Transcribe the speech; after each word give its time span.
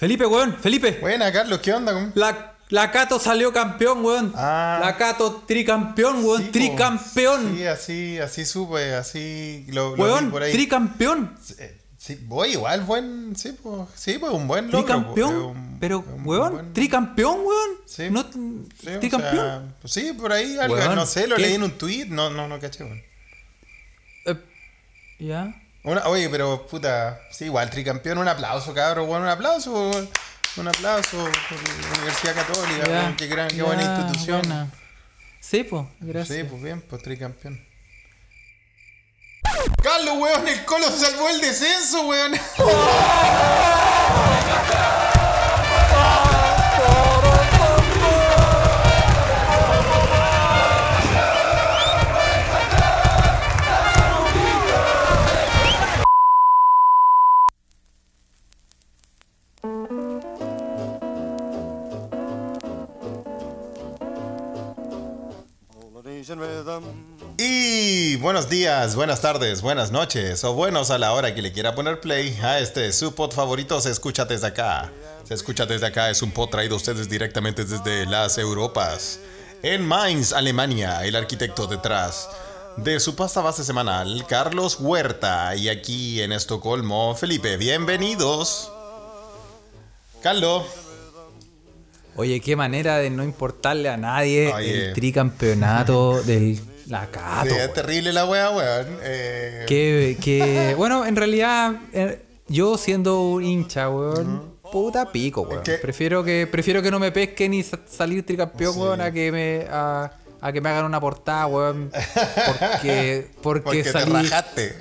Felipe, 0.00 0.24
weón, 0.26 0.56
Felipe. 0.58 0.98
Buena, 1.00 1.30
Carlos, 1.30 1.60
¿qué 1.60 1.74
onda? 1.74 2.10
La, 2.14 2.54
la 2.70 2.90
Cato 2.90 3.18
salió 3.20 3.52
campeón, 3.52 4.02
weón. 4.04 4.32
Ah. 4.34 4.78
La 4.82 4.96
Cato 4.96 5.42
tricampeón, 5.46 6.24
weón. 6.24 6.42
Sí, 6.44 6.48
tricampeón. 6.50 7.54
Sí, 7.56 7.66
así, 7.66 8.18
así 8.18 8.44
supe, 8.46 8.94
así 8.94 9.66
lo, 9.68 9.90
lo 9.90 9.94
vi 9.96 10.00
weón, 10.02 10.30
por 10.30 10.42
ahí. 10.42 10.52
tricampeón. 10.52 11.36
Eh, 11.58 11.76
Sí, 12.00 12.18
voy 12.22 12.52
igual, 12.52 12.80
buen, 12.80 13.36
sí, 13.36 13.54
pues, 13.62 13.82
sí, 13.94 14.16
pues 14.18 14.32
un 14.32 14.48
buen 14.48 14.70
logro. 14.70 14.78
Tricampeón. 14.86 15.34
un- 15.36 15.76
pero, 15.78 15.98
un 15.98 16.26
weón, 16.26 16.52
buen- 16.54 16.72
tricampeón, 16.72 17.40
weón. 17.44 17.68
Sí. 17.84 18.08
No, 18.10 18.20
o 18.20 18.98
tricampeón. 18.98 19.34
sea, 19.36 19.62
pues 19.82 19.92
sí, 19.92 20.14
por 20.14 20.32
ahí, 20.32 20.56
algo, 20.58 20.76
Weón, 20.76 20.94
no 20.94 21.04
sé, 21.04 21.26
lo 21.26 21.36
¿qué 21.36 21.42
leí 21.42 21.54
en 21.56 21.62
un 21.62 21.72
tweet, 21.72 22.06
no, 22.06 22.30
no, 22.30 22.48
no 22.48 22.58
caché, 22.58 22.84
weón. 22.84 23.02
Eh, 24.24 24.34
ya. 25.18 25.54
Una- 25.82 26.06
oye, 26.08 26.28
pero 26.28 26.66
puta, 26.66 27.20
sí, 27.30 27.46
igual 27.46 27.70
tricampeón, 27.70 28.18
un 28.18 28.28
aplauso, 28.28 28.74
cabrón, 28.74 29.06
bueno, 29.06 29.24
un 29.24 29.30
aplauso, 29.30 29.72
un 30.56 30.68
aplauso 30.68 31.16
por 31.48 31.62
la 31.62 31.88
Universidad 31.98 32.34
Católica, 32.34 32.86
ya, 32.86 33.14
qué 33.16 33.26
gran, 33.26 33.48
qué 33.48 33.62
buena 33.62 33.82
institución. 33.82 34.40
buena. 34.42 34.70
Sí, 35.40 35.64
pues, 35.64 35.86
gracias. 36.00 36.38
Sí, 36.38 36.44
pues 36.44 36.62
bien, 36.62 36.82
pues 36.82 37.02
tricampeón. 37.02 37.66
Carlos, 39.82 40.16
weón, 40.18 40.46
el 40.46 40.64
Colo 40.64 40.86
salvó 40.90 41.28
el 41.30 41.40
descenso, 41.40 42.06
weón. 42.06 42.32
buenos 68.30 68.48
días, 68.48 68.94
buenas 68.94 69.20
tardes, 69.20 69.60
buenas 69.60 69.90
noches 69.90 70.44
o 70.44 70.54
buenos 70.54 70.92
a 70.92 70.98
la 70.98 71.14
hora 71.14 71.34
que 71.34 71.42
le 71.42 71.50
quiera 71.50 71.74
poner 71.74 71.98
play 71.98 72.38
a 72.44 72.60
este 72.60 72.92
su 72.92 73.12
pod 73.12 73.32
favorito 73.32 73.80
se 73.80 73.90
escucha 73.90 74.24
desde 74.24 74.46
acá. 74.46 74.92
Se 75.24 75.34
escucha 75.34 75.66
desde 75.66 75.86
acá 75.86 76.10
es 76.10 76.22
un 76.22 76.30
pod 76.30 76.48
traído 76.48 76.74
a 76.74 76.76
ustedes 76.76 77.08
directamente 77.08 77.64
desde 77.64 78.06
las 78.06 78.38
Europas. 78.38 79.18
En 79.64 79.84
Mainz, 79.84 80.32
Alemania, 80.32 81.04
el 81.04 81.16
arquitecto 81.16 81.66
detrás 81.66 82.28
de 82.76 83.00
su 83.00 83.16
pasta 83.16 83.40
base 83.40 83.64
semanal, 83.64 84.24
Carlos 84.28 84.78
Huerta. 84.78 85.56
Y 85.56 85.68
aquí 85.68 86.22
en 86.22 86.30
Estocolmo, 86.30 87.16
Felipe, 87.16 87.56
bienvenidos. 87.56 88.70
Carlos. 90.22 90.66
Oye, 92.14 92.38
qué 92.40 92.54
manera 92.54 92.98
de 92.98 93.10
no 93.10 93.24
importarle 93.24 93.88
a 93.88 93.96
nadie 93.96 94.52
Oye. 94.52 94.88
el 94.88 94.92
tricampeonato 94.92 96.22
del 96.22 96.60
la 96.90 97.06
Cato. 97.10 97.48
Sí, 97.50 97.56
es 97.56 97.72
terrible 97.72 98.12
la 98.12 98.24
wea, 98.26 98.50
weón. 98.50 98.98
Eh, 99.02 99.64
Que, 99.66 100.18
que, 100.22 100.74
bueno, 100.78 101.06
en 101.06 101.16
realidad, 101.16 101.72
eh, 101.92 102.22
yo 102.48 102.76
siendo 102.76 103.22
un 103.22 103.44
hincha, 103.44 103.88
weón, 103.88 104.54
puta 104.70 105.10
pico, 105.12 105.42
weón. 105.42 105.62
que- 105.62 105.78
Prefiero 105.78 106.22
que, 106.24 106.46
prefiero 106.50 106.82
que 106.82 106.90
no 106.90 106.98
me 106.98 107.12
pesquen 107.12 107.54
y 107.54 107.62
sa- 107.62 107.78
salir 107.88 108.26
tricampeón, 108.26 108.74
Sí. 108.74 108.80
weón, 108.80 109.00
a 109.00 109.10
que 109.12 109.30
me, 109.32 109.66
a, 109.70 110.10
a 110.40 110.52
que 110.52 110.60
me 110.60 110.68
hagan 110.68 110.84
una 110.84 111.00
portada, 111.00 111.46
weón. 111.46 111.90
Porque, 112.46 113.28
porque, 113.42 113.60
porque 113.62 113.82
te 113.84 113.92
salí, 113.92 114.12
rajaste. 114.12 114.74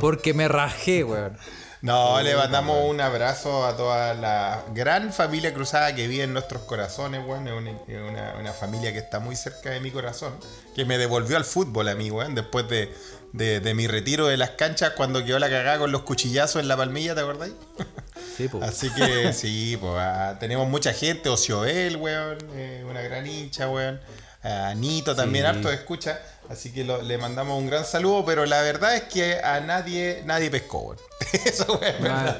porque 0.00 0.32
me 0.34 0.48
rajé, 0.48 1.04
weón. 1.04 1.36
No, 1.82 2.22
le 2.22 2.36
mandamos 2.36 2.88
un 2.88 3.00
abrazo 3.00 3.66
a 3.66 3.76
toda 3.76 4.14
la 4.14 4.62
gran 4.72 5.12
familia 5.12 5.52
cruzada 5.52 5.92
que 5.94 6.06
vive 6.06 6.22
en 6.24 6.32
nuestros 6.32 6.62
corazones, 6.62 7.22
weón. 7.26 7.48
Es 7.48 7.54
una, 7.54 7.72
una- 8.08 8.34
una 8.38 8.52
familia 8.52 8.92
que 8.92 9.00
está 9.00 9.18
muy 9.18 9.34
cerca 9.34 9.70
de 9.70 9.80
mi 9.80 9.90
corazón. 9.90 10.32
Que 10.76 10.84
me 10.84 10.96
devolvió 10.96 11.36
al 11.36 11.44
fútbol 11.44 11.88
a 11.88 11.96
mí, 11.96 12.08
weón. 12.10 12.36
Después 12.36 12.68
de, 12.68 12.94
de- 13.32 13.58
de 13.58 13.74
mi 13.74 13.88
retiro 13.88 14.28
de 14.28 14.36
las 14.36 14.50
canchas 14.50 14.92
cuando 14.96 15.24
quedó 15.24 15.40
la 15.40 15.50
cagada 15.50 15.78
con 15.80 15.90
los 15.90 16.02
cuchillazos 16.02 16.62
en 16.62 16.68
la 16.68 16.76
palmilla, 16.76 17.14
¿te 17.14 17.20
acordáis? 17.20 17.54
Sí, 18.36 18.46
pues. 18.48 18.62
Así 18.68 18.88
que 18.94 19.32
sí, 19.34 19.76
pues 19.78 19.92
ah, 19.98 20.36
tenemos 20.40 20.66
mucha 20.68 20.92
gente. 20.94 21.28
Ocioel, 21.28 21.96
weón. 21.96 22.38
eh, 22.54 22.84
una 22.88 23.02
gran 23.02 23.26
hincha, 23.26 23.68
weón. 23.68 24.00
Anito 24.42 25.14
también, 25.14 25.44
Sí. 25.44 25.50
harto 25.50 25.70
escucha. 25.70 26.20
Así 26.48 26.72
que 26.72 26.84
lo- 26.84 27.02
le 27.02 27.18
mandamos 27.18 27.58
un 27.58 27.66
gran 27.68 27.84
saludo. 27.84 28.24
Pero 28.24 28.46
la 28.46 28.62
verdad 28.62 28.94
es 28.96 29.02
que 29.04 29.38
a 29.40 29.60
nadie, 29.60 30.22
nadie 30.26 30.50
pescó, 30.50 30.78
weón. 30.80 30.98
Eso, 31.44 31.80
es 31.82 32.00
verdad. 32.00 32.38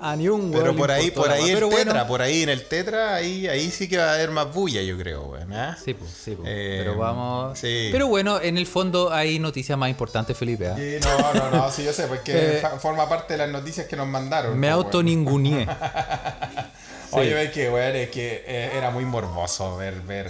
A 0.00 0.16
ni 0.16 0.28
un 0.28 0.50
Pero 0.52 0.76
por 0.76 0.90
ahí, 0.90 1.10
por 1.10 1.30
ahí 1.30 1.48
el 1.48 1.54
Pero 1.54 1.68
tetra, 1.70 1.84
bueno, 1.92 2.06
por 2.06 2.20
ahí 2.20 2.42
en 2.42 2.50
el 2.50 2.66
tetra, 2.66 3.14
ahí, 3.14 3.46
ahí 3.46 3.70
sí 3.70 3.88
que 3.88 3.96
va 3.96 4.10
a 4.10 4.14
haber 4.14 4.30
más 4.30 4.52
bulla, 4.52 4.82
yo 4.82 4.98
creo, 4.98 5.22
weón. 5.22 5.50
¿ah? 5.54 5.78
Sí, 5.82 5.94
pues, 5.94 6.10
sí, 6.10 6.34
pues. 6.36 6.46
Eh, 6.52 6.76
pero 6.80 6.98
vamos. 6.98 7.58
sí. 7.58 7.88
Pero 7.90 8.08
bueno, 8.08 8.38
en 8.38 8.58
el 8.58 8.66
fondo 8.66 9.10
hay 9.10 9.38
noticias 9.38 9.78
más 9.78 9.88
importantes, 9.88 10.36
Felipe. 10.36 10.68
¿ah? 10.68 10.74
Sí, 10.76 10.96
no, 11.00 11.32
no, 11.32 11.50
no, 11.50 11.70
sí, 11.70 11.84
yo 11.84 11.92
sé, 11.94 12.06
porque 12.06 12.32
Eh, 12.34 12.62
forma 12.80 13.08
parte 13.08 13.32
de 13.34 13.38
las 13.38 13.48
noticias 13.48 13.86
que 13.86 13.96
nos 13.96 14.06
mandaron. 14.06 14.58
Me 14.58 14.66
pues, 14.66 14.74
auto. 14.74 14.98
Oye, 17.12 17.44
es 17.44 17.50
que, 17.52 17.70
weón, 17.70 17.96
es 17.96 18.10
que 18.10 18.44
eh, 18.46 18.72
era 18.76 18.90
muy 18.90 19.04
morboso 19.06 19.76
ver, 19.76 20.00
ver 20.02 20.28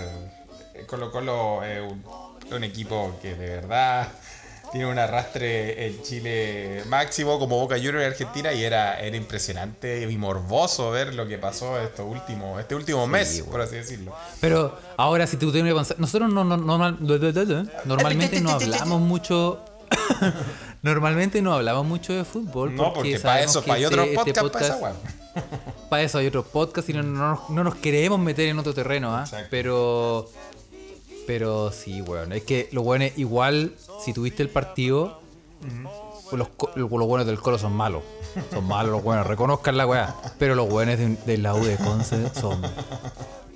eh, 0.75 0.84
Colo 0.87 1.11
Colo, 1.11 1.65
eh, 1.65 1.81
un, 1.81 2.05
un 2.53 2.65
equipo 2.65 3.16
que 3.22 3.34
de 3.34 3.49
verdad 3.50 4.09
tiene 4.72 4.87
un 4.91 4.99
arrastre 4.99 5.87
en 5.87 6.03
Chile 6.03 6.82
máximo 6.88 7.38
como 7.38 7.60
Boca 7.60 7.77
Juniors 7.77 8.00
en 8.03 8.10
Argentina 8.10 8.53
y 8.53 8.65
era, 8.65 8.99
era 9.00 9.16
impresionante 9.16 10.03
y 10.10 10.16
morboso 10.19 10.91
ver 10.91 11.15
lo 11.15 11.28
que 11.28 11.38
pasó 11.38 11.81
estos 11.81 12.06
últimos, 12.10 12.59
este 12.60 12.75
último 12.75 13.06
mes, 13.06 13.44
por 13.50 13.60
así 13.60 13.77
decirlo. 13.77 14.12
Pero 14.41 14.77
ahora, 14.97 15.27
si 15.28 15.37
tú 15.37 15.53
tienes 15.53 15.72
que 15.72 15.77
pensar, 15.77 16.00
nosotros 16.00 16.33
no, 16.33 16.43
no- 16.43 16.56
normal- 16.56 16.99
normalmente 17.84 18.41
no 18.41 18.50
hablamos 18.50 19.00
mucho. 19.00 19.65
normalmente 20.83 21.41
no 21.43 21.53
hablamos 21.54 21.87
mucho 21.87 22.12
de 22.12 22.25
fútbol. 22.25 22.75
No, 22.75 22.93
porque 22.93 23.19
para 23.21 23.43
eso, 23.43 23.62
para 23.62 23.75
hay 23.75 23.84
este- 23.84 23.94
otros 23.94 24.09
este 24.27 24.41
podcasts, 24.41 24.50
para 24.50 24.66
esa 24.66 24.77
weón. 24.84 24.97
para 25.91 26.03
eso 26.03 26.19
hay 26.19 26.27
otros 26.27 26.47
podcasts 26.47 26.91
y 26.91 26.94
no, 26.94 27.03
no 27.03 27.31
nos- 27.31 27.50
no 27.50 27.65
nos 27.65 27.75
queremos 27.77 28.19
meter 28.19 28.49
en 28.49 28.59
otro 28.59 28.75
terreno, 28.75 29.15
¿ah? 29.16 29.22
Exacto. 29.25 29.49
Pero. 29.50 30.31
Pero 31.27 31.73
sí, 31.73 32.01
weón. 32.03 32.33
Es 32.33 32.43
que 32.43 32.69
los 32.73 32.85
buenos, 32.85 33.11
igual, 33.17 33.75
si 34.05 34.12
tuviste 34.12 34.43
el 34.43 34.49
partido, 34.51 35.21
los, 36.33 36.49
los 36.75 36.89
buenos 36.91 37.27
del 37.27 37.41
colo 37.41 37.59
son 37.59 37.73
malos. 37.73 38.03
Son 38.51 38.67
malos 38.67 38.93
los 38.93 39.03
buenos, 39.03 39.27
reconozcan 39.27 39.77
la 39.77 39.87
weá. 39.87 40.15
Pero 40.39 40.55
los 40.55 40.69
buenos 40.69 40.99
de, 40.99 41.17
de 41.25 41.39
la 41.39 41.55
U 41.55 41.65
de 41.65 41.77
Conce 41.77 42.29
son. 42.39 42.61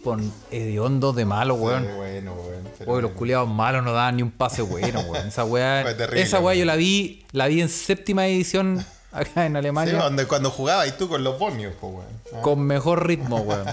Con 0.05 0.33
hediondos 0.53 1.17
de 1.17 1.25
malos, 1.25 1.59
weón. 1.59 1.85
Bueno, 1.97 2.33
weón. 2.35 2.69
Oye, 2.87 3.03
los 3.03 3.11
culiados 3.13 3.49
malos 3.49 3.83
no 3.83 3.93
daban 3.93 4.17
ni 4.17 4.23
un 4.23 4.31
pase 4.31 4.63
bueno, 4.63 5.01
weón. 5.01 5.27
Esa 5.27 5.45
weá, 5.45 5.97
terrible, 5.97 6.23
esa 6.23 6.39
weá 6.39 6.55
yo 6.55 6.65
la 6.65 6.77
vi, 6.77 7.25
la 7.33 7.49
vi 7.49 7.61
en 7.61 7.69
séptima 7.69 8.27
edición 8.29 8.85
acá 9.11 9.45
en 9.47 9.53
Sí, 9.53 9.59
Alemania 9.59 9.99
donde, 9.99 10.27
cuando 10.27 10.51
jugabas 10.51 10.87
y 10.89 10.93
tú 10.93 11.09
con 11.09 11.25
los 11.25 11.39
bonios, 11.39 11.75
pues, 11.81 11.93
weón. 11.93 12.43
con 12.43 12.61
mejor 12.61 13.07
ritmo, 13.07 13.39
weón. 13.39 13.67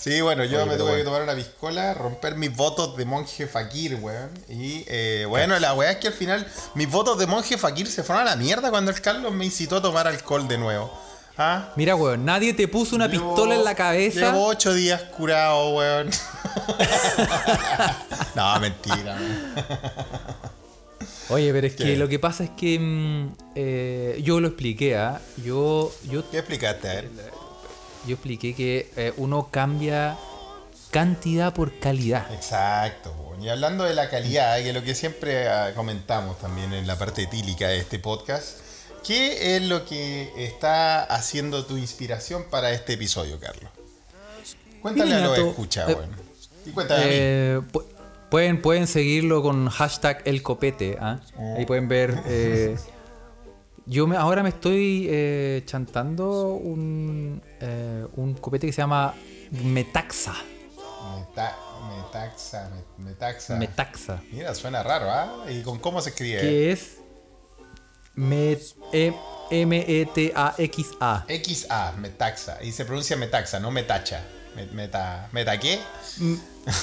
Sí, 0.00 0.22
bueno, 0.22 0.44
yo 0.44 0.62
Oye, 0.62 0.70
me 0.70 0.76
tuve 0.78 0.96
que 0.96 1.04
tomar 1.04 1.22
una 1.22 1.34
piscola, 1.34 1.92
romper 1.92 2.34
mis 2.34 2.56
votos 2.56 2.96
de 2.96 3.04
monje 3.04 3.46
fakir, 3.46 3.96
weón. 3.96 4.30
Y 4.48 4.82
eh, 4.86 5.26
bueno, 5.28 5.58
la 5.58 5.74
weá 5.74 5.90
es 5.90 5.96
que 5.98 6.06
al 6.08 6.14
final 6.14 6.46
mis 6.74 6.90
votos 6.90 7.18
de 7.18 7.26
monje 7.26 7.58
fakir 7.58 7.86
se 7.86 8.02
fueron 8.02 8.26
a 8.26 8.30
la 8.30 8.36
mierda 8.36 8.70
cuando 8.70 8.90
el 8.90 9.00
Carlos 9.02 9.30
me 9.32 9.44
incitó 9.44 9.76
a 9.76 9.82
tomar 9.82 10.06
alcohol 10.06 10.48
de 10.48 10.56
nuevo. 10.56 10.90
¿Ah? 11.36 11.68
Mira, 11.76 11.96
weón, 11.96 12.24
nadie 12.24 12.54
te 12.54 12.66
puso 12.66 12.96
una 12.96 13.08
Llevo- 13.08 13.34
pistola 13.34 13.54
en 13.54 13.64
la 13.64 13.74
cabeza. 13.74 14.20
Llevo 14.20 14.46
ocho 14.46 14.72
días 14.72 15.02
curado, 15.02 15.76
weón. 15.76 16.08
no, 18.34 18.60
mentira. 18.60 19.18
Oye, 21.28 21.52
pero 21.52 21.66
es 21.66 21.74
¿Qué? 21.76 21.84
que 21.84 21.96
lo 21.96 22.08
que 22.08 22.18
pasa 22.18 22.44
es 22.44 22.50
que 22.50 22.78
mm, 22.78 23.32
eh, 23.54 24.20
yo 24.22 24.40
lo 24.40 24.48
expliqué, 24.48 24.96
¿ah? 24.96 25.20
Yo, 25.44 25.92
yo, 26.10 26.28
¿Qué 26.30 26.38
explicaste? 26.38 26.88
A 26.88 26.94
ver. 26.94 27.39
Yo 28.06 28.14
expliqué 28.14 28.54
que 28.54 28.90
eh, 28.96 29.12
uno 29.16 29.48
cambia 29.50 30.16
cantidad 30.90 31.52
por 31.54 31.78
calidad. 31.78 32.32
Exacto, 32.34 33.14
y 33.40 33.48
hablando 33.48 33.84
de 33.84 33.94
la 33.94 34.10
calidad, 34.10 34.56
que 34.58 34.68
es 34.70 34.74
lo 34.74 34.82
que 34.82 34.94
siempre 34.94 35.48
ah, 35.48 35.72
comentamos 35.74 36.38
también 36.38 36.72
en 36.74 36.86
la 36.86 36.98
parte 36.98 37.22
etílica 37.22 37.68
de 37.68 37.78
este 37.78 37.98
podcast, 37.98 38.58
¿qué 39.06 39.56
es 39.56 39.62
lo 39.62 39.84
que 39.84 40.32
está 40.36 41.04
haciendo 41.04 41.64
tu 41.64 41.76
inspiración 41.76 42.44
para 42.50 42.72
este 42.72 42.94
episodio, 42.94 43.38
Carlos? 43.40 43.70
Cuéntale 44.82 45.14
Mira, 45.14 45.24
a 45.24 45.28
los 45.28 45.38
escucha, 45.38 45.90
eh, 45.90 45.94
weón. 45.94 46.10
Y 46.66 46.70
cuéntale 46.70 47.02
a 47.02 47.06
mí. 47.06 47.12
Eh, 47.14 47.60
pu- 47.72 47.84
pueden, 48.30 48.60
pueden 48.60 48.86
seguirlo 48.86 49.42
con 49.42 49.68
hashtag 49.68 50.22
el 50.24 50.42
copete, 50.42 50.98
¿ah? 51.00 51.20
Ahí 51.56 51.66
pueden 51.66 51.88
ver. 51.88 52.14
Yo 53.90 54.06
me, 54.06 54.16
ahora 54.16 54.42
me 54.44 54.50
estoy 54.50 55.06
eh, 55.10 55.62
chantando 55.66 56.54
un, 56.54 57.42
eh, 57.60 58.06
un 58.14 58.34
copete 58.34 58.66
que 58.68 58.72
se 58.72 58.80
llama 58.82 59.14
Metaxa. 59.50 60.34
Meta- 61.18 61.56
metaxa, 61.96 62.70
me- 62.98 63.04
metaxa. 63.04 63.56
Metaxa. 63.56 64.22
Mira, 64.30 64.54
suena 64.54 64.82
raro, 64.84 65.10
¿ah? 65.10 65.44
¿Y 65.50 65.62
con 65.62 65.78
cómo 65.80 66.00
se 66.00 66.10
escribe? 66.10 66.40
Que 66.40 66.70
es 66.70 66.98
Me- 68.14 68.58
E- 68.92 69.14
M-E-T-A-X-A. 69.50 71.24
XA, 71.28 71.92
metaxa. 71.98 72.62
Y 72.62 72.70
se 72.72 72.84
pronuncia 72.84 73.16
metaxa, 73.16 73.58
no 73.58 73.70
metacha. 73.72 74.22
Me- 74.54 74.66
Meta, 74.66 75.28
¿Meta 75.32 75.58
qué? 75.58 75.80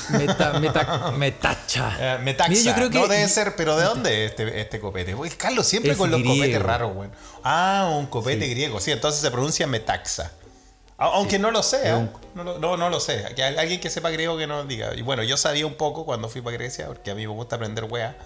Meta, 0.09 0.59
meta, 0.59 1.11
metacha. 1.11 1.95
Eh, 1.99 2.17
metaxa. 2.23 2.49
Mira, 2.51 2.63
yo 2.63 2.73
creo 2.75 2.89
que 2.89 2.97
No 2.99 3.07
debe 3.07 3.27
ser, 3.29 3.55
pero 3.55 3.77
¿de 3.77 3.85
dónde 3.85 4.25
es 4.25 4.31
este, 4.31 4.61
este 4.61 4.79
copete? 4.79 5.13
Uy, 5.15 5.29
Carlos 5.31 5.67
siempre 5.67 5.91
Es 5.91 5.97
con 5.97 6.09
los 6.11 6.21
copetes 6.23 6.61
raros, 6.61 6.93
güey. 6.93 7.09
Ah, 7.43 7.89
un 7.97 8.07
copete 8.07 8.45
Sí. 8.45 8.51
griego. 8.51 8.79
Sí, 8.79 8.91
entonces 8.91 9.21
se 9.21 9.29
pronuncia 9.31 9.67
metaxa. 9.67 10.31
Aunque 10.97 11.37
no 11.37 11.51
lo 11.51 11.61
sé, 11.61 11.89
¿eh? 11.89 11.93
un- 11.93 12.09
no, 12.33 12.43
lo- 12.43 12.57
no, 12.57 12.75
no 12.75 12.89
lo 12.89 12.99
sé. 12.99 13.23
Que 13.35 13.43
hay 13.43 13.55
alguien 13.55 13.79
que 13.79 13.89
sepa 13.91 14.09
griego 14.09 14.35
que 14.37 14.47
nos 14.47 14.67
diga. 14.67 14.95
Y 14.95 15.03
bueno, 15.03 15.21
yo 15.21 15.37
sabía 15.37 15.65
un 15.67 15.75
poco 15.75 16.05
cuando 16.05 16.27
fui 16.27 16.41
para 16.41 16.57
Grecia, 16.57 16.87
porque 16.87 17.11
a 17.11 17.15
mí 17.15 17.27
me 17.27 17.33
gusta 17.33 17.57
aprender 17.57 17.83
weá. 17.83 18.17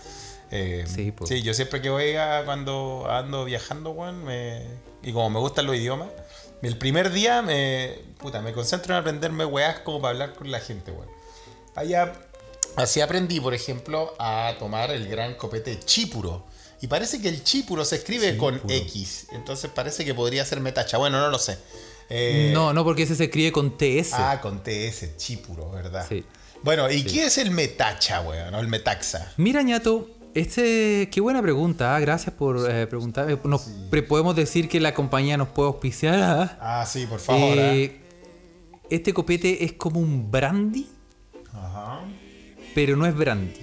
Eh, 0.51 0.85
Sí, 0.87 1.11
pues. 1.11 1.29
sí, 1.29 1.41
yo 1.41 1.53
siempre 1.53 1.81
que 1.81 1.89
voy 1.89 2.15
a 2.15 2.43
cuando 2.45 3.07
ando 3.09 3.43
viajando, 3.43 3.91
weón, 3.91 4.23
me- 4.23 4.65
y 5.03 5.11
como 5.11 5.29
me 5.29 5.39
gustan 5.39 5.65
los 5.65 5.75
idiomas, 5.75 6.07
el 6.61 6.77
primer 6.77 7.11
día 7.11 7.41
me, 7.41 7.99
puta, 8.19 8.41
me 8.41 8.53
concentro 8.53 8.93
en 8.93 9.01
aprenderme 9.01 9.43
weás 9.45 9.79
como 9.79 9.99
para 10.01 10.11
hablar 10.11 10.33
con 10.33 10.49
la 10.49 10.59
gente, 10.61 10.91
weón. 10.91 11.10
Allá, 11.75 12.13
así 12.75 13.01
aprendí, 13.01 13.39
por 13.39 13.53
ejemplo, 13.53 14.13
a 14.19 14.53
tomar 14.59 14.91
el 14.91 15.07
gran 15.07 15.35
copete 15.35 15.79
chípuro. 15.79 16.45
Y 16.81 16.87
parece 16.87 17.21
que 17.21 17.29
el 17.29 17.43
chípuro 17.43 17.85
se 17.85 17.97
escribe 17.97 18.37
con. 18.37 18.59
X. 18.67 19.27
Entonces 19.33 19.69
parece 19.73 20.03
que 20.03 20.13
podría 20.15 20.43
ser 20.45 20.59
metacha. 20.61 20.97
Bueno, 20.97 21.19
no 21.19 21.29
lo 21.29 21.37
sé. 21.37 21.57
Eh, 22.09 22.49
No, 22.53 22.73
no, 22.73 22.83
porque 22.83 23.03
ese 23.03 23.15
se 23.15 23.25
escribe 23.25 23.51
con 23.51 23.77
TS. 23.77 24.13
Ah, 24.13 24.39
con 24.41 24.63
TS, 24.63 25.15
chípuro, 25.17 25.69
¿verdad? 25.71 26.05
Sí. 26.09 26.25
Bueno, 26.63 26.89
¿y 26.91 27.03
qué 27.03 27.25
es 27.25 27.37
el 27.37 27.51
metacha, 27.51 28.21
weón? 28.21 28.53
O 28.55 28.59
el 28.59 28.67
metaxa. 28.67 29.31
Mira, 29.37 29.61
ñato, 29.61 30.09
este, 30.33 31.07
qué 31.11 31.21
buena 31.21 31.41
pregunta. 31.41 31.95
ah, 31.95 31.99
Gracias 31.99 32.33
por 32.35 32.69
eh, 32.69 32.85
preguntar. 32.87 33.29
Eh, 33.31 33.37
Nos, 33.43 33.61
pre- 33.89 34.03
podemos 34.03 34.35
decir 34.35 34.67
que 34.67 34.79
la 34.79 34.93
compañía 34.93 35.37
nos 35.37 35.49
puede 35.49 35.67
auspiciar. 35.69 36.15
ah. 36.19 36.57
Ah, 36.59 36.85
sí, 36.85 37.05
por 37.05 37.19
favor. 37.19 37.57
Eh, 37.57 38.01
este 38.89 39.13
copete 39.13 39.63
es 39.63 39.73
como 39.73 39.99
un 39.99 40.29
brandy, 40.31 40.87
Ajá. 41.53 42.01
pero 42.75 42.95
no 42.95 43.05
es 43.05 43.15
brandy. 43.15 43.53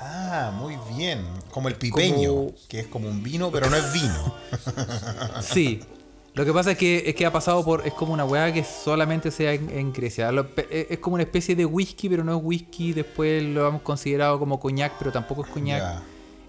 Ah, 0.00 0.52
muy 0.56 0.76
bien. 0.96 1.24
Como 1.50 1.68
el 1.68 1.74
pipeño, 1.76 2.30
Como- 2.34 2.54
que 2.68 2.80
es 2.80 2.86
como 2.86 3.08
un 3.08 3.22
vino, 3.22 3.50
pero 3.50 3.68
no 3.70 3.76
es 3.76 3.92
vino. 3.92 4.34
Sí. 5.42 5.80
Lo 6.34 6.44
que 6.44 6.52
pasa 6.52 6.72
es 6.72 6.78
que, 6.78 7.04
es 7.08 7.14
que 7.14 7.24
ha 7.24 7.32
pasado 7.32 7.64
por. 7.64 7.86
Es 7.86 7.94
como 7.94 8.12
una 8.12 8.24
weá 8.26 8.52
que 8.52 8.62
solamente 8.62 9.30
se 9.30 9.44
da 9.44 9.52
en, 9.54 9.70
en 9.70 9.92
Grecia. 9.92 10.30
Lo- 10.32 10.54
pe- 10.54 10.86
es 10.92 10.98
como 10.98 11.14
una 11.14 11.22
especie 11.22 11.56
de 11.56 11.64
whisky, 11.64 12.10
pero 12.10 12.24
no 12.24 12.36
es 12.36 12.42
whisky. 12.44 12.92
Después 12.92 13.42
lo 13.42 13.66
hemos 13.66 13.80
considerado 13.82 14.38
como 14.38 14.60
coñac, 14.60 14.92
pero 14.98 15.10
tampoco 15.12 15.44
es 15.46 15.50
coñac. 15.50 16.02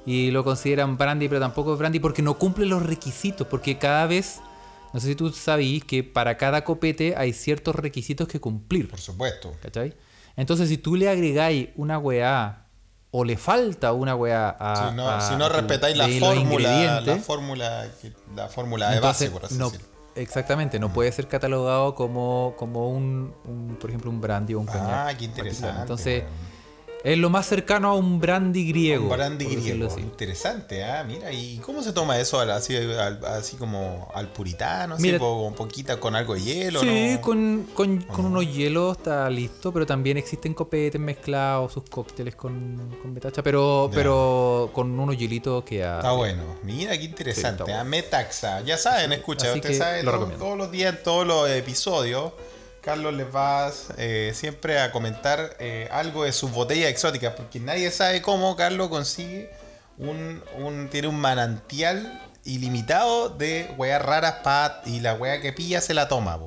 Y 0.05 0.31
lo 0.31 0.43
consideran 0.43 0.97
brandy, 0.97 1.27
pero 1.29 1.39
tampoco 1.39 1.71
es 1.73 1.79
brandy 1.79 1.99
porque 1.99 2.21
no 2.21 2.37
cumple 2.37 2.65
los 2.65 2.83
requisitos. 2.85 3.47
Porque 3.47 3.77
cada 3.77 4.05
vez. 4.07 4.39
No 4.93 4.99
sé 5.01 5.07
si 5.07 5.15
tú 5.15 5.29
sabís 5.31 5.83
que 5.85 6.01
para 6.03 6.37
cada 6.37 6.63
copete 6.63 7.15
hay 7.15 7.31
ciertos 7.33 7.75
requisitos 7.75 8.27
que 8.27 8.39
cumplir. 8.41 8.89
Por 8.89 8.99
supuesto. 8.99 9.53
¿Cachai? 9.61 9.93
Entonces, 10.37 10.69
si 10.69 10.77
tú 10.77 10.95
le 10.95 11.09
agregáis 11.09 11.69
una 11.75 11.97
weá 11.99 12.63
o 13.11 13.25
le 13.25 13.35
falta 13.37 13.91
una 13.91 14.15
weá 14.15 14.55
a. 14.59 14.89
si 14.89 14.95
no, 14.95 15.09
a- 15.09 15.21
si 15.21 15.35
no 15.35 15.49
respetáis 15.49 15.97
la 15.97 16.07
fórmula, 16.07 17.01
la 17.01 17.17
fórmula, 17.17 17.87
la 18.35 18.47
fórmula 18.47 18.91
de 18.91 18.99
base, 19.01 19.29
por 19.31 19.43
así 19.45 19.55
no, 19.55 19.65
decirlo. 19.71 19.87
exactamente, 20.15 20.79
no 20.79 20.93
puede 20.93 21.11
ser 21.11 21.27
catalogado 21.27 21.95
como, 21.95 22.53
como 22.57 22.89
un, 22.89 23.33
un, 23.45 23.77
por 23.79 23.89
ejemplo, 23.89 24.09
un 24.11 24.21
brandy 24.21 24.53
o 24.53 24.59
un 24.59 24.67
coñac. 24.67 24.83
Ah, 24.87 25.11
qué 25.17 25.25
interesante. 25.25 25.81
Entonces. 25.81 26.23
Es 27.13 27.17
lo 27.17 27.29
más 27.29 27.45
cercano 27.45 27.89
a 27.89 27.93
un 27.95 28.19
brandy 28.19 28.67
griego. 28.67 29.03
Un 29.05 29.09
brandy 29.11 29.45
griego. 29.45 29.87
así. 29.87 30.01
Interesante, 30.01 30.83
ah, 30.83 31.03
mira. 31.07 31.31
¿Y 31.31 31.57
cómo 31.59 31.81
se 31.81 31.93
toma 31.93 32.19
eso 32.19 32.39
al- 32.39 32.51
así, 32.51 32.75
al- 32.75 33.23
así 33.25 33.55
como 33.55 34.09
al 34.13 34.27
puritano? 34.29 34.95
Así, 34.95 35.03
Mira- 35.03 35.17
po- 35.19 35.43
con 35.45 35.53
poquita 35.53 35.99
con 35.99 36.15
algo 36.15 36.33
de 36.33 36.41
hielo, 36.41 36.81
Sí, 36.81 37.11
¿no? 37.15 37.21
con, 37.21 37.67
con, 37.73 38.01
con 38.01 38.25
unos 38.25 38.53
hielos 38.53 38.97
está 38.97 39.29
listo, 39.29 39.71
pero 39.71 39.85
también 39.85 40.17
existen 40.17 40.53
copetes 40.53 40.99
mezclados, 40.99 41.71
sus 41.73 41.83
cócteles 41.89 42.35
con, 42.35 42.97
con 43.01 43.13
metacha, 43.13 43.41
pero, 43.41 43.89
Ya. 43.89 43.95
pero 43.95 44.69
con 44.73 44.99
unos 44.99 45.17
hielitos 45.17 45.63
que 45.63 45.83
a- 45.83 45.97
Está 45.97 46.11
bueno. 46.11 46.43
Mira 46.63 46.97
qué 46.97 47.05
interesante. 47.05 47.63
Sí, 47.65 47.71
ah, 47.71 47.83
Metaxa. 47.83 48.61
Ya 48.61 48.77
saben, 48.77 49.13
escucha, 49.13 49.49
Así 49.51 49.59
usted 49.59 49.77
sabe, 49.77 50.03
lo 50.03 50.11
todo- 50.11 50.25
todos 50.31 50.57
los 50.57 50.71
días, 50.71 50.95
en 50.97 51.03
todos 51.03 51.25
los 51.25 51.49
episodios, 51.49 52.33
Carlos 52.87 53.13
les 53.13 53.27
va 53.27 53.69
eh, 53.97 54.31
siempre 54.33 54.79
a 54.79 54.93
comentar 54.93 55.57
eh, 55.59 55.89
algo 55.91 56.23
de 56.23 56.31
sus 56.31 56.51
botellas 56.51 56.89
exóticas, 56.89 57.33
porque 57.33 57.59
nadie 57.59 57.91
sabe 57.91 58.21
cómo 58.21 58.55
Carlos 58.55 58.87
consigue 58.87 59.51
un, 59.97 60.41
tiene 60.89 61.09
un 61.09 61.19
manantial 61.19 62.29
ilimitado 62.45 63.27
de 63.27 63.69
weas 63.77 64.01
raras 64.01 64.35
y 64.85 65.01
la 65.01 65.15
wea 65.15 65.41
que 65.41 65.51
pilla 65.51 65.81
se 65.81 65.93
la 65.93 66.07
toma. 66.07 66.39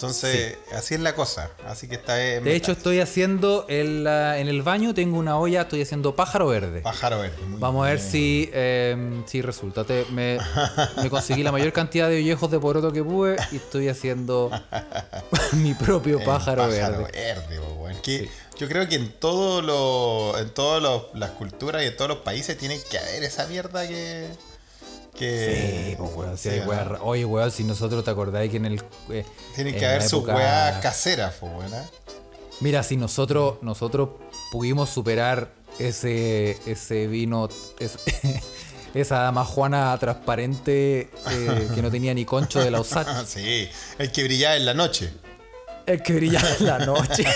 Entonces, 0.00 0.56
así 0.74 0.94
es 0.94 1.00
la 1.00 1.14
cosa. 1.14 1.50
Así 1.66 1.86
que 1.86 1.96
está 1.96 2.22
en 2.24 2.42
De 2.44 2.56
hecho, 2.56 2.72
estoy 2.72 3.00
haciendo 3.00 3.66
en, 3.68 4.02
la- 4.04 4.38
en 4.38 4.48
el 4.48 4.62
baño, 4.62 4.94
tengo 4.94 5.18
una 5.18 5.38
olla, 5.38 5.62
estoy 5.62 5.82
haciendo 5.82 6.16
pájaro 6.16 6.46
verde. 6.46 6.80
pájaro 6.80 7.20
verde. 7.20 7.36
muy 7.46 7.60
Vamos 7.60 7.86
a 7.86 7.90
ver 7.90 8.00
si, 8.00 8.48
eh, 8.54 9.22
si 9.26 9.42
resulta. 9.42 9.84
Te- 9.84 10.06
me, 10.10 10.38
me 11.02 11.10
conseguí 11.10 11.42
la 11.42 11.52
mayor 11.52 11.72
cantidad 11.74 12.08
de 12.08 12.16
ollejos 12.16 12.50
de 12.50 12.58
poroto 12.58 12.92
que 12.92 13.04
pude 13.04 13.36
y 13.52 13.56
estoy 13.56 13.88
haciendo 13.88 14.50
mi 15.52 15.74
propio 15.74 16.22
pájaro, 16.24 16.66
verde. 16.68 17.04
verde, 17.12 17.58
po, 17.60 17.74
weón. 17.82 18.00
Que 18.00 18.30
Yo 18.58 18.68
creo 18.68 18.88
que 18.88 18.94
en 18.94 19.12
todo 19.12 19.60
lo, 19.60 20.38
en 20.38 20.48
todas 20.50 20.82
las 21.12 21.30
culturas 21.32 21.82
y 21.82 21.86
en 21.88 21.96
todos 21.96 22.08
los 22.08 22.18
países 22.20 22.56
tiene 22.56 22.80
que 22.90 22.98
haber 22.98 23.22
esa 23.24 23.46
mierda 23.46 23.86
que. 23.86 24.28
Que 25.20 25.86
Sí, 25.90 25.96
pues 25.96 26.10
weón, 26.14 26.36
si 26.38 26.50
sí, 26.50 26.58
weas 26.66 26.86
ra- 26.86 27.02
Oye, 27.02 27.24
weón, 27.24 27.50
si 27.52 27.62
nosotros 27.64 28.02
te 28.04 28.10
acordáis 28.10 28.50
que 28.50 28.56
en 28.56 28.64
el. 28.66 28.82
eh, 29.10 29.24
Tienen 29.54 29.74
en 29.74 29.80
que 29.80 29.86
haber 29.86 30.02
sus 30.02 30.14
época- 30.20 30.34
weas 30.34 30.80
caseras, 30.82 31.34
po, 31.34 31.46
weón, 31.46 31.72
¿eh? 31.72 31.82
Mira, 32.60 32.82
si 32.82 32.96
nosotros, 32.96 33.56
nosotros 33.62 34.08
pudimos 34.50 34.90
superar 34.90 35.50
ese, 35.78 36.58
ese 36.66 37.06
vino, 37.06 37.48
es- 37.78 37.98
esa 38.94 39.20
dama 39.20 39.44
Juana 39.44 39.96
transparente 40.00 41.10
eh, 41.30 41.68
que 41.74 41.80
no 41.82 41.90
tenía 41.90 42.12
ni 42.12 42.24
concho 42.24 42.60
de 42.60 42.70
la 42.70 42.80
Osach, 42.82 43.24
sí, 43.26 43.68
el 43.98 44.10
que 44.12 44.24
brillaba 44.24 44.56
en 44.56 44.66
la 44.66 44.74
noche. 44.74 45.12
El 45.92 46.02
que 46.02 46.12
brillaba 46.14 46.48
en 46.58 46.66
la 46.66 46.78
noche. 46.86 47.24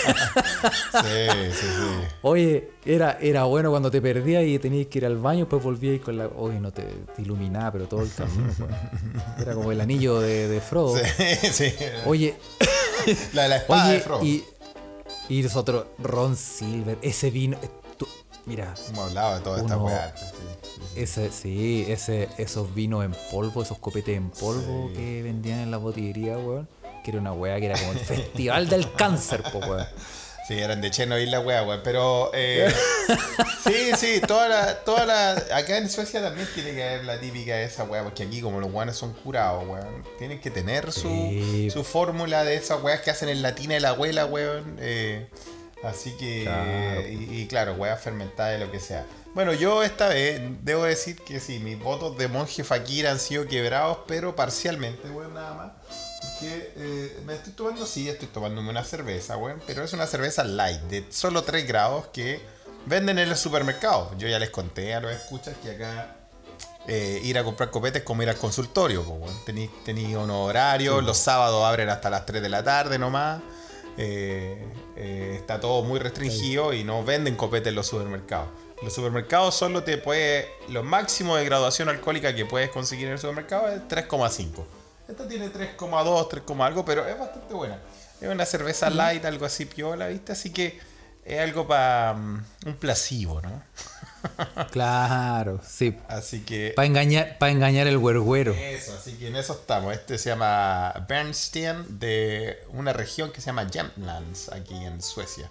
Sí, 0.65 1.51
sí, 1.51 1.67
sí. 1.67 2.07
Oye, 2.23 2.71
era, 2.87 3.19
era 3.21 3.45
bueno 3.45 3.71
cuando 3.71 3.91
te 3.91 4.01
perdías 4.01 4.45
y 4.45 4.59
tenías 4.59 4.87
que 4.87 4.99
ir 4.99 5.07
al 5.07 5.19
baño, 5.19 5.47
pues 5.49 5.63
volvías 5.63 6.01
con 6.01 6.17
la. 6.17 6.27
Oye, 6.29 6.59
no 6.61 6.73
te, 6.73 6.83
te 6.85 7.21
iluminaba, 7.23 7.71
pero 7.73 7.87
todo 7.87 8.03
el 8.03 8.13
camino. 8.15 8.51
pues. 8.57 8.71
Era 9.41 9.55
como 9.55 9.73
el 9.73 9.81
anillo 9.81 10.21
de, 10.21 10.49
de 10.49 10.61
Frodo. 10.61 10.97
Sí, 10.97 11.37
sí. 11.53 11.75
Oye, 12.07 12.37
La, 13.35 13.49
la 13.49 13.57
espada 13.57 13.91
de 13.91 14.01
Frodo. 14.01 14.25
y, 14.25 14.43
y 15.29 15.43
nosotros, 15.43 15.87
Ron 15.99 16.37
Silver, 16.37 16.97
ese 17.03 17.31
vino. 17.31 17.59
eh, 17.63 17.69
tú- 17.99 18.09
mira, 18.47 18.73
Hemos 18.89 19.09
hablado 19.09 19.35
de 19.37 19.41
toda 19.43 19.59
esta 19.61 19.77
Uno- 19.77 19.91
sí, 20.15 20.25
sí. 20.95 21.01
ese, 21.01 21.31
sí, 21.33 21.85
ese, 21.89 22.29
esos 22.39 22.75
vinos 22.75 23.05
en 23.05 23.15
polvo, 23.31 23.63
esos 23.63 23.79
copetes 23.79 24.17
en 24.17 24.31
polvo 24.31 24.91
que 24.95 25.23
vendían 25.23 25.59
en 25.59 25.71
la 25.71 25.77
botillería, 25.77 26.39
weón. 26.39 26.69
Que 27.05 27.11
era 27.13 27.21
una 27.21 27.33
weá 27.33 27.61
que 27.61 27.67
era 27.67 27.79
como 27.79 27.93
el 27.93 28.01
festival 28.01 28.69
del 28.69 28.91
cáncer, 28.93 29.43
po, 29.53 29.59
weón. 29.59 29.87
Sí, 30.49 30.59
eran 30.59 30.81
de 30.83 30.91
Chernobyl 30.91 31.31
la 31.31 31.41
wea, 31.41 31.63
weón. 31.63 31.81
Pero 31.85 32.31
eh, 32.35 32.71
sí, 33.65 33.91
sí, 33.97 34.21
toda 34.27 34.49
la, 34.49 34.75
toda 34.81 35.07
la. 35.07 35.31
Acá 35.57 35.79
en 35.79 35.89
Suecia 35.89 36.21
también 36.21 36.47
tiene 36.55 36.75
que 36.75 36.83
haber 36.83 37.05
la 37.05 37.19
típica 37.19 37.55
de 37.57 37.65
esa 37.65 37.85
wea, 37.85 38.03
porque 38.03 38.25
aquí 38.25 38.41
como 38.41 38.61
los 38.61 38.71
weones 38.73 38.97
son 38.97 39.13
curados, 39.15 39.67
weón. 39.67 40.05
Tienen 40.19 40.41
que 40.41 40.51
tener 40.51 40.93
su, 40.93 41.09
Sí. 41.09 41.71
su 41.71 41.83
fórmula 41.85 42.45
de 42.45 42.57
esas 42.57 42.83
weas 42.83 43.01
que 43.01 43.11
hacen 43.11 43.29
en 43.31 43.41
la 43.43 43.55
tina 43.55 43.75
de 43.75 43.81
la 43.81 43.91
abuela, 43.91 44.27
weón. 44.27 44.77
eh, 44.81 45.29
así 45.83 46.13
que. 46.19 46.43
Claro. 46.45 47.01
Y, 47.09 47.41
y 47.41 47.47
claro, 47.47 47.75
weas 47.75 48.01
fermentadas 48.03 48.59
de 48.59 48.65
lo 48.67 48.71
que 48.71 48.81
sea. 48.81 49.07
Bueno, 49.35 49.53
yo 49.55 49.83
esta 49.83 50.09
vez 50.09 50.41
debo 50.63 50.85
decir 50.85 51.17
que 51.17 51.41
sí, 51.41 51.59
mis 51.59 51.79
votos 51.81 52.17
de 52.19 52.29
monje 52.29 52.63
fakir 52.65 53.07
han 53.09 53.19
sido 53.19 53.47
quebrados, 53.49 53.99
pero 54.07 54.37
parcialmente, 54.37 55.09
weón, 55.09 55.33
nada 55.35 55.55
más. 55.55 55.73
Eh, 56.47 57.21
me 57.27 57.35
estoy 57.35 57.53
tomando, 57.53 57.87
sí, 57.87 58.09
estoy 58.09 58.29
tomándome 58.29 58.71
una 58.71 58.85
cerveza, 58.85 59.37
weón, 59.37 59.61
pero 59.67 59.85
es 59.85 59.93
una 59.93 60.07
cerveza 60.07 60.45
light, 60.45 60.81
de 60.83 61.05
solo 61.11 61.43
3 61.43 61.67
grados 61.67 62.07
que 62.13 62.41
venden 62.87 63.19
en 63.19 63.29
el 63.29 63.37
supermercado. 63.37 64.11
Yo 64.19 64.29
ya 64.29 64.39
les 64.39 64.51
conté 64.51 64.95
a 64.95 65.01
los 65.01 65.13
escuchas 65.13 65.57
que 65.63 65.71
acá 65.71 66.17
eh, 66.87 67.21
ir 67.25 67.39
a 67.39 67.45
comprar 67.45 67.71
copetes 67.71 68.01
es 68.01 68.05
como 68.05 68.23
ir 68.23 68.29
al 68.29 68.37
consultorio, 68.37 69.03
weón. 69.03 69.45
Tení, 69.45 69.69
tení 69.85 70.15
unos 70.15 70.49
horarios, 70.49 71.03
los 71.03 71.17
sábados 71.17 71.65
abren 71.65 71.89
hasta 71.89 72.11
las 72.11 72.27
3 72.27 72.43
de 72.43 72.49
la 72.49 72.63
tarde 72.63 72.99
nomás. 72.99 73.41
Eh, 73.97 74.59
eh, 74.97 75.37
está 75.39 75.61
todo 75.61 75.83
muy 75.83 76.01
restringido 76.01 76.73
y 76.73 76.83
no 76.83 77.05
venden 77.05 77.37
copetes 77.37 77.69
en 77.69 77.77
los 77.77 77.87
supermercados. 77.87 78.49
Los 78.83 78.93
supermercados 78.93 79.55
solo 79.55 79.83
te 79.83 79.99
puede. 79.99 80.49
Lo 80.69 80.83
máximo 80.83 81.37
de 81.37 81.45
graduación 81.45 81.89
alcohólica 81.89 82.35
que 82.35 82.45
puedes 82.45 82.71
conseguir 82.71 83.07
en 83.07 83.13
el 83.13 83.19
supermercado 83.19 83.69
es 83.69 83.81
3,5. 83.89 84.65
Esta 85.09 85.29
tiene 85.29 85.53
3,2, 85.53 86.29
3, 86.29 86.43
algo, 86.61 86.85
pero 86.85 87.07
es 87.07 87.19
bastante 87.19 87.53
buena. 87.55 87.79
Es 88.21 88.29
una 88.29 88.47
cerveza 88.47 88.89
light, 88.89 89.25
algo 89.25 89.45
así 89.45 89.67
piola, 89.67 90.09
¿viste? 90.09 90.33
Así 90.33 90.51
que 90.51 90.79
es 91.25 91.41
algo 91.41 91.67
para 91.67 92.13
un 92.13 92.77
placebo, 92.79 93.41
¿no? 93.41 93.63
Claro, 94.71 95.61
sí. 95.63 95.99
Así 96.09 96.41
que 96.41 96.73
Para 96.75 96.87
engañar, 96.87 97.37
para 97.37 97.53
engañar 97.53 97.87
el 97.87 97.99
güergüero. 97.99 98.55
Eso, 98.55 98.95
así 98.95 99.15
que 99.19 99.29
en 99.29 99.37
eso 99.37 99.53
estamos. 99.53 99.93
Este 99.93 100.17
se 100.17 100.31
llama 100.31 100.95
Bernstein, 101.07 101.99
de 101.99 102.59
una 102.71 102.95
región 102.95 103.33
que 103.33 103.43
se 103.43 103.47
llama 103.47 103.69
Jämtlands, 103.71 104.51
aquí 104.51 104.75
en 104.75 105.03
Suecia. 105.03 105.51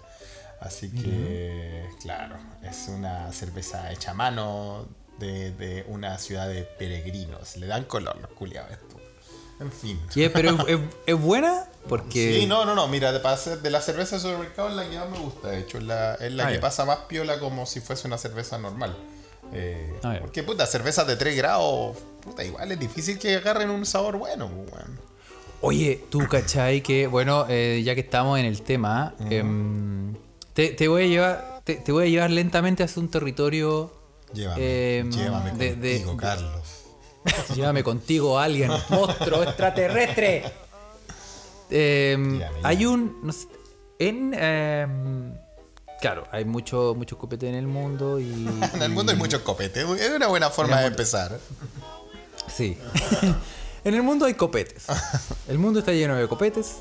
Así 0.60 0.90
que, 0.90 1.88
claro, 2.00 2.36
es 2.62 2.88
una 2.88 3.32
cerveza 3.32 3.92
hecha 3.92 4.12
a 4.12 4.14
mano 4.14 4.88
de, 5.18 5.52
de 5.52 5.84
una 5.88 6.18
ciudad 6.18 6.48
de 6.48 6.62
peregrinos. 6.62 7.56
Le 7.56 7.66
dan 7.66 7.84
color 7.84 8.16
los 8.20 8.30
culiados. 8.30 8.76
En 9.60 9.70
fin. 9.72 10.00
Pero 10.32 10.50
es, 10.50 10.56
es- 10.68 10.80
es 11.06 11.20
buena 11.20 11.64
porque. 11.88 12.40
Sí, 12.40 12.46
no, 12.46 12.64
no, 12.64 12.74
no. 12.74 12.88
Mira, 12.88 13.12
de, 13.12 13.70
la 13.70 13.80
cerveza 13.80 14.16
de 14.16 14.22
supermercado 14.22 14.68
es 14.68 14.74
la 14.74 14.88
que 14.88 14.98
más 14.98 15.10
me 15.10 15.18
gusta. 15.18 15.48
De 15.48 15.60
hecho, 15.60 15.78
es 15.78 15.84
la, 15.84 16.14
es 16.14 16.32
la 16.32 16.48
Ah, 16.48 16.52
que 16.52 16.58
pasa 16.58 16.84
más 16.84 16.98
piola 17.08 17.38
como 17.38 17.64
si 17.66 17.80
fuese 17.80 18.06
una 18.08 18.18
cerveza 18.18 18.58
normal. 18.58 18.96
Eh, 19.52 19.94
Ah, 20.02 20.16
porque, 20.20 20.42
puta, 20.42 20.66
cervezas 20.66 21.06
de 21.06 21.16
3 21.16 21.36
grados, 21.36 21.96
puta, 22.22 22.42
igual 22.42 22.72
es 22.72 22.78
difícil 22.80 23.18
que 23.18 23.36
agarren 23.36 23.70
un 23.70 23.84
sabor 23.86 24.16
bueno, 24.16 24.48
pues, 24.48 24.72
weón. 24.72 25.00
Oye, 25.60 26.04
tú 26.10 26.26
cachai 26.28 26.82
que, 26.82 27.06
bueno, 27.06 27.46
eh, 27.48 27.80
ya 27.84 27.94
que 27.94 28.00
estamos 28.02 28.38
en 28.38 28.44
el 28.46 28.60
tema, 28.62 29.14
em, 29.30 30.14
te, 30.52 30.70
te 30.70 30.88
voy 30.88 31.04
a 31.04 31.06
llevar, 31.06 31.60
te, 31.64 31.76
te 31.76 31.92
voy 31.92 32.06
a 32.06 32.08
llevar 32.10 32.30
lentamente 32.30 32.82
hacia 32.82 33.00
un 33.00 33.08
territorio. 33.10 33.92
Llévame, 34.34 34.98
em, 34.98 35.10
llévame 35.10 35.52
de- 35.52 35.70
contigo, 35.74 36.10
de- 36.12 36.16
Carlos. 36.18 36.62
Llévame 37.54 37.82
contigo 37.82 38.38
alguien, 38.38 38.70
monstruo 38.88 39.42
extraterrestre. 39.42 40.44
Em, 41.70 42.40
hay 42.62 42.86
un. 42.86 43.20
no 43.22 43.32
sé, 43.32 43.48
en. 43.98 44.34
em, 44.34 45.34
claro, 46.00 46.24
hay 46.30 46.44
mucho, 46.44 46.94
mucho 46.96 47.16
copete 47.16 47.48
en 47.48 47.54
el 47.54 47.66
mundo 47.66 48.20
y. 48.20 48.48
En 48.74 48.82
el 48.82 48.90
mundo 48.90 49.12
hay 49.12 49.18
muchos 49.18 49.42
copetes. 49.42 49.88
Es 50.00 50.10
una 50.10 50.26
buena 50.26 50.50
forma 50.50 50.80
de 50.80 50.86
empezar. 50.86 51.38
Sí. 52.54 52.76
en 53.84 53.94
el 53.94 54.02
mundo 54.02 54.26
hay 54.26 54.34
copetes. 54.34 54.86
El 55.48 55.58
mundo 55.58 55.80
está 55.80 55.92
lleno 55.92 56.16
de 56.16 56.28
copetes. 56.28 56.76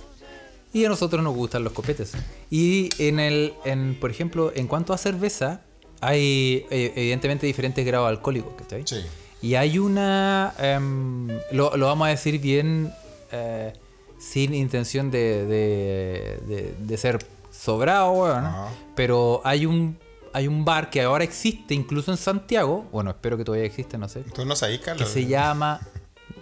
Y 0.73 0.85
a 0.85 0.89
nosotros 0.89 1.23
nos 1.23 1.35
gustan 1.35 1.63
los 1.63 1.71
copetes. 1.71 2.13
Y 2.49 2.89
en 2.97 3.19
el, 3.19 3.53
en, 3.63 3.99
por 3.99 4.09
ejemplo, 4.09 4.51
en 4.55 4.65
cuanto 4.65 4.91
a 4.91 4.97
cerveza, 4.97 5.61
hay 6.01 6.65
eh, 6.71 6.93
evidentemente 6.95 7.45
diferentes 7.45 7.85
grados 7.85 8.09
alcohólicos, 8.09 8.53
¿cachai? 8.57 8.81
Sí. 8.85 9.05
Y 9.43 9.53
hay 9.55 9.77
una. 9.77 10.53
em, 10.57 11.27
lo, 11.51 11.77
lo 11.77 11.85
vamos 11.85 12.07
a 12.07 12.09
decir 12.09 12.39
bien. 12.39 12.91
eh, 13.31 13.73
sin 14.17 14.53
intención 14.53 15.11
de, 15.11 15.45
de, 15.45 16.39
de- 16.47 16.75
de 16.79 16.97
ser 16.97 17.19
sobrado, 17.51 18.11
weón. 18.13 18.45
Ajá. 18.45 18.69
Pero 18.95 19.41
hay 19.43 19.65
un. 19.67 19.99
Hay 20.35 20.47
un 20.47 20.65
bar 20.65 20.89
que 20.89 21.01
ahora 21.03 21.23
existe 21.23 21.75
incluso 21.75 22.09
en 22.09 22.17
Santiago. 22.17 22.87
Bueno, 22.91 23.11
espero 23.11 23.37
que 23.37 23.43
todavía 23.43 23.67
existe, 23.67 23.99
no 23.99 24.07
sé. 24.09 24.21
¿Tú 24.21 24.45
no 24.45 24.55
sabes, 24.55 24.79
Que 24.79 24.85
Carlos? 24.85 25.09
se 25.09 25.27
llama. 25.27 25.79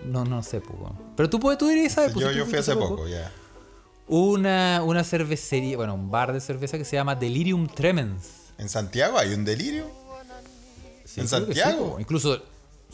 No, 0.05 0.23
no 0.23 0.41
sé, 0.43 0.61
pues. 0.61 0.77
Pero 1.17 1.29
tú 1.29 1.39
puedes, 1.41 1.57
tú 1.57 1.67
dirías, 1.67 1.91
¿sabes? 1.93 2.13
Pues, 2.13 2.25
Yo, 2.25 2.31
yo 2.31 2.45
fui 2.45 2.57
hace 2.59 2.73
poco, 2.75 3.07
ya. 3.07 3.29
Una, 4.07 4.81
una 4.85 5.03
cervecería, 5.03 5.75
bueno, 5.77 5.93
un 5.95 6.09
bar 6.11 6.31
de 6.33 6.39
cerveza 6.39 6.77
que 6.77 6.85
se 6.85 6.95
llama 6.95 7.15
Delirium 7.15 7.67
Tremens. 7.67 8.27
¿En 8.57 8.69
Santiago 8.69 9.17
hay 9.17 9.33
un 9.33 9.43
delirio? 9.43 9.85
Sí, 11.05 11.19
¿En 11.21 11.25
que 11.25 11.29
sí, 11.29 11.35
Santiago? 11.35 11.97
Incluso. 11.99 12.41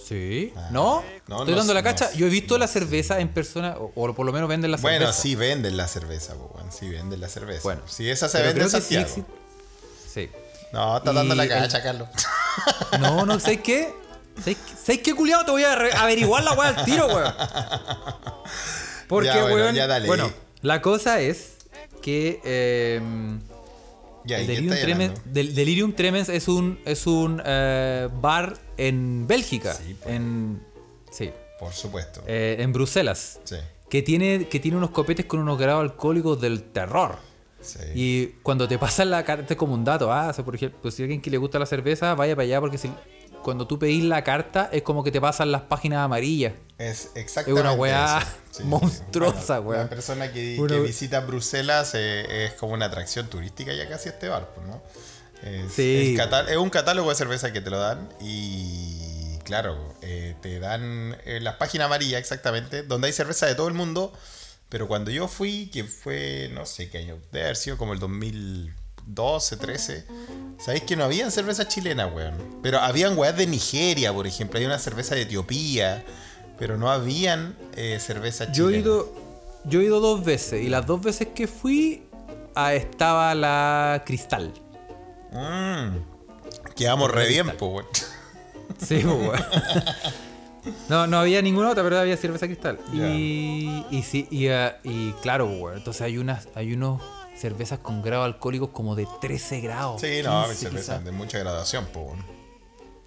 Sí. 0.04 0.54
¿No? 0.72 1.04
no, 1.28 1.40
Estoy 1.40 1.52
no 1.54 1.58
dando 1.58 1.74
la 1.74 1.84
cacha. 1.84 2.10
no 2.14 2.18
Yo 2.18 2.28
he 2.28 2.30
visto 2.30 2.58
la 2.58 2.68
cerveza 2.68 3.20
en 3.20 3.30
persona, 3.30 3.76
o, 3.78 3.92
o 3.96 4.14
por 4.14 4.26
lo 4.26 4.32
menos 4.32 4.48
venden 4.50 4.72
la 4.72 4.78
cerveza. 4.78 4.98
Bueno, 5.00 5.14
sí 5.14 5.36
venden 5.36 5.76
la 5.78 5.88
cerveza, 5.88 6.34
weón. 6.36 6.72
Sí 6.72 6.88
venden 6.90 7.20
la 7.20 7.30
cerveza. 7.30 7.62
Bueno, 7.64 7.82
sí, 7.88 8.10
esa 8.10 8.30
se 8.30 8.42
vende 8.42 8.62
en 8.62 8.70
sí 8.70 8.72
Santiago. 8.80 9.06
existe- 9.08 9.32
Sí. 10.14 10.30
No, 10.74 10.98
está 10.98 11.14
dando 11.14 11.36
la 11.36 11.44
el- 11.44 11.50
cacha, 11.50 11.82
Carlos. 11.84 12.10
No, 13.00 13.26
no, 13.26 13.40
¿sabes 13.40 13.62
qué? 13.62 13.94
¿Sabes 14.38 14.58
qué- 14.58 14.76
¿Sabes 14.86 15.02
qué, 15.02 15.14
culiado? 15.16 15.46
Te 15.46 15.52
voy 15.52 15.64
a 15.64 15.74
averiguar 15.74 16.44
la 16.44 16.54
weá 16.54 16.70
al 16.70 16.86
tiro, 16.86 17.08
weón. 17.08 17.34
Porque, 19.08 19.28
Ya, 19.30 19.42
bueno, 19.42 19.56
weón. 19.56 19.76
ya 19.76 19.88
dale. 19.88 20.08
Bueno, 20.08 20.32
la 20.62 20.82
cosa 20.82 21.20
es 21.22 21.54
que. 22.02 22.42
eh, 22.44 23.02
Ya, 24.28 24.38
el 24.38 24.44
¿y 24.44 24.48
qué 24.48 24.54
Delirium, 24.54 24.76
Tremens, 24.82 25.10
hablando? 25.12 25.34
del 25.34 25.56
Delirium 25.56 25.94
Tremens 25.94 26.30
es 26.30 26.48
un, 26.48 26.80
es 26.86 27.08
un 27.08 27.42
eh, 27.46 28.10
bar 28.22 28.58
en 28.78 29.26
Bélgica. 29.28 29.74
Sí, 29.74 29.94
po. 29.96 30.10
en, 30.10 30.62
sí, 31.10 31.32
Por 31.60 31.74
supuesto. 31.74 32.22
eh, 32.28 32.58
en 32.60 32.74
Bruselas. 32.74 33.40
Sí. 33.44 33.56
Que 33.90 34.02
tiene, 34.02 34.48
que 34.48 34.60
tiene 34.60 34.78
unos 34.78 34.90
copetes 34.92 35.26
con 35.26 35.40
unos 35.40 35.58
grados 35.58 35.82
alcohólicos 35.82 36.40
del 36.42 36.62
terror. 36.64 37.16
Sí. 37.62 37.80
Y 37.96 38.26
cuando 38.44 38.68
te 38.68 38.78
pasan 38.78 39.10
la 39.10 39.24
carta, 39.24 39.54
es 39.54 39.58
como 39.58 39.74
un 39.74 39.84
dato, 39.84 40.12
ah, 40.12 40.28
o 40.30 40.34
sea, 40.34 40.46
por 40.46 40.56
ejemplo, 40.56 40.78
pues 40.82 40.94
si 40.94 41.04
alguien 41.04 41.22
que 41.22 41.30
le 41.32 41.38
gusta 41.38 41.58
la 41.58 41.66
cerveza, 41.66 42.14
vaya 42.14 42.36
para 42.36 42.44
allá 42.44 42.60
porque 42.62 42.78
si, 42.78 42.92
cuando 43.42 43.66
tú 43.66 43.80
pedís 43.80 44.04
la 44.04 44.24
carta 44.24 44.70
es 44.72 44.82
como 44.84 45.04
que 45.04 45.12
te 45.12 45.20
pasan 45.22 45.52
las 45.52 45.62
páginas 45.64 46.00
amarillas. 46.00 46.54
Es 46.78 47.10
exactamente 47.16 47.60
Es 47.62 47.66
una 47.66 47.74
weá. 47.74 48.28
Sí, 48.52 48.64
monstruosa, 48.64 49.60
Bueno, 49.60 49.70
weá. 49.70 49.80
Una 49.82 49.90
persona 49.90 50.32
que, 50.32 50.58
Una 50.60 50.76
que 50.76 50.82
visita 50.82 51.20
Bruselas 51.22 51.92
eh, 51.96 52.46
es 52.46 52.54
como 52.54 52.74
una 52.74 52.86
atracción 52.86 53.28
turística 53.28 53.74
ya 53.74 53.88
casi 53.90 54.10
este 54.10 54.28
bar, 54.28 54.50
pues, 54.54 54.68
¿no? 54.68 54.82
Es, 55.44 55.72
Sí. 55.74 56.16
es 56.18 56.58
un 56.58 56.70
catálogo 56.70 57.10
de 57.10 57.16
cerveza 57.16 57.52
que 57.54 57.62
te 57.62 57.70
lo 57.70 57.80
dan 57.80 58.10
y 58.22 59.38
claro, 59.44 59.96
eh, 60.02 60.36
te 60.42 60.60
dan 60.60 61.16
eh, 61.26 61.40
las 61.42 61.56
páginas 61.56 61.86
amarillas 61.86 62.20
exactamente, 62.20 62.84
donde 62.84 63.08
hay 63.08 63.14
cerveza 63.14 63.46
de 63.46 63.56
todo 63.56 63.68
el 63.70 63.74
mundo, 63.74 64.12
pero 64.70 64.88
cuando 64.88 65.10
yo 65.10 65.28
fui, 65.28 65.68
que 65.72 65.84
fue, 65.86 66.50
no 66.54 66.66
sé 66.66 66.90
qué 66.90 66.98
año, 67.00 67.18
debe 67.32 67.46
haber 67.46 67.56
sido 67.56 67.78
como 67.78 67.94
el 67.94 68.00
2012, 68.00 69.58
13, 69.58 70.06
sabéis 70.60 70.84
que 70.84 70.96
no 70.98 71.06
habían 71.06 71.32
cerveza 71.32 71.68
chilena, 71.68 72.08
weón. 72.08 72.60
Pero 72.62 72.80
habían 72.80 73.18
weas 73.18 73.38
de 73.38 73.48
Nigeria, 73.48 74.12
por 74.12 74.28
ejemplo, 74.28 74.60
hay 74.60 74.66
una 74.66 74.80
cerveza 74.80 75.16
de 75.16 75.22
Etiopía, 75.22 76.04
pero 76.58 76.78
no 76.78 76.92
habían 76.92 77.56
eh, 77.76 78.00
cerveza 78.00 78.52
chilena. 78.52 78.58
Yo 78.58 78.70
he 78.70 78.80
ido, 78.80 79.14
yo 79.66 79.82
he 79.82 79.86
ido 79.86 80.00
dos 80.00 80.24
veces 80.24 80.64
y 80.64 80.70
las 80.70 80.86
dos 80.86 81.02
veces 81.02 81.30
que 81.34 81.48
fui 81.48 82.04
ah, 82.56 82.74
estaba 82.74 83.34
la 83.36 84.04
Cristal. 84.06 84.54
Mm. 85.32 85.98
Quedamos 86.76 87.12
re 87.12 87.28
bien, 87.28 87.52
weón. 87.60 87.86
Sí, 88.80 89.04
pues. 89.04 89.42
No, 90.90 91.08
no 91.08 91.20
había 91.20 91.42
ninguna 91.42 91.70
otra, 91.70 91.82
pero 91.82 91.98
había 91.98 92.18
cerveza 92.18 92.46
cristal. 92.46 92.78
Y, 92.94 93.86
y 93.90 94.04
sí, 94.04 94.28
y, 94.30 94.48
eh, 94.48 94.74
y 94.84 95.12
claro, 95.22 95.50
pues. 95.60 95.78
Entonces 95.78 96.02
hay 96.02 96.18
unas, 96.18 96.50
hay 96.56 96.74
unos 96.74 97.02
cervezas 97.38 97.80
con 97.80 98.02
grado 98.02 98.24
alcohólicos 98.24 98.70
como 98.72 98.96
de 98.96 99.08
13 99.22 99.62
grados. 99.62 100.02
Sí, 100.02 100.22
no, 100.24 100.44
15 100.44 100.56
cerveza 100.56 100.94
quizás. 100.94 101.06
de 101.06 101.12
mucha 101.12 101.40
graduación, 101.40 101.86
po, 101.86 102.02
weón. 102.02 102.37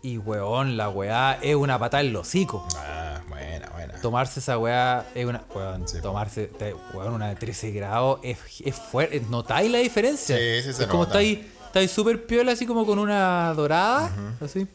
Y 0.02 0.16
weón, 0.18 0.76
la 0.76 0.88
weá 0.88 1.38
es 1.42 1.54
una 1.54 1.78
patada 1.78 2.02
en 2.02 2.12
los 2.12 2.26
hocico. 2.28 2.66
Ah, 2.76 3.20
buena, 3.28 3.68
buena. 3.68 4.00
Tomarse 4.00 4.40
esa 4.40 4.56
weá 4.58 5.06
es 5.14 5.26
una. 5.26 5.42
Weón, 5.54 5.86
Sí. 5.86 6.00
tomarse 6.00 6.46
te- 6.46 6.74
weón, 6.94 7.12
una 7.14 7.28
de 7.28 7.36
13 7.36 7.70
grados 7.70 8.18
es, 8.22 8.38
es 8.64 8.74
fuerte. 8.76 9.20
¿Notáis 9.28 9.70
la 9.70 9.78
diferencia? 9.78 10.36
Sí, 10.36 10.62
sí 10.62 10.72
se 10.72 10.82
Es 10.84 10.88
como 10.88 11.04
estáis 11.04 11.90
súper 11.90 12.24
piola, 12.26 12.52
así 12.52 12.66
como 12.66 12.86
con 12.86 12.98
una 12.98 13.52
dorada. 13.54 14.10
Así. 14.42 14.66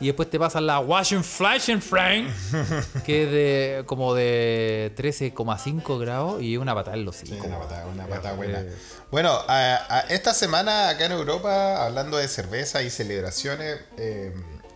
Y 0.00 0.06
después 0.06 0.30
te 0.30 0.38
pasan 0.38 0.64
la 0.66 0.78
Washington 0.78 1.24
Flash 1.24 1.76
Frank, 1.80 2.28
que 3.04 3.24
es 3.24 3.30
de 3.30 3.82
como 3.86 4.14
de 4.14 4.92
13,5 4.96 5.98
grados 5.98 6.40
y 6.40 6.56
una 6.56 6.72
patada 6.74 6.96
en 6.96 7.04
los 7.04 7.16
Sí, 7.16 7.24
hocico. 7.32 7.46
una 7.48 7.56
weón. 7.58 7.68
pata, 7.68 7.86
una 7.86 8.04
Es 8.04 8.08
pata 8.10 8.32
buena. 8.34 8.60
re- 8.60 8.72
Bueno, 9.10 9.32
a- 9.48 9.80
a- 9.88 10.00
esta 10.08 10.34
semana 10.34 10.88
acá 10.90 11.06
en 11.06 11.12
Europa, 11.12 11.84
hablando 11.84 12.16
de 12.16 12.28
cerveza 12.28 12.82
y 12.82 12.90
celebraciones, 12.90 13.80
eh, 13.96 14.32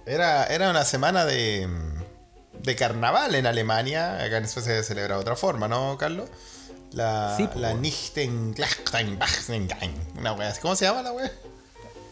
era, 0.07 0.47
era 0.47 0.71
una 0.71 0.85
semana 0.85 1.25
de, 1.25 1.69
de 2.61 2.75
carnaval 2.77 3.35
en 3.37 3.47
Alemania. 3.47 4.17
Acá 4.25 4.39
en 4.39 4.49
Suecia 4.49 4.75
se 4.75 4.83
celebra 4.83 5.15
de 5.15 5.21
otra 5.21 5.37
forma, 5.37 5.69
¿no, 5.69 5.97
Carlos? 5.99 6.29
La, 6.91 7.35
Sí, 7.37 7.47
po, 7.47 7.61
la. 7.61 7.75
¿Cómo 10.61 10.75
se 10.75 10.85
llama 10.85 11.03
la 11.03 11.13
wea? 11.13 11.31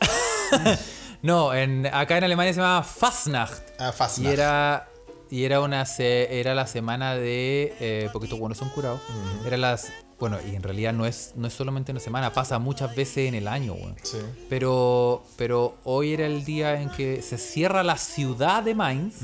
No, 1.23 1.53
en, 1.55 1.87
acá 1.87 2.17
en 2.19 2.25
Alemania 2.25 2.53
se 2.55 2.61
llama 2.61 2.83
Fastnacht. 2.83 3.63
Ah, 3.79 3.93
Fastnacht. 3.93 4.31
Y 4.31 4.33
era, 4.33 4.89
y 5.31 5.45
era 5.45 5.61
una 5.61 5.85
se- 5.87 6.41
era 6.41 6.55
la 6.55 6.67
semana 6.67 7.15
de. 7.15 7.75
Eh, 7.81 8.09
porque 8.13 8.27
estos 8.27 8.39
buenos 8.39 8.59
son 8.59 8.71
curados. 8.71 9.01
Era 9.47 9.57
las. 9.57 9.89
Bueno, 10.19 10.39
y 10.51 10.55
en 10.55 10.63
realidad 10.63 10.93
no 10.93 11.07
es, 11.07 11.33
no 11.37 11.47
es 11.47 11.55
solamente 11.55 11.93
una 11.93 12.01
semana, 12.01 12.31
pasa 12.33 12.59
muchas 12.59 12.95
veces 12.95 13.27
en 13.29 13.35
el 13.35 13.49
año, 13.49 13.73
weón. 13.73 13.97
Sí. 14.03 14.19
Pero, 14.51 15.25
pero 15.37 15.77
hoy 15.85 16.13
era 16.13 16.27
el 16.27 16.45
día 16.45 16.79
en 16.81 16.91
que 16.91 17.23
se 17.23 17.39
cierra 17.39 17.83
la 17.83 17.97
ciudad 17.97 18.63
de 18.63 18.75
Mainz 18.75 19.15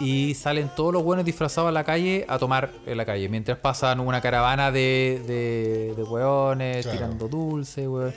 y 0.00 0.34
salen 0.34 0.70
todos 0.74 0.92
los 0.92 1.02
buenos 1.02 1.24
disfrazados 1.24 1.68
a 1.68 1.72
la 1.72 1.82
calle 1.84 2.24
a 2.28 2.38
tomar 2.38 2.70
en 2.86 2.96
la 2.96 3.04
calle. 3.04 3.28
Mientras 3.28 3.58
pasan 3.58 3.98
una 4.00 4.20
caravana 4.20 4.70
de, 4.72 5.22
de, 5.26 5.94
de 5.96 6.02
hueones 6.04 6.82
Claro. 6.86 6.98
tirando 6.98 7.28
dulce, 7.28 7.86
weón. 7.88 8.14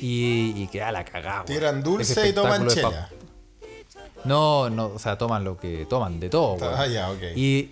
Y, 0.00 0.52
y 0.56 0.68
queda 0.68 0.92
la 0.92 1.04
cagada. 1.04 1.44
Tiran 1.44 1.82
dulce 1.82 2.28
y 2.28 2.32
toman 2.32 2.66
chela. 2.68 3.08
No, 4.24 4.68
no, 4.70 4.86
o 4.94 4.98
sea, 4.98 5.16
toman 5.16 5.44
lo 5.44 5.56
que 5.56 5.86
toman, 5.88 6.18
de 6.20 6.28
todo. 6.28 6.58
Ah, 6.76 6.86
ya, 6.86 7.10
ok. 7.10 7.22
Y, 7.36 7.70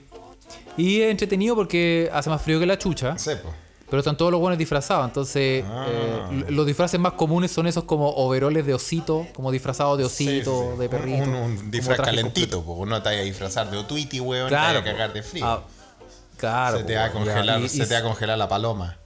y 0.76 1.00
es 1.02 1.10
entretenido 1.10 1.54
porque 1.54 2.08
hace 2.12 2.30
más 2.30 2.40
frío 2.42 2.58
que 2.60 2.66
la 2.66 2.78
chucha. 2.78 3.18
Sí, 3.18 3.30
po. 3.42 3.52
Pero 3.88 4.00
están 4.00 4.16
todos 4.16 4.32
los 4.32 4.40
buenos 4.40 4.58
disfrazados. 4.58 5.06
Entonces, 5.06 5.64
Ah. 5.68 5.86
eh, 5.88 6.20
l- 6.32 6.44
los 6.50 6.66
disfraces 6.66 6.98
más 6.98 7.12
comunes 7.12 7.52
son 7.52 7.66
esos 7.68 7.84
como 7.84 8.10
overoles 8.10 8.66
de 8.66 8.74
osito, 8.74 9.26
como 9.32 9.52
disfrazados 9.52 9.96
de 9.98 10.04
osito, 10.04 10.62
sí, 10.62 10.68
sí. 10.74 10.78
de 10.80 10.88
perrito. 10.88 11.22
Un, 11.30 11.70
disfraz 11.70 12.00
calentito, 12.00 12.64
porque 12.64 12.82
uno 12.82 13.00
te 13.02 13.08
vaya 13.10 13.20
a 13.20 13.24
disfrazar 13.24 13.70
de 13.70 13.76
Otwiti, 13.76 14.18
weón. 14.20 14.48
Claro. 14.48 14.80
te 14.80 14.86
vaya 14.86 14.90
a 14.90 14.92
cagar 14.94 15.12
de 15.14 15.22
frío. 15.22 15.46
Ah, 15.46 15.62
claro. 16.36 16.78
se 16.78 16.84
te 16.84 16.94
po, 16.94 16.98
va 16.98 17.04
a 17.06 17.12
congelar, 17.12 17.60
Y- 17.60 17.68
se 17.68 17.82
y- 17.84 17.86
te 17.86 17.94
va 17.94 18.00
a 18.00 18.02
congelar 18.02 18.38
la 18.38 18.48
paloma. 18.48 18.96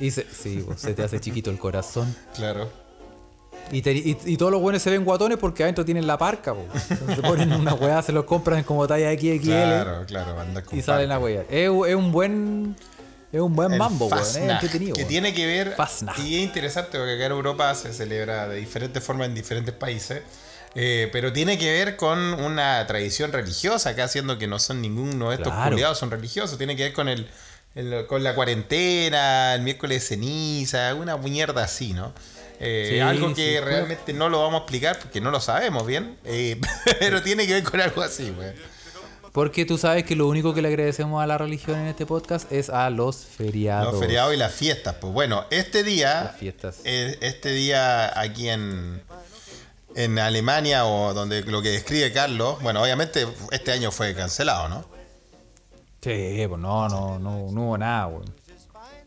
Y 0.00 0.10
se, 0.10 0.26
sí, 0.30 0.64
se 0.76 0.94
te 0.94 1.02
hace 1.02 1.20
chiquito 1.20 1.50
el 1.50 1.58
corazón. 1.58 2.14
Claro. 2.34 2.70
Y, 3.72 3.80
te- 3.80 3.92
y- 3.92 4.16
y 4.26 4.36
todos 4.36 4.52
los 4.52 4.60
buenos 4.60 4.82
se 4.82 4.90
ven 4.90 5.04
guatones 5.04 5.38
porque 5.38 5.62
adentro 5.62 5.84
tienen 5.84 6.06
la 6.06 6.18
parca. 6.18 6.52
po. 6.54 6.66
Entonces 6.90 7.16
se 7.16 7.22
ponen 7.22 7.52
una 7.52 7.72
weá, 7.74 8.02
se 8.02 8.12
los 8.12 8.24
compran 8.24 8.62
como 8.64 8.86
talla 8.86 9.10
XXL 9.12 9.40
Claro, 9.40 10.04
claro, 10.06 10.38
anda 10.40 10.62
con 10.62 10.78
y 10.78 10.82
salen 10.82 11.10
a 11.12 11.18
weá. 11.18 11.44
Es, 11.48 11.68
un- 11.70 11.88
es 11.88 11.94
un 11.94 12.12
buen. 12.12 12.76
Es 13.32 13.40
un 13.40 13.56
buen 13.56 13.72
El 13.72 13.78
mambo, 13.78 14.06
weón. 14.06 14.18
Es 14.20 14.26
Fastnacht, 14.28 14.50
entretenido. 14.62 14.94
Que 14.94 15.00
weón. 15.02 15.08
tiene 15.08 15.34
que 15.34 15.46
ver. 15.46 15.74
Y 16.18 16.36
es 16.36 16.42
interesante 16.44 16.98
porque 16.98 17.14
acá 17.14 17.26
en 17.26 17.32
Europa 17.32 17.74
se 17.74 17.92
celebra 17.92 18.46
de 18.48 18.56
diferentes 18.58 19.02
formas 19.02 19.28
en 19.28 19.34
diferentes 19.34 19.74
países. 19.74 20.22
eh, 20.76 21.08
pero 21.12 21.32
tiene 21.32 21.56
que 21.56 21.70
ver 21.72 21.96
con 21.96 22.18
una 22.34 22.84
tradición 22.86 23.32
religiosa, 23.32 23.90
acá 23.90 24.08
siendo 24.08 24.38
que 24.38 24.46
no 24.48 24.58
son 24.58 24.82
ninguno 24.82 25.30
de 25.30 25.36
estos 25.36 25.52
Claro. 25.52 25.70
culiados, 25.70 25.98
son 25.98 26.10
religiosos. 26.10 26.58
Tiene 26.58 26.74
que 26.76 26.82
ver 26.84 26.92
con 26.92 27.08
el, 27.08 27.28
el- 27.74 28.06
con 28.06 28.22
la 28.22 28.34
cuarentena, 28.34 29.54
el 29.54 29.62
miércoles 29.62 30.00
de 30.02 30.06
ceniza, 30.16 30.94
una 30.94 31.16
mierda 31.16 31.64
así, 31.64 31.92
¿no? 31.92 32.12
Eh, 32.60 32.88
Sí, 32.92 33.00
algo 33.00 33.28
sí, 33.30 33.34
que 33.34 33.52
pues. 33.60 33.64
realmente 33.64 34.12
no 34.12 34.28
lo 34.28 34.40
vamos 34.42 34.60
a 34.60 34.62
explicar 34.62 34.98
porque 34.98 35.20
no 35.20 35.30
lo 35.30 35.40
sabemos 35.40 35.86
bien, 35.86 36.16
eh, 36.24 36.60
pero 37.00 37.22
tiene 37.22 37.46
que 37.46 37.54
ver 37.54 37.62
con 37.64 37.80
algo 37.80 38.02
así, 38.02 38.30
güey. 38.30 38.52
Porque 39.32 39.64
tú 39.64 39.76
sabes 39.78 40.04
que 40.04 40.14
lo 40.14 40.28
único 40.28 40.54
que 40.54 40.62
le 40.62 40.68
agradecemos 40.68 41.20
a 41.20 41.26
la 41.26 41.36
religión 41.36 41.80
en 41.80 41.86
este 41.88 42.06
podcast 42.06 42.50
es 42.52 42.70
a 42.70 42.88
los 42.90 43.16
feriados. 43.26 43.92
Los 43.92 44.00
feriados 44.00 44.32
y 44.32 44.36
las 44.36 44.52
fiestas. 44.54 44.94
Pues 45.00 45.12
bueno, 45.12 45.44
este 45.50 45.82
día, 45.82 46.22
Las 46.26 46.36
fiestas. 46.36 46.76
eh, 46.84 47.18
este 47.20 47.50
día 47.52 48.16
aquí 48.20 48.48
en, 48.48 49.02
en 49.96 50.18
Alemania 50.20 50.86
o 50.86 51.12
donde 51.14 51.42
lo 51.42 51.62
que 51.62 51.70
describe 51.70 52.12
Carlos, 52.12 52.62
bueno, 52.62 52.80
obviamente 52.80 53.26
este 53.50 53.72
año 53.72 53.90
fue 53.90 54.14
cancelado, 54.14 54.68
¿no? 54.68 54.93
Sí, 56.04 56.44
pues 56.48 56.60
no, 56.60 56.88
no, 56.88 57.18
no, 57.18 57.50
no 57.50 57.62
hubo 57.62 57.78
nada, 57.78 58.06
weón. 58.08 58.34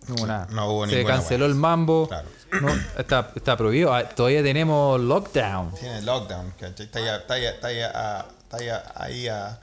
No 0.08 0.16
hubo 0.16 0.26
nada. 0.28 0.48
No 0.52 0.72
hubo 0.72 0.88
Se 0.88 1.04
canceló 1.06 1.46
el 1.46 1.56
mambo. 1.56 2.08
Claro. 2.08 2.28
No, 2.62 2.70
está, 2.98 3.32
está 3.36 3.56
prohibido. 3.58 3.94
Ah, 3.94 4.08
Todavía 4.08 4.42
tenemos 4.42 5.00
lockdown. 5.02 5.76
Tiene 5.76 6.02
lockdown, 6.02 6.52
¿cachai? 6.60 6.86
Está, 6.86 7.00
ya, 7.02 7.16
está, 7.18 7.38
ya- 7.40 7.50
está, 7.52 7.72
ya- 7.74 7.92
ah, 7.94 8.26
está 8.44 8.58
ya 8.64 8.92
ahí 8.96 9.28
ah, 9.28 9.60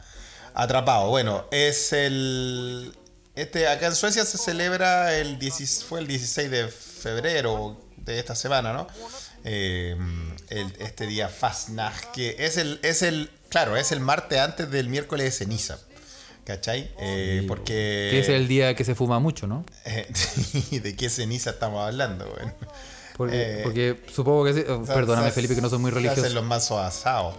atrapado. 0.55 1.09
Bueno, 1.09 1.47
es 1.50 1.93
el... 1.93 2.95
Este, 3.35 3.67
acá 3.67 3.87
en 3.87 3.97
Suecia 3.97 4.25
se 4.25 4.38
celebra 4.38 5.17
el 5.17 5.38
10 5.41 5.85
fue 5.88 6.00
el 6.00 6.07
16 6.07 6.50
de 6.50 6.69
febrero 6.69 7.76
de 7.97 8.19
esta 8.21 8.37
semana, 8.37 8.73
¿no? 8.73 8.87
Eh, 9.45 9.97
el- 10.50 10.76
este 10.79 11.07
día 11.07 11.29
Fastnacht, 11.29 12.12
que 12.12 12.37
es 12.38 12.59
el, 12.59 12.79
es 12.83 13.03
el, 13.03 13.31
claro, 13.49 13.76
es 13.76 13.91
el 13.93 14.00
martes 14.00 14.38
antes 14.38 14.71
del 14.71 14.88
miércoles 14.88 15.25
de 15.25 15.31
ceniza, 15.33 15.79
¿cachai? 16.45 16.91
Eh, 16.99 17.45
porque... 17.49 18.09
Que 18.11 18.21
es 18.21 18.29
el 18.29 18.47
día 18.49 18.75
que 18.75 18.85
se 18.85 18.95
fuma 18.95 19.19
mucho, 19.19 19.47
¿no? 19.47 19.65
¿De 20.71 20.97
qué 20.97 21.09
ceniza 21.11 21.51
estamos 21.51 21.85
hablando, 21.87 22.27
güey? 22.31 22.53
Porque, 23.17 23.43
Eh, 23.43 23.61
porque 23.63 24.01
supongo 24.13 24.45
que 24.45 24.55
sí. 24.55 24.65
oh, 24.69 24.85
Se- 24.87 24.93
Perdóname, 24.93 25.29
se- 25.29 25.35
Felipe, 25.35 25.55
que 25.55 25.61
no 25.61 25.71
soy 25.71 25.79
muy 25.79 25.91
se 25.91 25.95
religioso. 25.97 26.23
hacen 26.23 26.35
los 26.35 26.45
mansos 26.45 26.79
asados. 26.81 27.35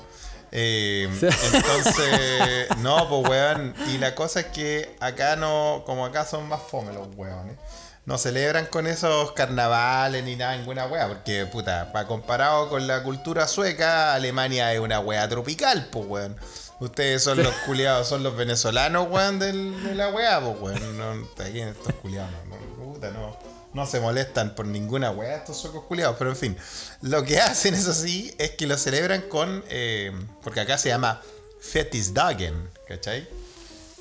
Eh, 0.52 1.10
entonces, 1.54 2.78
no, 2.78 3.10
pues 3.10 3.30
weón. 3.30 3.74
Y 3.94 3.98
la 3.98 4.16
cosa 4.16 4.40
es 4.42 4.46
que 4.48 4.96
acá 5.00 5.36
no, 5.36 5.84
como 5.86 6.06
acá 6.06 6.26
son 6.26 6.48
más 6.48 6.62
fome 6.62 6.94
los 6.94 7.10
weones, 7.16 7.58
no 8.06 8.18
celebran 8.18 8.68
con 8.68 8.88
esos 8.88 9.32
carnavales 9.34 10.24
ni 10.24 10.36
nada, 10.36 10.56
ninguna 10.56 10.86
wea, 10.86 11.08
porque 11.08 11.46
puta, 11.48 11.92
para 11.92 12.08
comparado 12.08 12.70
con 12.70 12.88
la 12.88 13.04
cultura 13.04 13.48
sueca, 13.48 14.14
Alemania 14.14 14.72
es 14.74 14.80
una 14.80 15.00
wea 15.00 15.28
tropical, 15.28 15.90
pues 15.92 16.06
weón. 16.08 16.38
Ustedes 16.80 17.24
son 17.24 17.42
los 17.42 17.54
culiados, 17.66 18.08
son 18.08 18.22
los 18.24 18.36
venezolanos, 18.36 19.08
weón, 19.10 19.40
del- 19.40 19.82
de 19.84 19.96
la 19.96 20.10
wea, 20.10 20.42
pues 20.42 20.58
weón. 20.82 20.98
No, 20.98 21.28
aquí 21.44 21.62
estos 21.62 21.94
culiados, 22.02 22.30
no, 22.50 22.56
no, 22.86 22.94
puta, 22.94 23.12
no, 23.12 23.38
no 23.74 23.86
se 23.86 24.00
molestan 24.02 24.56
por 24.56 24.66
ninguna 24.66 25.12
wea 25.12 25.38
estos 25.38 25.58
suecos 25.58 25.86
culiados, 25.86 26.16
pero 26.18 26.32
en 26.32 26.36
fin. 26.36 26.58
Lo 27.02 27.24
que 27.24 27.40
hacen, 27.40 27.74
eso 27.76 27.94
sí, 27.94 28.34
es 28.38 28.52
que 28.52 28.68
lo 28.68 28.78
celebran 28.78 29.22
con. 29.24 29.64
eh, 29.70 30.12
porque 30.44 30.60
acá 30.60 30.78
se 30.78 30.90
llama 30.90 31.22
Fetisdagen, 31.62 32.70
¿cachai? 32.88 33.28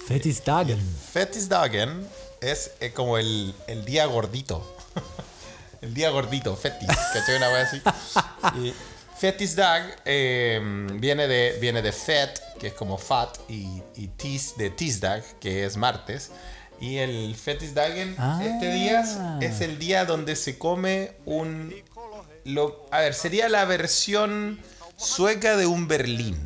Fetisdagen. 0.06 0.80
Fetisdagen 1.12 2.06
es 2.40 2.72
eh, 2.80 2.92
como 2.92 3.18
el, 3.18 3.54
el 3.68 3.84
día 3.84 4.06
gordito. 4.06 4.76
el 5.80 5.94
día 5.94 6.10
gordito, 6.10 6.56
fetis, 6.56 6.88
¿cachai? 7.12 7.36
Una 7.36 7.48
wea 7.50 7.62
así. 7.62 7.82
Y 8.58 8.74
Fetisdag 9.16 9.82
eh, 10.04 10.60
viene, 10.94 11.26
de, 11.28 11.56
viene 11.60 11.82
de 11.82 11.92
fet, 11.92 12.40
que 12.58 12.68
es 12.68 12.72
como 12.74 12.98
fat, 12.98 13.38
y, 13.48 13.82
y 13.96 14.08
tis 14.08 14.56
de 14.56 14.70
tisdag, 14.70 15.22
que 15.40 15.64
es 15.64 15.76
martes. 15.76 16.30
Y 16.80 16.96
el 16.98 17.34
Fetisdagen, 17.36 18.16
Ah. 18.18 18.40
este 18.44 18.72
día 18.72 19.04
es 19.40 19.60
el 19.60 19.78
día 19.78 20.04
donde 20.04 20.34
se 20.36 20.58
come 20.58 21.12
un. 21.24 21.72
Lo, 22.44 22.86
a 22.90 23.00
ver, 23.00 23.14
sería 23.14 23.48
la 23.48 23.64
versión 23.64 24.58
sueca 24.96 25.56
de 25.56 25.66
un 25.66 25.86
berlín. 25.88 26.36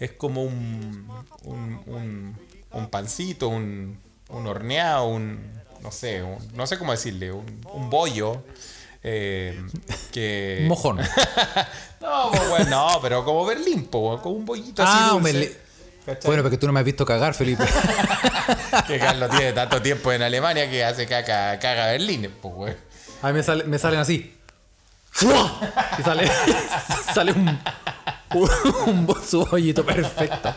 Es 0.00 0.10
como 0.12 0.42
un, 0.42 1.06
un, 1.44 1.80
un, 1.86 2.36
un 2.72 2.88
pancito, 2.90 3.48
un, 3.48 4.00
un 4.30 4.46
horneado, 4.46 5.06
un. 5.06 5.52
No 5.82 5.92
sé, 5.92 6.22
un- 6.22 6.38
no 6.54 6.66
sé 6.66 6.78
cómo 6.78 6.92
decirle, 6.92 7.30
un, 7.32 7.60
un 7.72 7.90
bollo. 7.90 8.42
Eh, 9.02 9.62
que. 10.12 10.64
Mojón. 10.68 10.98
No, 12.02 12.30
pues, 12.32 12.48
bueno, 12.48 12.68
no, 12.94 12.98
pero 13.00 13.24
como 13.24 13.46
berlín, 13.46 13.84
po, 13.86 14.20
como 14.20 14.34
un 14.34 14.44
bollito 14.44 14.82
así. 14.82 14.92
Ah, 14.92 15.08
dulce. 15.12 15.32
berlín. 15.32 15.52
¿Cachai? 16.04 16.26
Bueno, 16.26 16.42
porque 16.42 16.58
tú 16.58 16.66
no 16.66 16.72
me 16.72 16.80
has 16.80 16.84
visto 16.84 17.06
cagar, 17.06 17.32
Felipe. 17.32 17.64
Que 18.88 18.98
Carlos 18.98 19.30
tiene 19.30 19.52
tanto 19.52 19.80
tiempo 19.80 20.10
en 20.10 20.20
Alemania 20.22 20.68
que 20.68 20.84
hace 20.84 21.06
caca, 21.06 21.56
caga 21.60 21.86
berlines, 21.92 22.32
pues, 22.42 22.54
güey. 22.54 22.76
A 23.22 23.28
mí 23.28 23.34
me, 23.34 23.42
sale- 23.44 23.62
me 23.64 23.78
salen 23.78 24.00
así. 24.00 24.34
Y 25.98 26.02
sale, 26.02 26.28
sale 27.14 27.30
un, 27.32 27.60
un, 28.34 28.50
un 28.86 29.06
perfecto. 29.86 30.52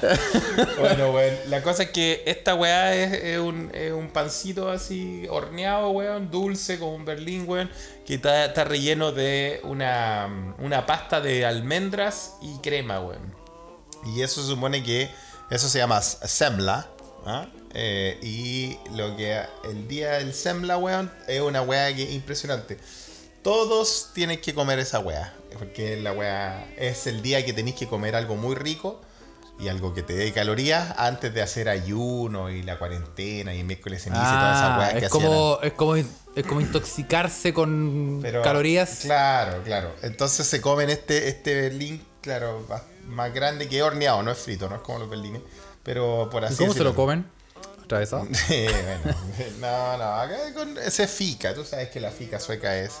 Bueno, 0.78 1.12
weón, 1.12 1.34
la 1.48 1.62
cosa 1.62 1.84
es 1.84 1.90
que 1.90 2.22
esta 2.26 2.54
weá 2.54 2.94
es, 2.94 3.12
es 3.24 3.38
un, 3.38 3.70
es 3.74 3.92
un 3.92 4.08
pancito 4.08 4.70
así 4.70 5.26
horneado, 5.28 5.90
weón, 5.90 6.30
dulce, 6.30 6.78
como 6.78 6.94
un 6.94 7.04
berlín, 7.04 7.44
weón, 7.46 7.70
que 8.06 8.14
está, 8.14 8.46
está 8.46 8.64
relleno 8.64 9.12
de 9.12 9.60
una, 9.64 10.54
una 10.58 10.86
pasta 10.86 11.20
de 11.20 11.44
almendras 11.44 12.34
y 12.40 12.58
crema, 12.58 13.00
weón. 13.00 13.34
Y 14.06 14.22
eso 14.22 14.42
se 14.42 14.48
supone 14.48 14.82
que, 14.82 15.10
eso 15.50 15.68
se 15.68 15.78
llama 15.78 16.00
semla, 16.02 16.88
¿ah? 17.26 17.46
Eh, 17.74 18.18
y 18.22 18.78
lo 18.96 19.16
que 19.16 19.42
el 19.64 19.88
día 19.88 20.12
del 20.12 20.32
semla, 20.32 20.78
weón, 20.78 21.12
es 21.26 21.40
una 21.40 21.62
weá 21.62 21.94
que 21.94 22.10
impresionante. 22.12 22.78
Todos 23.42 24.10
tienen 24.14 24.40
que 24.40 24.54
comer 24.54 24.78
esa 24.78 24.98
weá, 24.98 25.34
porque 25.58 25.96
la 25.96 26.12
weá 26.12 26.66
es 26.76 27.06
el 27.06 27.22
día 27.22 27.44
que 27.44 27.52
tenéis 27.52 27.76
que 27.76 27.86
comer 27.86 28.16
algo 28.16 28.36
muy 28.36 28.54
rico 28.54 29.00
y 29.58 29.68
algo 29.68 29.92
que 29.92 30.02
te 30.02 30.12
dé 30.12 30.32
calorías 30.32 30.94
antes 30.98 31.34
de 31.34 31.42
hacer 31.42 31.68
ayuno 31.68 32.48
y 32.50 32.62
la 32.62 32.78
cuarentena 32.78 33.54
y 33.54 33.64
miércoles 33.64 34.04
ceniza 34.04 34.22
y 34.22 34.24
todas 34.24 34.56
esas 34.56 34.70
Ah, 34.70 34.78
weas 34.78 34.92
que 34.92 34.98
es, 34.98 35.04
hacían 35.06 35.22
como, 35.22 35.58
es, 35.62 35.72
como, 35.72 35.96
es 35.96 36.46
como 36.46 36.60
intoxicarse 36.60 37.52
con 37.52 38.20
Pero, 38.22 38.42
calorías. 38.42 39.00
Claro, 39.02 39.62
claro. 39.64 39.94
Entonces 40.02 40.46
se 40.46 40.60
comen 40.60 40.90
este, 40.90 41.28
este 41.28 41.54
berlín, 41.60 42.04
claro, 42.20 42.64
más, 42.68 42.82
más 43.08 43.34
grande 43.34 43.68
que 43.68 43.82
horneado, 43.82 44.22
no 44.22 44.30
es 44.30 44.38
frito, 44.38 44.68
no 44.68 44.76
es 44.76 44.82
como 44.82 45.00
los 45.00 45.10
berlines. 45.10 45.42
Pero 45.82 46.28
por 46.30 46.42
¿Y 46.42 46.46
así 46.46 46.56
cómo 46.56 46.74
se 46.74 46.84
lo 46.84 46.94
comen? 46.94 47.26
¿Atravesado? 47.82 48.28
Bueno, 48.48 49.16
no, 49.60 49.96
no, 49.98 50.04
acá 50.04 50.36
con 50.54 50.76
ese 50.78 51.08
fica, 51.08 51.54
tú 51.54 51.64
sabes 51.64 51.88
que 51.88 51.98
la 52.00 52.10
fica 52.10 52.38
sueca 52.38 52.76
es 52.76 53.00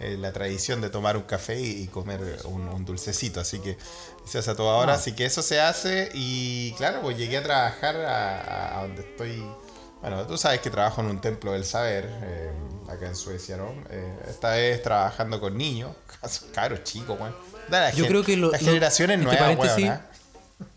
eh, 0.00 0.16
la 0.18 0.32
tradición 0.32 0.80
de 0.80 0.90
tomar 0.90 1.16
un 1.16 1.24
café 1.24 1.60
y, 1.60 1.82
y 1.82 1.86
comer 1.88 2.38
un, 2.44 2.68
un 2.68 2.84
dulcecito, 2.84 3.40
así 3.40 3.58
que 3.60 3.76
se 4.24 4.38
hace 4.38 4.50
a 4.50 4.54
toda 4.56 4.74
hora, 4.76 4.92
Ah. 4.92 4.96
así 4.96 5.12
que 5.12 5.24
eso 5.24 5.42
se 5.42 5.60
hace 5.60 6.10
y 6.14 6.72
claro, 6.76 7.00
pues 7.02 7.16
llegué 7.16 7.38
a 7.38 7.42
trabajar 7.42 7.96
a, 7.96 8.78
a 8.78 8.82
donde 8.82 9.02
estoy, 9.02 9.42
bueno, 10.00 10.26
tú 10.26 10.36
sabes 10.38 10.60
que 10.60 10.70
trabajo 10.70 11.00
en 11.00 11.08
un 11.08 11.20
templo 11.20 11.52
del 11.52 11.64
saber, 11.64 12.08
eh, 12.22 12.52
acá 12.88 13.06
en 13.08 13.16
Suecia, 13.16 13.56
¿no? 13.56 13.72
Eh, 13.90 14.18
esta 14.28 14.50
vez 14.52 14.82
trabajando 14.82 15.40
con 15.40 15.56
niños, 15.58 15.94
caros 16.54 16.84
chicos, 16.84 17.18
la 17.70 17.90
Yo 17.90 18.06
creo 18.06 18.22
que 18.24 18.36
lo- 18.36 18.50
las 18.50 18.62
lo- 18.62 18.68
generaciones 18.68 19.18
entre 19.20 19.38
nuevas, 19.38 19.76
weón, 19.76 19.88
¿ah? 19.90 20.06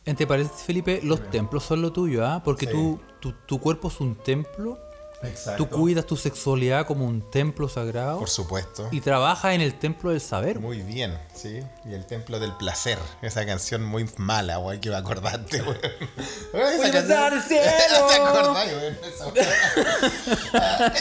Entre 0.06 0.28
paréntesis, 0.28 0.64
Felipe, 0.66 1.00
los 1.04 1.30
templos 1.30 1.64
son 1.64 1.82
lo 1.82 1.92
tuyo, 1.94 2.26
¿ah? 2.26 2.42
Porque 2.44 2.66
Sí. 2.66 2.72
tu, 2.72 3.34
tu 3.48 3.60
cuerpo 3.60 3.88
es 3.88 4.00
un 4.00 4.16
templo 4.16 4.80
Exacto. 5.24 5.66
Tú 5.66 5.70
cuidas 5.70 6.06
tu 6.06 6.18
sexualidad 6.18 6.86
como 6.86 7.06
un 7.06 7.22
templo 7.30 7.70
sagrado 7.70 8.20
Por 8.20 8.30
supuesto. 8.30 8.88
y 8.92 9.02
trabajas 9.02 9.54
en 9.54 9.62
el 9.62 9.78
templo 9.78 10.12
del 10.12 10.22
saber. 10.22 10.60
Muy 10.60 10.82
bien, 10.82 11.18
sí. 11.34 11.60
Y 11.86 11.94
el 11.94 12.06
templo 12.06 12.40
del 12.40 12.54
placer. 12.54 12.98
Esa 13.22 13.46
canción 13.46 13.84
muy 13.84 14.10
mala, 14.18 14.60
weón, 14.60 14.80
que 14.80 14.90
me 14.90 14.96
acordaste, 14.96 15.62
Voy 15.62 15.76
a 16.62 17.28
el 17.28 17.42
cielo. 17.42 18.08
¿Te 18.10 18.16
acordás, 18.16 18.68
weón? 18.68 18.98
Esa 19.04 19.28
weón. 19.28 20.94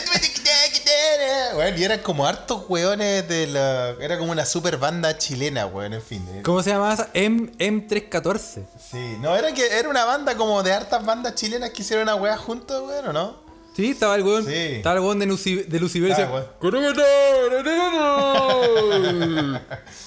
Weón, 1.55 1.77
y 1.77 1.83
eran 1.83 1.99
como 1.99 2.25
hartos 2.25 2.63
weones 2.69 3.27
de 3.27 3.47
la. 3.47 3.89
Era 3.99 4.17
como 4.17 4.31
una 4.31 4.45
super 4.45 4.77
banda 4.77 5.17
chilena, 5.17 5.65
weón, 5.65 5.93
en 5.93 6.01
fin. 6.01 6.41
¿Cómo 6.43 6.63
se 6.63 6.69
llama 6.69 6.93
esa? 6.93 7.09
M 7.13 7.51
M314. 7.57 8.65
Sí, 8.91 9.17
no, 9.19 9.35
era 9.35 9.53
que 9.53 9.77
era 9.77 9.89
una 9.89 10.05
banda 10.05 10.35
como 10.35 10.63
de 10.63 10.73
hartas 10.73 11.05
bandas 11.05 11.35
chilenas 11.35 11.71
que 11.71 11.81
hicieron 11.81 12.03
una 12.03 12.15
weá 12.15 12.37
juntos, 12.37 12.81
weón, 12.87 13.07
¿o 13.07 13.13
no? 13.13 13.50
Sí, 13.81 13.91
estaba 13.91 14.15
el 14.15 14.23
weón. 14.23 14.45
Sí. 14.45 14.53
Estaba 14.53 14.95
el 14.95 15.01
weón 15.01 15.19
de, 15.19 15.27
Luci- 15.27 15.65
de 15.65 15.79
weón. 15.79 16.47
"Correcto". 16.59 17.01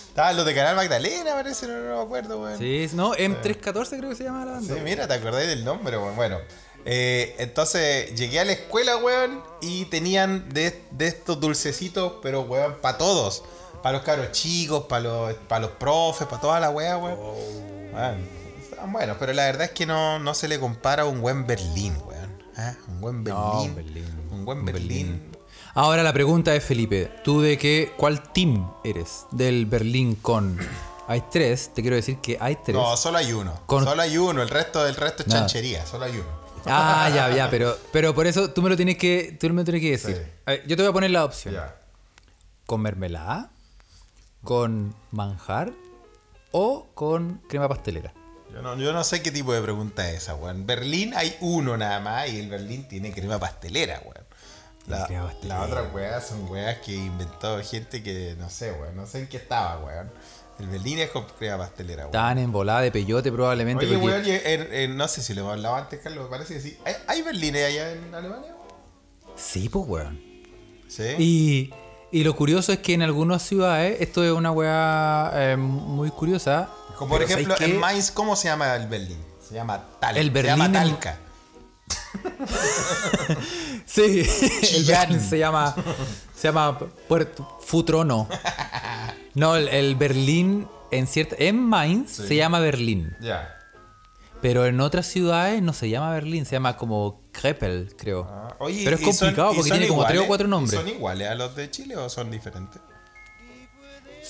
Estaban 0.09 0.37
los 0.37 0.47
de 0.47 0.55
Canal 0.55 0.77
Magdalena, 0.77 1.33
parece, 1.33 1.67
no, 1.67 1.77
no 1.81 1.97
me 1.97 2.03
acuerdo, 2.03 2.41
weón. 2.41 2.57
Sí, 2.59 2.89
no, 2.95 3.15
M314 3.15 3.99
creo 3.99 4.11
que 4.11 4.17
se 4.17 4.25
llama 4.25 4.45
la 4.45 4.53
banda. 4.53 4.75
Sí, 4.75 4.81
mira, 4.85 5.09
te 5.09 5.15
acordáis 5.15 5.49
del 5.49 5.65
nombre, 5.65 5.99
weón. 5.99 6.15
Bueno, 6.15 6.39
eh, 6.85 7.35
entonces 7.39 8.15
llegué 8.15 8.39
a 8.39 8.45
la 8.45 8.53
escuela, 8.53 8.97
weón, 8.99 9.43
y 9.61 9.87
tenían 9.87 10.49
de, 10.51 10.81
de 10.93 11.07
estos 11.09 11.41
dulcecitos, 11.41 12.13
pero, 12.23 12.43
weón, 12.43 12.77
para 12.81 12.97
todos. 12.97 13.43
Para 13.83 13.97
los 13.99 14.07
cabros 14.07 14.31
chicos, 14.31 14.85
para 14.89 15.03
los, 15.03 15.35
para 15.49 15.63
los 15.63 15.73
profes, 15.73 16.29
para 16.29 16.41
toda 16.41 16.61
la 16.61 16.71
weá, 16.71 16.97
weón. 16.97 17.19
Weón, 17.93 18.29
estaban 18.63 18.93
buenos, 18.93 19.17
pero 19.19 19.33
la 19.33 19.47
verdad 19.47 19.63
es 19.65 19.71
que 19.73 19.85
no, 19.85 20.21
no 20.21 20.33
se 20.35 20.47
le 20.47 20.61
compara 20.61 21.03
a 21.03 21.07
un 21.07 21.21
buen 21.21 21.45
Berlín, 21.45 21.97
weón. 22.07 22.24
¿Ah? 22.57 22.75
Un 22.89 23.01
buen 23.01 23.25
Berlín. 23.25 23.43
No, 23.43 23.63
un 23.63 23.75
Berlín. 23.75 24.05
Un 24.31 24.45
buen 24.45 24.59
Un 24.61 24.65
Berlín. 24.65 25.33
Ahora 25.75 26.03
la 26.03 26.13
pregunta 26.13 26.55
es, 26.55 26.63
Felipe, 26.65 27.11
¿tú 27.25 27.41
de 27.41 27.59
qué, 27.59 27.93
cuál 27.97 28.23
team 28.33 28.71
eres 28.85 29.27
del 29.33 29.67
Berlín 29.67 30.15
con? 30.17 30.57
Hay 31.09 31.23
tres, 31.31 31.73
te 31.75 31.83
quiero 31.83 31.97
decir 31.97 32.19
que 32.19 32.39
hay 32.41 32.57
tres. 32.57 32.77
No, 32.77 32.97
solo 32.97 33.19
hay 33.19 33.33
uno. 33.33 33.61
Con- 33.67 33.85
Solo 33.85 34.01
hay 34.01 34.17
uno, 34.17 34.41
el 34.43 34.49
resto 34.49 34.85
del 34.85 34.95
resto 34.95 35.23
es 35.23 35.29
Nada. 35.29 35.41
chanchería, 35.41 35.85
solo 35.85 36.05
hay 36.05 36.13
uno. 36.13 36.45
Ah, 36.67 37.11
ya, 37.15 37.29
ya, 37.35 37.51
pero, 37.51 37.77
pero 37.93 38.15
por 38.15 38.27
eso 38.27 38.51
tú 38.51 38.63
me 38.63 38.71
lo 38.71 38.77
tienes 38.77 38.97
que, 38.97 39.37
tú 39.39 39.49
me 39.51 39.57
lo 39.57 39.65
tienes 39.65 39.83
que 39.83 39.91
decir. 39.91 40.17
Sí. 40.17 40.33
A 40.47 40.51
ver, 40.53 40.67
yo 40.67 40.77
te 40.77 40.83
voy 40.83 40.91
a 40.91 40.93
poner 40.95 41.11
la 41.11 41.25
opción. 41.25 41.53
Ya. 41.55 41.77
¿Con 42.67 42.81
mermelada? 42.81 43.51
¿Con 44.43 44.95
manjar? 45.11 45.73
¿O 46.53 46.87
con 46.95 47.43
crema 47.49 47.69
pastelera? 47.69 48.15
Yo 48.55 48.63
no, 48.63 48.77
yo 48.77 48.93
no 48.93 49.03
sé 49.03 49.21
qué 49.21 49.33
tipo 49.33 49.53
de 49.53 49.61
pregunta 49.61 50.09
es 50.09 50.23
esa, 50.23 50.37
weón. 50.37 50.65
Berlín 50.65 51.13
hay 51.17 51.37
uno 51.41 51.77
nada 51.77 51.99
más 51.99 52.29
y 52.29 52.39
el 52.39 52.49
Berlín 52.49 52.87
tiene 52.87 53.13
crema 53.13 53.39
pastelera, 53.41 54.01
weón. 54.05 54.25
La, 54.87 55.07
crema 55.07 55.25
pastelera. 55.27 55.59
las 55.61 55.69
otras 55.69 55.95
weas 55.95 56.27
son 56.29 56.49
weas 56.49 56.79
que 56.79 56.95
inventó 56.95 57.61
gente 57.63 58.03
que 58.03 58.37
no 58.39 58.49
sé, 58.49 58.71
weón. 58.71 58.95
No 58.95 59.07
sé 59.07 59.19
en 59.21 59.27
qué 59.27 59.39
estaba, 59.39 59.85
weón. 59.85 60.09
El 60.61 60.69
Berlín 60.69 61.01
es 61.01 61.11
con 61.11 61.25
crema 61.25 61.59
pastelera, 61.59 62.03
weón. 62.05 62.15
Estaban 62.15 62.39
en 62.39 62.53
volada 62.53 62.83
de 62.83 62.93
peyote 62.93 63.33
probablemente. 63.33 63.87
Oye, 63.87 63.99
porque- 63.99 64.69
weón, 64.71 64.97
no 64.97 65.09
sé 65.09 65.21
si 65.23 65.35
lo 65.35 65.41
hemos 65.41 65.55
hablado 65.55 65.75
antes, 65.75 65.99
Carlos. 66.01 66.29
Parece 66.31 66.55
que 66.55 66.61
sí. 66.61 66.79
¿Hay, 66.85 66.95
hay 67.09 67.23
Berlines 67.23 67.65
allá 67.67 67.91
en 67.93 68.15
Alemania? 68.15 68.55
Sí, 69.35 69.69
pues, 69.69 69.85
weón. 69.89 70.21
Sí. 70.87 71.15
Y, 71.19 71.75
y 72.13 72.23
lo 72.23 72.37
curioso 72.37 72.71
es 72.71 72.79
que 72.79 72.95
en 72.95 73.03
algunas 73.03 73.43
ciudades, 73.43 74.01
esto 74.01 74.23
es 74.23 74.31
una 74.31 74.53
weá 74.53 75.33
eh, 75.35 75.57
muy 75.57 76.11
curiosa. 76.11 76.69
Como 76.97 77.11
por 77.11 77.19
pero 77.19 77.31
¿sabes 77.31 77.47
ejemplo, 77.47 77.67
en 77.67 77.79
Mainz, 77.81 78.11
¿cómo 78.11 78.37
se 78.37 78.49
llama 78.49 78.75
el 78.77 78.87
Berlín? 78.89 79.19
Se 79.47 79.55
llama 79.55 79.85
Talca. 80.01 80.21
El 80.21 80.33
se 80.33 80.43
llama 80.43 80.69
Berlín 80.69 80.97
Talca. 80.97 81.19
Sí, 83.87 84.27
el. 84.77 84.85
Berlín 84.87 85.21
se 85.21 85.39
llama. 85.39 85.75
Se 86.35 86.49
llama 86.49 86.79
Puerto 87.09 87.59
Futrono. 87.65 88.29
No, 89.35 89.57
el, 89.57 89.69
el 89.69 89.95
Berlín 89.97 90.67
en 90.91 91.07
cierta. 91.07 91.37
En 91.39 91.59
Mainz 91.61 92.11
Sí. 92.13 92.29
se 92.29 92.37
llama 92.37 92.59
Berlín. 92.61 93.15
Ya. 93.21 93.51
Pero 94.41 94.67
en 94.67 94.81
otras 94.81 95.07
ciudades 95.07 95.63
no 95.63 95.73
se 95.73 95.89
llama 95.89 96.11
Berlín, 96.13 96.45
se 96.45 96.53
llama 96.53 96.77
como 96.77 97.23
Krepel, 97.33 97.95
creo. 97.97 98.29
Ah, 98.31 98.55
Oye, 98.59 98.83
pero 98.85 98.97
es 98.97 99.03
¿y 99.03 99.05
son- 99.07 99.17
complicado 99.17 99.55
porque 99.55 99.71
tiene 99.71 99.89
como 99.89 100.05
tres 100.07 100.21
o 100.21 100.27
cuatro 100.27 100.47
¿Y 100.47 100.51
nombres. 100.51 100.79
¿Son 100.79 100.89
iguales 100.89 101.29
a 101.31 101.35
los 101.35 101.57
de 101.57 101.71
Chile 101.71 101.97
o 101.97 102.09
son 102.11 102.31
diferentes? 102.31 102.81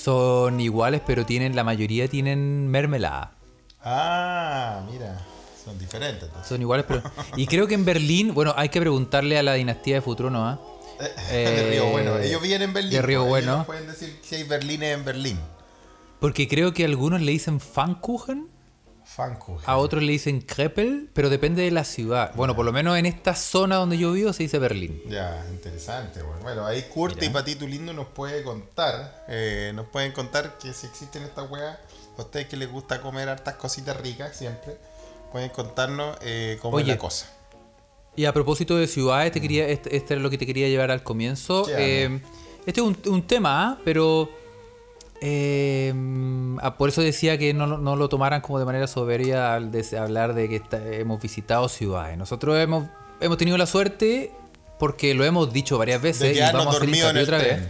Son 0.04 0.60
iguales, 0.60 1.00
pero 1.06 1.24
tienen 1.24 1.56
la 1.56 1.64
mayoría 1.64 2.08
tienen 2.08 2.68
mermelada. 2.68 3.32
Ah, 3.82 4.82
mira. 4.90 5.24
Son 5.64 5.78
diferentes. 5.78 6.24
entonces. 6.24 6.46
Son 6.46 6.60
iguales, 6.60 6.84
pero. 6.86 7.02
Y 7.36 7.46
creo 7.46 7.66
que 7.66 7.72
en 7.72 7.86
Berlín, 7.86 8.34
bueno, 8.34 8.52
hay 8.54 8.68
que 8.68 8.80
preguntarle 8.80 9.38
a 9.38 9.42
la 9.42 9.54
dinastía 9.54 9.94
de 9.94 10.02
Futrono, 10.02 10.46
¿ah? 10.46 10.60
de 11.30 11.70
Río 11.70 11.86
Bueno. 11.86 12.18
Ellos 12.18 12.42
viven 12.42 12.60
en 12.60 12.74
Berlín. 12.74 12.92
de 12.92 13.00
Río 13.00 13.20
pues, 13.20 13.30
Bueno. 13.30 13.46
Ellos 13.46 13.58
nos 13.60 13.66
pueden 13.66 13.86
decir 13.86 14.18
si 14.22 14.34
hay 14.34 14.42
Berlines 14.42 14.98
en 14.98 15.04
Berlín. 15.06 15.40
Porque 16.20 16.48
creo 16.48 16.74
que 16.74 16.84
algunos 16.84 17.22
le 17.22 17.32
dicen 17.32 17.58
Pfannkuchen, 17.58 18.48
Pfannkuchen. 19.14 19.62
a 19.68 19.77
otros 19.77 20.03
le 20.03 20.12
dicen 20.12 20.40
Krepel, 20.40 21.09
pero 21.12 21.31
depende 21.31 21.62
de 21.62 21.70
la 21.70 21.85
ciudad. 21.85 22.33
Bueno, 22.35 22.57
por 22.57 22.64
lo 22.64 22.72
menos 22.72 22.98
en 22.98 23.07
esta 23.07 23.35
zona 23.35 23.77
donde 23.77 23.96
yo 23.96 24.12
vivo 24.12 24.33
se 24.33 24.42
dice 24.42 24.59
Berlín. 24.59 25.00
Ya, 25.09 25.46
interesante. 25.50 26.22
Bueno, 26.22 26.40
bueno 26.42 26.66
ahí 26.66 26.83
Kurt 26.83 27.22
y 27.22 27.29
Patito 27.29 27.66
Lindo 27.66 27.92
nos 27.92 28.07
puede 28.09 28.42
contar. 28.42 29.24
eh, 29.29 29.72
nos 29.74 29.87
pueden 29.87 30.12
contar 30.12 30.59
que 30.59 30.72
si 30.72 30.87
existen 30.87 31.22
estas 31.22 31.48
weas, 31.50 31.79
a 32.18 32.22
ustedes 32.22 32.46
que 32.46 32.57
les 32.57 32.70
gusta 32.70 33.00
comer 33.00 33.29
hartas 33.29 33.55
cositas 33.55 33.96
ricas 34.00 34.37
siempre, 34.37 34.77
pueden 35.31 35.50
contarnos 35.50 36.16
eh, 36.22 36.59
cómo 36.61 36.81
es 36.81 36.87
la 36.87 36.98
cosa. 36.98 37.31
Y 38.16 38.27
a 38.27 38.33
propósito 38.33 38.77
de 38.77 38.87
ciudades, 38.87 39.33
te 39.33 39.40
quería, 39.40 39.66
este, 39.68 39.96
este 39.96 40.14
era 40.14 40.22
lo 40.22 40.31
que 40.31 40.38
te 40.38 40.46
quería 40.46 40.68
llevar 40.68 40.90
al 40.90 41.03
comienzo. 41.03 41.64
¿Qué 41.64 42.05
Eh, 42.05 42.20
este 42.66 42.81
es 42.81 42.87
un, 42.87 42.96
un 43.07 43.27
tema, 43.27 43.68
¿ah? 43.68 43.79
pero 43.85 44.31
eh, 45.26 45.94
por 46.76 46.90
eso 46.90 47.00
decía 47.00 47.38
que 47.38 47.54
no, 47.54 47.66
lo- 47.66 47.78
no 47.78 47.96
lo 47.96 48.08
tomaran 48.10 48.42
como 48.42 48.58
de 48.58 48.66
manera 48.66 48.87
soberbia 48.87 49.54
al 49.54 49.72
de- 49.72 49.98
hablar 49.98 50.34
de 50.34 50.48
que 50.50 50.56
está- 50.56 50.87
hemos 50.92 51.20
visitado 51.20 51.68
ciudades. 51.68 52.18
Nosotros 52.18 52.58
hemos, 52.58 52.84
hemos 53.20 53.38
tenido 53.38 53.56
la 53.56 53.64
suerte, 53.66 54.32
porque 54.78 55.14
lo 55.14 55.24
hemos 55.24 55.50
dicho 55.52 55.78
varias 55.78 56.02
veces, 56.02 56.37
y 56.37 56.40
vamos 56.40 56.74
a 56.76 56.82
hacer 56.82 57.16
otra 57.22 57.38
tren. 57.38 57.60
vez. 57.60 57.68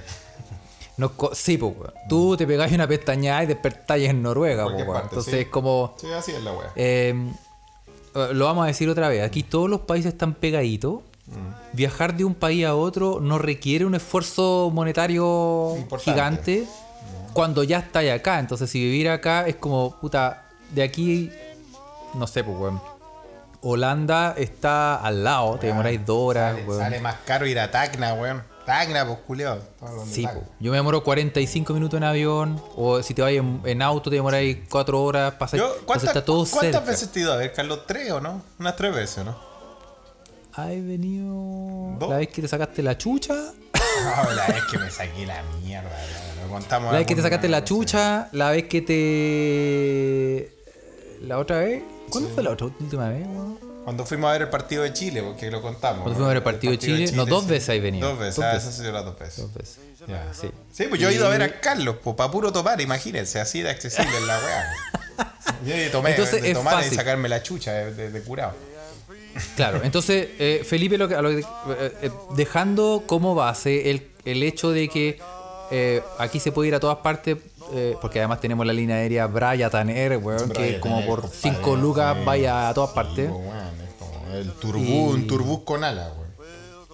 Nos 0.97 1.13
sí, 1.33 1.57
pues, 1.59 1.73
tú 2.09 2.37
te 2.37 2.47
pegáis 2.47 2.73
una 2.73 2.87
pestañada 2.89 3.45
y 3.45 3.47
despertáis 3.47 4.09
en 4.11 4.23
Noruega, 4.23 4.65
po, 4.65 4.71
parte, 4.87 5.09
Entonces 5.11 5.35
sí. 5.35 5.41
es 5.41 5.49
como... 5.49 5.95
Sí, 5.97 6.07
así 6.13 6.33
es 6.33 6.43
la 6.43 6.53
wea. 6.53 6.71
Eh, 6.77 7.15
eh, 8.15 8.29
lo 8.33 8.45
vamos 8.47 8.65
a 8.65 8.67
decir 8.69 8.89
otra 8.89 9.09
vez. 9.09 9.23
Aquí 9.25 9.43
todos 9.43 9.69
los 9.71 9.81
países 9.83 10.13
están 10.13 10.35
pegaditos. 10.35 11.01
Mm. 11.27 11.77
Viajar 11.77 12.17
de 12.17 12.25
un 12.25 12.35
país 12.35 12.65
a 12.67 12.75
otro 12.77 13.19
no 13.21 13.39
requiere 13.39 13.85
un 13.87 13.95
esfuerzo 13.97 14.71
monetario 14.73 15.75
Importante. 15.79 16.13
gigante 16.13 16.67
cuando 17.35 17.63
ya 17.63 17.79
estáis 17.79 18.11
acá. 18.13 18.39
Entonces, 18.39 18.71
si 18.71 18.81
vivir 18.81 19.09
acá 19.11 19.47
es 19.47 19.57
como, 19.57 20.01
puta, 20.01 20.45
de 20.71 20.83
aquí, 20.83 21.31
no 22.15 22.27
sé, 22.27 22.43
pues, 22.43 22.57
weón. 22.57 22.81
Holanda 23.61 24.35
está 24.37 24.97
al 24.97 25.25
lado, 25.25 25.59
te 25.59 25.69
demoráis 25.69 26.05
dos 26.05 26.19
horas, 26.19 26.53
sale, 26.53 26.67
weón. 26.67 26.81
sale 26.81 27.01
más 27.01 27.17
caro 27.25 27.47
ir 27.47 27.59
a 27.59 27.71
Tacna, 27.71 28.13
weón. 28.15 28.43
Tacna, 28.67 29.07
pues 29.07 29.19
culiao. 29.27 29.59
Sí, 30.07 30.27
po. 30.27 30.43
yo 30.59 30.71
me 30.71 30.77
demoro 30.79 31.03
45 31.03 31.73
minutos 31.75 31.97
en 31.99 32.05
avión, 32.05 32.63
o 32.77 33.03
si 33.03 33.15
te 33.15 33.23
vas 33.23 33.33
en, 33.33 33.61
en 33.65 33.83
auto 33.83 34.11
te 34.11 34.17
demoráis 34.17 34.59
4 34.71 35.03
horas, 35.03 35.33
entonces 35.33 35.63
¿cuántas, 35.85 36.25
todo 36.25 36.47
¿Cuántas 36.47 36.61
cerca. 36.61 36.81
veces 36.81 37.11
te 37.11 37.19
he 37.19 37.23
ido 37.23 37.33
a 37.33 37.37
ver, 37.37 37.53
Carlos? 37.53 37.87
¿Tres 37.87 38.11
o 38.11 38.21
no? 38.21 38.43
Unas 38.59 38.77
tres 38.77 38.95
veces, 38.95 39.25
¿no? 39.25 39.37
¿Has 40.55 40.69
venido 40.69 41.97
¿Dos? 41.99 42.09
la 42.11 42.17
vez 42.19 42.29
que 42.29 42.43
te 42.43 42.49
sacaste 42.49 42.83
la 42.83 42.97
chucha? 42.99 43.35
No, 44.05 44.33
la 44.33 44.47
vez 44.49 44.65
que 44.71 44.77
me 44.79 44.91
saqué 44.91 45.25
la 45.25 45.43
mierda, 45.63 45.89
weón. 45.89 46.24
Contamos 46.55 46.93
La 46.93 46.99
vez 46.99 47.07
que 47.07 47.15
te 47.17 47.23
sacaste 47.23 47.49
la 47.49 47.65
chucha, 47.65 48.29
la 48.33 48.51
vez 48.51 48.65
que 48.69 48.81
te... 48.83 50.51
La 51.27 51.39
otra 51.39 51.59
vez... 51.59 51.83
¿Cuándo 52.11 52.31
fue 52.31 52.43
la 52.43 52.51
otra 52.51 52.67
última 52.67 53.09
vez, 53.09 53.27
weón? 53.27 53.59
Cuando 53.85 54.07
fuimos 54.07 54.29
a 54.31 54.33
ver 54.33 54.43
el 54.43 54.49
partido 54.51 54.83
de 54.83 54.93
Chile, 54.93 55.23
porque 55.23 55.51
lo 55.51 55.61
contamos. 55.61 56.03
Cuando 56.03 56.15
fuimos 56.15 56.27
a 56.27 56.29
ver 56.29 56.37
el 56.39 56.43
partido 56.43 56.71
de 56.71 56.79
Chile, 56.79 57.13
no, 57.13 57.27
dos 57.27 57.47
veces 57.47 57.69
hay 57.71 57.81
venido. 57.81 58.09
Dos 58.09 58.19
veces, 58.19 58.37
Dos 58.37 58.45
ah, 58.47 58.53
veces. 58.55 58.75
eso 58.75 58.83
sí, 58.83 58.91
las 58.91 59.05
dos 59.05 59.19
veces. 59.19 59.37
Dos 59.39 59.53
veces. 59.55 59.79
Sí. 60.33 60.49
Sí, 60.73 60.85
pues 60.89 61.01
yo 61.01 61.09
he 61.09 61.15
ido 61.15 61.27
a 61.27 61.31
ver 61.31 61.43
a 61.43 61.61
Carlos, 61.61 61.97
pues 62.03 62.15
para 62.17 62.31
puro 62.31 62.53
tomar, 62.53 62.81
imagínense, 62.81 63.41
así 63.41 63.63
de 63.63 63.71
accesible 63.71 64.17
en 64.17 64.27
la 64.27 64.39
weá. 64.39 65.35
Yo 65.67 65.75
de 65.75 65.89
tomé, 65.91 66.11
Entonces 66.11 66.43
de 66.43 66.53
tomar 66.55 66.85
y 66.85 66.95
sacarme 66.95 67.29
la 67.29 67.43
chucha 67.43 67.73
de, 67.73 67.95
de- 67.95 68.11
de 68.11 68.23
curado. 68.23 68.55
Claro, 69.57 69.81
entonces 69.83 70.29
eh, 70.39 70.63
Felipe, 70.67 70.97
lo 70.99 71.09
que, 71.09 71.15
a 71.15 71.23
lo 71.23 71.31
que- 71.31 71.41
eh, 71.41 71.93
eh, 72.03 72.11
dejando 72.37 73.05
como 73.07 73.35
base 73.35 73.91
el, 73.91 74.09
el 74.25 74.43
hecho 74.43 74.71
de 74.73 74.89
que 74.89 75.19
eh, 75.77 76.03
aquí 76.19 76.39
se 76.41 76.53
puede 76.53 76.69
ir 76.69 76.75
a 76.77 76.81
todas 76.81 76.99
partes, 76.99 77.37
eh, 77.73 77.97
porque 78.01 78.21
además 78.21 78.41
tenemos 78.41 78.65
la 78.65 78.73
línea 78.73 78.97
aérea 78.97 79.27
Brayatan 79.27 79.91
Air, 79.91 80.19
weón, 80.19 80.51
que 80.51 80.79
como 80.81 81.05
por 81.05 81.23
compadre, 81.23 81.41
5 81.41 81.77
lucas 81.77 82.17
vaya 82.25 82.69
a 82.69 82.75
todas 82.75 82.91
sí, 82.91 82.95
partes. 82.95 83.29
weón, 83.31 83.81
es 83.81 83.95
como 83.99 84.35
el 84.35 84.51
turbú, 84.53 84.81
Y- 84.85 85.13
un 85.15 85.27
turbús 85.27 85.61
con 85.65 85.83
alas, 85.83 86.13
weón. 86.17 86.25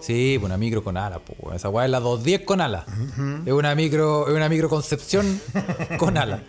Sí, 0.01 0.37
pues 0.39 0.47
una 0.47 0.57
micro 0.57 0.83
con 0.83 0.97
alas, 0.97 1.21
pues, 1.27 1.57
esa 1.57 1.69
weá 1.69 1.85
es 1.85 1.91
la 1.91 2.01
210 2.01 2.41
con 2.47 2.63
alas. 2.63 2.85
Es 3.45 3.53
una 3.53 3.75
micro, 3.75 4.29
es 4.29 4.35
una 4.35 4.49
micro 4.49 4.71
concepción 4.71 5.39
con 5.99 6.17
alas. 6.17 6.41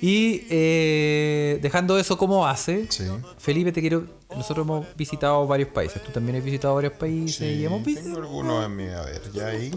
Y 0.00 0.46
eh, 0.50 1.58
dejando 1.60 1.98
eso 1.98 2.16
como 2.16 2.40
base, 2.40 2.86
Sí. 2.90 3.04
Felipe, 3.38 3.72
te 3.72 3.80
quiero. 3.80 4.04
Nosotros 4.36 4.64
hemos 4.64 4.86
visitado 4.96 5.46
varios 5.46 5.70
países. 5.70 6.02
Tú 6.04 6.12
también 6.12 6.36
has 6.38 6.44
visitado 6.44 6.74
varios 6.74 6.92
países 6.92 7.36
Sí, 7.36 7.44
y 7.46 7.64
hemos 7.64 7.82
visto. 7.84 8.04
tengo 8.04 8.18
algunos 8.18 8.64
en 8.66 8.76
mi 8.76 8.84
a 8.88 9.02
ver, 9.02 9.22
ya 9.32 9.46
ahí. 9.48 9.70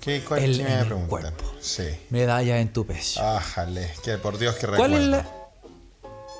¿Qué, 0.00 0.22
cuál 0.26 0.42
El- 0.42 0.56
qué 0.56 0.62
en 0.62 0.68
me 0.68 0.78
el 0.80 0.86
pregunta? 0.86 1.08
cuerpo. 1.08 1.44
Sí. 1.60 1.84
Medalla 2.10 2.60
en 2.60 2.72
tu 2.72 2.86
pecho. 2.86 3.20
Ájale, 3.20 3.90
que 4.04 4.16
por 4.18 4.38
Dios 4.38 4.54
que 4.54 4.66
¿Cuál 4.68 4.92
recuerdo. 4.92 4.96
es 4.98 5.06
la. 5.08 5.30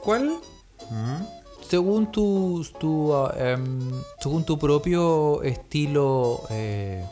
¿Cuál? 0.02 0.32
Según 1.68 2.10
tu, 2.12 2.64
tu, 2.78 3.14
ah, 3.14 3.34
em, 3.38 3.90
según 4.20 4.44
tu 4.44 4.58
propio 4.58 5.42
estilo 5.42 6.42
eh, 6.50 7.04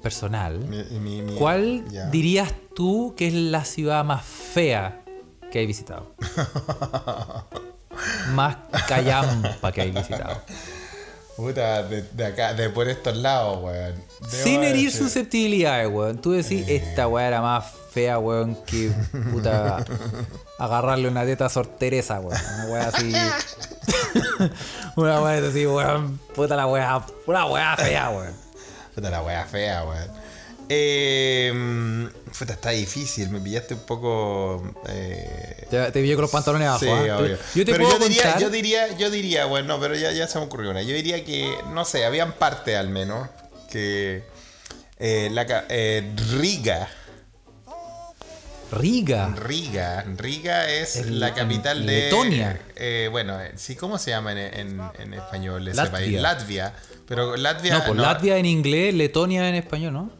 personal, 0.00 0.58
Mi- 0.60 0.82
mi- 0.98 1.22
mi- 1.22 1.34
¿cuál 1.36 1.84
dirías 2.10 2.52
tú 2.74 3.14
que 3.16 3.28
es 3.28 3.34
la 3.34 3.64
ciudad 3.64 4.04
más 4.04 4.24
fea 4.24 5.02
que 5.52 5.60
hay 5.60 5.66
visitado? 5.66 6.14
más 8.34 8.56
callampa 8.88 9.72
que 9.72 9.82
hay 9.82 9.90
visitado. 9.90 10.40
Puta, 11.36 11.82
de, 11.84 12.02
de 12.02 12.26
acá, 12.26 12.52
de 12.54 12.68
por 12.68 12.88
estos 12.88 13.16
lados, 13.16 13.58
weón. 13.62 13.94
Debo 14.30 14.44
Sin 14.44 14.62
herir 14.62 14.92
susceptibilidades, 14.92 15.88
weón. 15.90 16.20
Tú 16.20 16.32
decís, 16.32 16.64
esta 16.68 17.08
weá 17.08 17.28
era 17.28 17.40
más 17.40 17.64
fea, 17.92 18.18
weón, 18.18 18.56
que 18.66 18.92
puta 19.32 19.84
agarrarle 20.58 21.08
una 21.08 21.24
teta 21.24 21.46
a 21.46 21.48
Sor 21.48 21.66
Teresa, 21.66 22.20
weón. 22.20 22.38
Una 22.56 22.66
weá 22.72 22.88
así. 22.88 23.12
una 24.96 25.20
weá 25.22 25.48
así, 25.48 25.66
weón. 25.66 26.20
Puta 26.34 26.56
la 26.56 26.66
weá. 26.66 27.04
Una 27.26 27.46
weá 27.46 27.76
fea, 27.76 28.10
weón. 28.10 28.34
Puta 28.94 29.10
la 29.10 29.22
wea 29.22 29.44
fea, 29.46 29.84
weón. 29.84 30.08
Eh, 30.72 32.08
puta, 32.38 32.52
está 32.52 32.70
difícil, 32.70 33.28
me 33.30 33.40
pillaste 33.40 33.74
un 33.74 33.80
poco. 33.80 34.62
Eh, 34.88 35.66
Te, 35.68 35.90
te 35.90 36.00
pillé 36.00 36.14
con 36.14 36.22
los 36.22 36.30
pantalones 36.30 36.68
abajo. 36.68 36.84
sí, 36.84 36.88
¿ah? 37.08 37.18
obvio. 37.18 37.38
Yo 37.54 37.64
te 37.64 37.72
pero 37.72 37.84
puedo 37.84 37.98
yo 37.98 38.04
diría, 38.08 38.22
contar. 38.24 38.40
yo 38.40 38.50
diría, 38.50 38.96
yo 38.96 39.10
diría, 39.10 39.44
bueno, 39.46 39.80
pero 39.80 39.94
ya, 39.96 40.12
ya 40.12 40.28
se 40.28 40.38
me 40.38 40.44
ocurrió 40.44 40.70
una. 40.70 40.82
Yo 40.82 40.94
diría 40.94 41.24
que, 41.24 41.52
no 41.72 41.84
sé, 41.84 42.04
habían 42.04 42.32
parte 42.34 42.76
al 42.76 42.88
menos 42.88 43.28
que 43.70 44.22
eh, 44.98 45.28
la, 45.32 45.64
eh, 45.68 46.08
Riga, 46.38 46.88
Riga. 48.72 49.34
Riga, 49.36 50.04
Riga 50.16 50.70
es 50.70 50.94
En- 50.96 51.18
la 51.18 51.34
capital 51.34 51.84
de 51.84 52.02
Letonia. 52.02 52.60
eh, 52.76 53.08
bueno, 53.10 53.40
eh, 53.40 53.50
sí, 53.56 53.74
¿cómo 53.74 53.98
se 53.98 54.10
llama 54.10 54.30
en, 54.32 54.38
en- 54.38 54.80
en 55.00 55.14
español 55.14 55.66
ese 55.66 55.76
Latvia. 55.76 55.92
país? 55.98 56.20
Latvia. 56.20 56.72
Pero 57.10 57.36
Latvia. 57.36 57.74
No, 57.74 57.84
pues 57.84 57.96
no. 57.96 58.02
Latvia 58.02 58.36
en 58.38 58.46
inglés, 58.46 58.94
Letonia 58.94 59.48
en 59.48 59.56
español, 59.56 59.92
¿no? 59.92 60.10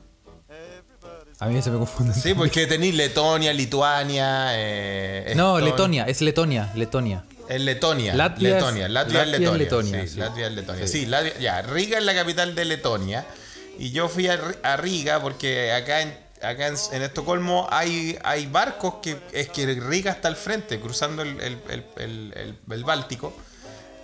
A 1.39 1.47
mí 1.47 1.63
se 1.63 1.71
me 1.71 1.79
confunde. 1.79 2.13
Sí, 2.15 2.35
porque 2.35 2.67
tenéis 2.67 2.97
Letonia, 2.97 3.53
Lituania. 3.55 4.49
Eh, 4.55 5.33
No, 5.37 5.61
Letonia, 5.61 6.05
es 6.05 6.21
Letonia, 6.21 6.73
Letonia. 6.75 7.25
Es 7.49 7.61
Letonia. 7.61 8.13
Latvia 8.15 8.49
es- 8.49 8.55
Letonia. 8.57 8.89
Latvia, 8.89 9.19
Latvia 9.19 9.23
es 9.23 9.27
es 9.27 9.41
Letonia. 9.41 9.59
Letonia, 9.59 10.03
sí, 10.03 10.09
sí. 10.09 10.19
Latvia 10.21 10.47
es 10.49 10.53
Letonia. 10.53 10.87
Sí, 10.89 11.07
Latvia- 11.07 11.39
ya. 11.39 11.63
Riga 11.63 11.99
es 11.99 12.05
la 12.05 12.15
capital 12.15 12.55
de 12.57 12.65
Letonia. 12.65 13.25
Y 13.79 13.93
yo 13.93 14.09
fui 14.09 14.27
a, 14.27 14.39
a 14.65 14.77
Riga 14.77 15.23
porque 15.23 15.73
acá 15.73 16.03
en, 16.03 16.15
acá 16.43 16.67
en, 16.67 16.75
en 16.93 17.03
Estocolmo 17.03 17.69
hay, 17.71 18.19
hay 18.25 18.47
barcos 18.47 18.95
que 19.01 19.17
es 19.33 19.49
que 19.49 19.65
Riga 19.81 20.11
está 20.11 20.27
al 20.27 20.37
frente, 20.37 20.81
cruzando 20.81 21.23
el- 21.23 21.41
el- 21.41 21.59
el- 21.97 22.55
el 22.71 22.85
Báltico. 22.85 23.33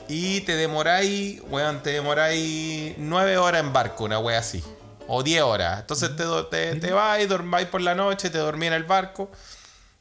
Y 0.09 0.42
te 0.42 0.55
demoráis, 0.57 1.42
weón, 1.49 1.83
te 1.83 1.90
demoráis 1.90 2.95
nueve 2.99 3.38
horas 3.38 3.62
en 3.62 3.73
barco, 3.73 4.05
una 4.05 4.19
wea 4.19 4.38
así. 4.38 4.62
O 5.09 5.23
10 5.23 5.42
horas. 5.42 5.81
Entonces 5.81 6.16
te, 6.16 6.25
te, 6.51 6.81
te 6.81 6.92
vas 6.92 7.21
y 7.21 7.27
dormáis 7.27 7.69
por 7.69 7.81
la 7.81 7.95
noche, 7.95 8.31
te 8.31 8.38
dormí 8.38 8.66
en 8.66 8.73
el 8.73 8.85
barco 8.85 9.31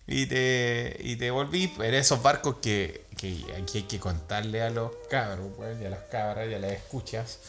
y 0.07 0.25
te, 0.27 0.97
y 0.99 1.15
te 1.15 1.31
volví 1.31 1.73
en 1.79 1.93
esos 1.93 2.21
barcos 2.21 2.57
que, 2.61 3.05
que 3.17 3.45
aquí 3.61 3.79
hay 3.79 3.83
que 3.83 3.99
contarle 3.99 4.61
a 4.61 4.69
los 4.69 4.91
cabros, 5.09 5.47
pues, 5.55 5.81
y 5.81 5.85
a 5.85 5.89
las 5.89 6.03
cabras 6.11 6.47
y 6.49 6.53
a 6.53 6.59
las 6.59 6.71
escuchas, 6.71 7.39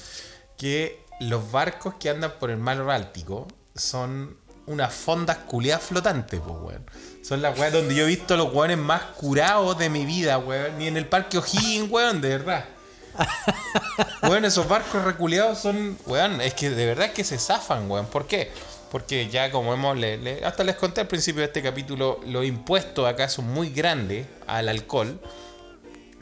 que 0.57 1.05
los 1.21 1.51
barcos 1.51 1.95
que 1.95 2.11
andan 2.11 2.33
por 2.38 2.51
el 2.51 2.57
mar 2.59 2.83
Báltico 2.83 3.47
son 3.75 4.38
unas 4.67 4.93
fondas 4.93 5.39
culeadas 5.47 5.85
flotantes, 5.85 6.41
pues, 6.41 6.57
weón. 6.61 6.85
Son 7.23 7.43
las 7.43 7.59
weas 7.59 7.73
donde 7.73 7.95
yo 7.95 8.05
he 8.05 8.07
visto 8.07 8.37
los 8.37 8.53
weones 8.53 8.79
más 8.79 9.03
curados 9.17 9.79
de 9.79 9.89
mi 9.91 10.05
vida, 10.07 10.39
weón. 10.39 10.79
Ni 10.79 10.87
en 10.89 10.97
el 10.97 11.07
parque 11.07 11.39
O'Higgins, 11.39 11.91
weón, 11.91 12.21
de 12.21 12.29
verdad. 12.31 12.65
Weón, 14.23 14.45
esos 14.45 14.69
barcos 14.69 15.03
reculeados 15.05 15.59
son, 15.59 15.97
weón, 16.07 16.41
es 16.43 16.53
que 16.55 16.69
de 16.69 16.85
verdad 16.87 17.07
es 17.07 17.13
que 17.13 17.25
se 17.25 17.39
zafan, 17.39 17.91
weón. 17.91 18.07
¿Por 18.07 18.27
qué? 18.27 18.51
Porque 18.91 19.29
ya 19.31 19.51
como 19.51 19.73
hemos, 19.73 19.97
le- 19.97 20.19
le- 20.19 20.45
hasta 20.45 20.65
les 20.65 20.77
conté 20.77 21.01
al 21.01 21.09
principio 21.09 21.41
de 21.41 21.47
este 21.47 21.63
capítulo, 21.63 22.21
los 22.27 22.45
impuestos 22.45 23.07
acá 23.09 23.29
son 23.29 23.47
muy 23.47 23.71
grandes 23.71 24.27
al 24.47 24.69
alcohol. 24.69 25.19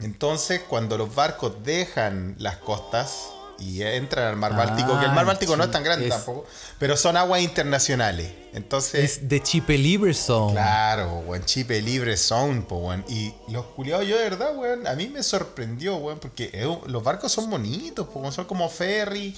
Entonces, 0.01 0.61
cuando 0.67 0.97
los 0.97 1.13
barcos 1.13 1.63
dejan 1.63 2.35
las 2.37 2.57
costas 2.57 3.29
y 3.59 3.81
entran 3.81 4.25
al 4.27 4.35
mar 4.35 4.51
Ah, 4.53 4.57
Báltico, 4.57 4.99
que 4.99 5.05
el 5.05 5.11
mar 5.13 5.25
Báltico 5.25 5.55
no 5.55 5.63
es 5.63 5.71
tan 5.71 5.83
grande 5.83 6.07
es- 6.07 6.13
tampoco, 6.13 6.45
pero 6.79 6.95
son 6.97 7.17
aguas 7.17 7.41
internacionales. 7.41 8.31
Entonces, 8.53 9.03
Es 9.19 9.27
de 9.27 9.41
Chipe 9.43 9.77
Libre 9.77 10.13
Zone. 10.13 10.53
Claro, 10.53 11.19
weón, 11.27 11.43
chipe 11.43 11.81
libre 11.81 12.15
son, 12.15 12.63
po, 12.63 12.77
weón. 12.77 13.03
Y 13.09 13.33
los 13.49 13.65
culiados, 13.67 14.07
yo 14.07 14.17
de 14.17 14.23
verdad, 14.29 14.55
weón, 14.55 14.87
a 14.87 14.93
mí 14.95 15.07
me 15.07 15.21
sorprendió, 15.23 15.97
weón, 15.97 16.19
porque 16.19 16.51
los 16.87 17.03
barcos 17.03 17.31
son 17.33 17.49
bonitos, 17.49 18.07
po, 18.07 18.31
son 18.31 18.45
como 18.45 18.69
ferry, 18.69 19.35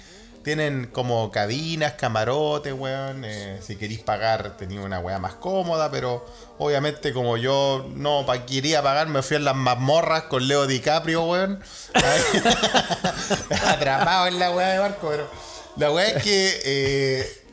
tienen 0.47 0.87
como 0.93 1.29
cabinas, 1.29 1.95
camarotes, 1.95 2.71
weón. 2.71 3.25
eh, 3.25 3.59
si 3.61 3.75
queréis 3.75 3.99
pagar, 3.99 4.55
tenía 4.55 4.79
una 4.79 4.97
weá 5.01 5.19
más 5.19 5.33
cómoda, 5.33 5.91
pero 5.91 6.25
obviamente 6.57 7.11
como 7.11 7.35
yo 7.35 7.85
no 7.93 8.25
pa- 8.25 8.45
quería 8.45 8.81
pagar, 8.81 9.07
me 9.09 9.21
fui 9.23 9.35
a 9.35 9.39
las 9.41 9.57
mazmorras 9.57 10.23
con 10.23 10.47
Leo 10.47 10.65
DiCaprio, 10.65 11.25
weón. 11.25 11.59
Atrapado 13.67 14.27
en 14.27 14.39
la 14.39 14.51
weá 14.51 14.69
de 14.69 14.79
barco, 14.79 15.09
pero 15.09 15.29
la 15.75 15.91
weá 15.91 16.07
es 16.07 16.23
que 16.23 16.61
eh, 16.63 17.43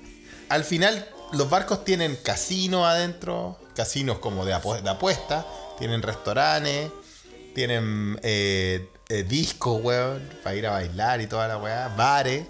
al 0.48 0.62
final 0.62 1.04
los 1.32 1.50
barcos 1.50 1.84
tienen 1.84 2.14
casinos 2.22 2.86
adentro, 2.86 3.58
casinos 3.74 4.20
como 4.20 4.44
de, 4.44 4.54
apu- 4.54 4.80
de 4.80 4.88
apuesta, 4.88 5.44
tienen 5.80 6.00
restaurantes, 6.00 6.92
tienen 7.56 8.20
eh, 8.22 8.88
eh, 9.08 9.24
discos, 9.24 9.80
weón, 9.82 10.30
para 10.44 10.54
ir 10.54 10.66
a 10.68 10.70
bailar 10.70 11.20
y 11.20 11.26
toda 11.26 11.48
la 11.48 11.58
weá, 11.58 11.88
bares. 11.88 12.46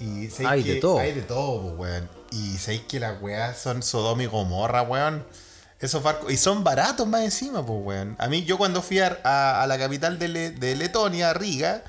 Y 0.00 0.28
sé 0.28 0.46
Hay 0.46 0.62
que 0.62 0.74
de 0.74 0.80
todo. 0.80 0.98
Hay 0.98 1.12
de 1.12 1.22
todo, 1.22 1.62
po, 1.62 1.68
weón. 1.82 2.08
Y 2.30 2.56
sabéis 2.58 2.82
que 2.82 3.00
las 3.00 3.20
weas 3.22 3.58
son 3.58 3.82
Sodoma 3.82 4.22
y 4.22 4.26
Gomorra, 4.26 4.82
weón. 4.82 5.24
Esos 5.80 6.02
barcos. 6.02 6.30
Y 6.32 6.36
son 6.36 6.62
baratos 6.64 7.06
más 7.06 7.22
encima, 7.22 7.64
pues, 7.64 7.80
weón. 7.82 8.16
A 8.18 8.28
mí, 8.28 8.44
yo 8.44 8.58
cuando 8.58 8.82
fui 8.82 8.98
a, 9.00 9.18
a- 9.24 9.62
a 9.62 9.66
la 9.66 9.78
capital 9.78 10.18
de, 10.18 10.28
Le- 10.28 10.50
de 10.50 10.76
Letonia, 10.76 11.32
Riga, 11.34 11.82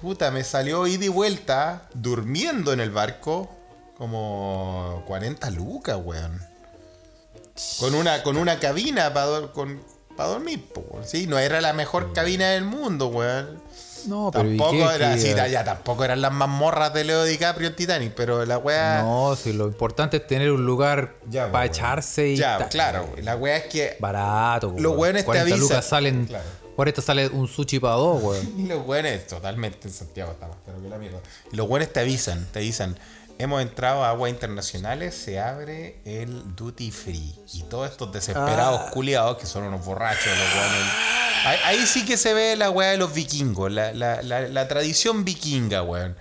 puta, 0.00 0.30
me 0.30 0.44
salió 0.44 0.86
ida 0.86 1.04
y 1.04 1.08
vuelta, 1.08 1.88
durmiendo 1.94 2.72
en 2.72 2.80
el 2.80 2.90
barco, 2.90 3.48
como 3.96 5.02
40 5.06 5.50
lucas, 5.50 5.98
weón. 6.02 6.40
Con 7.78 7.94
una, 7.94 8.22
con 8.24 8.36
una 8.36 8.58
cabina 8.58 9.12
para 9.14 9.26
dormir, 10.28 10.64
weón. 10.74 11.06
Sí, 11.06 11.26
no 11.26 11.38
era 11.38 11.60
la 11.60 11.72
mejor 11.72 12.12
cabina 12.12 12.50
del 12.50 12.64
mundo, 12.64 13.06
weón. 13.08 13.62
No, 14.06 14.30
pero 14.32 14.50
¿y 14.50 14.56
Tampoco 14.56 14.88
qué- 14.88 14.94
era, 14.96 15.14
qué- 15.14 15.20
sí, 15.20 15.34
ya, 15.34 15.46
ya, 15.48 15.64
tampoco 15.64 16.04
eran 16.04 16.20
las 16.20 16.32
mazmorras 16.32 16.92
de 16.94 17.04
Leo 17.04 17.24
DiCaprio 17.24 17.68
en 17.68 17.76
Titanic, 17.76 18.12
pero 18.14 18.44
la 18.44 18.58
weá. 18.58 19.02
No, 19.02 19.36
si 19.36 19.52
lo 19.52 19.66
importante 19.66 20.18
es 20.18 20.26
tener 20.26 20.50
un 20.52 20.64
lugar 20.66 21.14
Ya, 21.28 21.50
para 21.50 21.66
pues, 21.66 21.78
echarse 21.78 22.28
y 22.30 22.36
Ya, 22.36 22.58
ta- 22.58 22.68
claro, 22.68 23.08
la 23.22 23.36
weá 23.36 23.56
es 23.56 23.64
que. 23.64 23.96
Barato, 24.00 24.70
pues, 24.72 24.82
Los 24.82 24.96
weones 24.96 25.22
te 25.22 25.26
40 25.26 25.42
avisan. 25.54 25.60
lucas 25.60 25.84
salen. 25.86 26.26
Claro. 26.26 26.44
40 26.76 27.02
sale 27.02 27.28
un 27.28 27.46
sushi 27.46 27.78
para 27.78 27.94
dos, 27.94 28.20
weón. 28.22 28.52
Y 28.58 28.62
los 28.66 28.84
weones, 28.86 29.26
totalmente 29.28 29.86
en 29.88 29.94
Santiago 29.94 30.32
estamos, 30.32 30.56
pero 30.66 30.82
que 30.82 30.88
la 30.88 30.98
mierda. 30.98 31.18
Y 31.52 31.56
los 31.56 31.68
weones 31.68 31.92
te 31.92 32.00
avisan, 32.00 32.46
te 32.52 32.58
avisan. 32.58 32.96
Hemos 33.38 33.60
entrado 33.62 34.04
a 34.04 34.10
aguas 34.10 34.30
internacionales, 34.30 35.14
se 35.16 35.40
abre 35.40 36.00
el 36.04 36.54
duty 36.54 36.90
free. 36.92 37.34
Y 37.52 37.62
todos 37.64 37.90
estos 37.90 38.12
desesperados 38.12 38.80
Ah. 38.86 38.90
culiados, 38.92 39.38
que 39.38 39.46
son 39.46 39.64
unos 39.64 39.84
borrachos, 39.84 40.26
los 40.26 40.54
weones. 40.54 40.92
Ahí, 41.44 41.58
ahí 41.64 41.86
sí 41.86 42.04
que 42.06 42.16
se 42.16 42.32
ve 42.32 42.54
la 42.56 42.70
weá 42.70 42.90
de 42.90 42.96
los 42.96 43.12
vikingos, 43.12 43.70
la, 43.72 43.92
la, 43.92 44.22
la, 44.22 44.42
la 44.48 44.68
tradición 44.68 45.24
vikinga, 45.24 45.82
weón. 45.82 46.16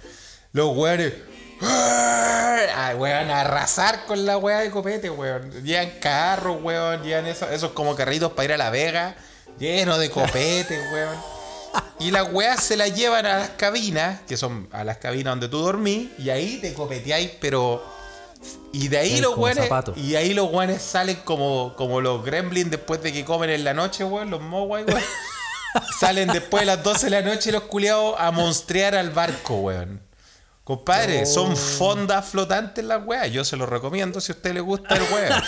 Los 0.54 0.76
weones. 0.76 1.14
Ay, 1.62 2.96
weón, 2.96 3.30
a 3.30 3.42
arrasar 3.42 4.06
con 4.06 4.26
la 4.26 4.38
weá 4.38 4.60
de 4.60 4.72
copete, 4.72 5.10
weón. 5.10 5.52
Llevan 5.64 5.92
carros, 6.02 6.58
weón. 6.62 7.04
Llevan 7.04 7.28
esos, 7.28 7.50
esos 7.52 7.72
como 7.72 7.96
carritos 7.96 8.34
para 8.34 8.46
ir 8.46 8.54
a 8.54 8.58
la 8.58 8.70
vega. 8.70 9.16
Llenos 9.60 10.00
de 10.00 10.10
copete, 10.10 10.80
weón. 10.92 11.18
Y 12.00 12.12
las 12.12 12.32
weas 12.32 12.64
se 12.64 12.76
las 12.76 12.96
llevan 12.96 13.26
a 13.26 13.38
las 13.40 13.50
cabinas, 13.52 14.22
que 14.28 14.38
son 14.38 14.68
a 14.72 14.84
las 14.84 14.98
cabinas 14.98 15.32
donde 15.32 15.48
tú 15.48 15.60
dormís, 15.60 16.10
y 16.18 16.30
ahí 16.30 16.60
te 16.60 16.74
copeteáis, 16.74 17.32
pero. 17.40 17.84
Y 18.74 18.90
de 18.90 18.98
ahí 18.98 19.22
los 19.22 19.36
zapatos. 19.56 19.98
Y 19.98 20.16
ahí 20.16 20.34
los 20.34 20.52
weones 20.52 20.82
salen 20.82 21.18
como, 21.24 21.76
como 21.78 22.02
los 22.02 22.26
gremlins 22.26 22.72
después 22.72 23.02
de 23.02 23.14
que 23.14 23.24
comen 23.24 23.50
en 23.50 23.64
la 23.64 23.74
noche, 23.74 24.04
weón, 24.04 24.30
los 24.30 24.42
mogwai, 24.42 24.84
weón. 24.84 25.02
salen 26.00 26.28
después 26.28 26.62
de 26.62 26.66
las 26.66 26.84
12 26.84 27.06
de 27.06 27.10
la 27.10 27.22
noche 27.22 27.52
los 27.52 27.64
culiados 27.64 28.16
a 28.18 28.32
monstrear 28.32 28.96
al 28.96 29.12
barco, 29.12 29.56
weón. 29.56 30.02
Compadre, 30.64 31.26
son 31.26 31.58
fondas 31.58 32.26
flotantes 32.26 32.86
las 32.86 33.06
weas. 33.06 33.30
Yo 33.32 33.44
se 33.44 33.58
los 33.58 33.68
recomiendo 33.68 34.22
si 34.22 34.32
a 34.32 34.36
usted 34.36 34.54
le 34.54 34.62
gusta 34.62 34.96
el 34.96 35.04
weón. 35.04 35.44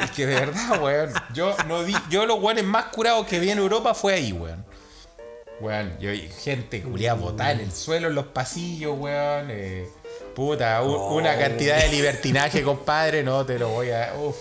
es 0.02 0.10
que 0.10 0.26
de 0.26 0.34
verdad, 0.34 0.82
weón. 0.82 1.12
Yo, 1.32 1.56
no 1.66 1.86
yo 2.10 2.26
los 2.26 2.38
weones 2.42 2.64
más 2.64 2.86
curados 2.86 3.26
que 3.26 3.40
vi 3.40 3.50
en 3.50 3.58
Europa 3.58 3.94
fue 3.94 4.12
ahí, 4.14 4.32
weón. 4.32 4.64
Weón, 5.60 5.96
yo 5.98 6.10
gente 6.42 6.82
culiada 6.82 7.18
botada 7.18 7.52
en 7.52 7.60
el 7.60 7.72
suelo, 7.72 8.08
en 8.08 8.14
los 8.14 8.26
pasillos, 8.26 8.94
weón. 8.98 9.46
eh, 9.50 9.88
puta, 10.34 10.82
u- 10.82 11.14
una 11.16 11.38
cantidad 11.38 11.78
de 11.80 11.88
libertinaje, 11.88 12.62
compadre. 12.62 13.22
No 13.22 13.44
te 13.46 13.58
lo 13.58 13.70
voy 13.70 13.90
a. 13.90 14.14
Uf. 14.18 14.36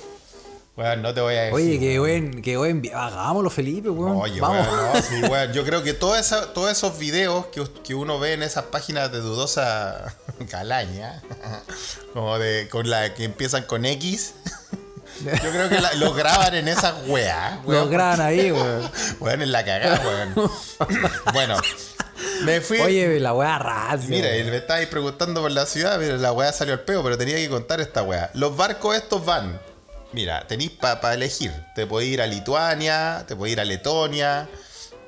Weón, 0.78 1.01
no 1.01 1.13
te 1.13 1.21
voy 1.21 1.36
a 1.36 1.41
decir. 1.43 1.54
Oye, 1.56 1.80
qué 1.80 1.99
buen, 1.99 2.41
qué 2.41 2.58
buen. 2.58 2.82
Hagámoslo, 2.93 3.49
Felipe, 3.49 3.89
weón. 3.89 4.17
Oye, 4.17 4.41
Vamos. 4.41 4.67
weón, 4.67 4.93
no, 4.93 5.01
sí, 5.01 5.21
weón. 5.32 5.54
Yo 5.54 5.63
creo 5.63 5.84
que 5.84 5.93
toda 5.93 6.19
esa- 6.19 6.51
todos 6.54 6.69
esos 6.69 6.99
videos 6.99 7.45
que, 7.45 7.63
que 7.86 7.95
uno 7.95 8.19
ve 8.19 8.34
en 8.34 8.43
esas 8.43 8.65
páginas 8.65 9.10
de 9.10 9.19
dudosa 9.19 10.13
calaña, 10.51 11.23
como 12.13 12.38
de 12.39 12.67
con 12.69 12.89
la 12.89 13.13
que 13.13 13.23
empiezan 13.23 13.63
con 13.63 13.86
X, 13.86 14.34
yo 15.23 15.51
creo 15.51 15.69
que 15.69 15.80
la- 15.82 15.93
lo 15.95 16.13
graban 16.13 16.56
en 16.56 16.67
esas 16.67 16.93
weas. 17.08 17.60
Lo 17.65 17.88
graban 17.88 18.21
ahí, 18.21 18.51
weón. 19.19 19.41
En 19.41 19.51
la 19.51 19.63
cagada, 19.63 20.01
weón. 20.06 20.51
bueno, 21.34 21.58
me 22.43 22.62
fui. 22.62 22.80
Oye, 22.80 23.19
la 23.19 23.34
weá 23.34 23.58
raza. 23.60 24.08
Mira, 24.08 24.36
y 24.38 24.43
me 24.43 24.58
estabais 24.58 24.88
preguntando 24.88 25.41
por 25.41 25.51
la 25.51 25.65
ciudad, 25.65 25.97
mira, 25.99 26.17
la 26.17 26.32
weá 26.32 26.51
salió 26.51 26.73
al 26.73 26.82
peo, 26.82 27.04
pero 27.04 27.17
tenía 27.17 27.36
que 27.38 27.49
contar 27.49 27.80
esta 27.82 28.04
weá. 28.04 28.30
Los 28.34 28.56
barcos 28.56 28.95
estos 28.95 29.25
van. 29.25 29.60
Mira, 30.12 30.47
tenéis 30.47 30.71
para 30.71 31.13
elegir. 31.13 31.51
Te 31.75 31.86
podéis 31.86 32.13
ir 32.13 32.21
a 32.21 32.28
Lituania, 32.28 33.25
te 33.28 33.36
podéis 33.36 33.54
ir 33.54 33.60
a 33.62 33.65
Letonia. 33.65 34.47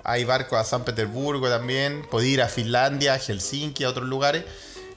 Hay 0.03 0.23
barcos 0.25 0.59
a 0.59 0.63
San 0.63 0.83
Petersburgo 0.83 1.49
también. 1.49 2.05
Podéis 2.09 2.33
ir 2.33 2.41
a 2.41 2.47
Finlandia, 2.49 3.13
a 3.13 3.17
Helsinki, 3.19 3.83
a 3.85 3.89
otros 3.89 4.07
lugares. 4.07 4.43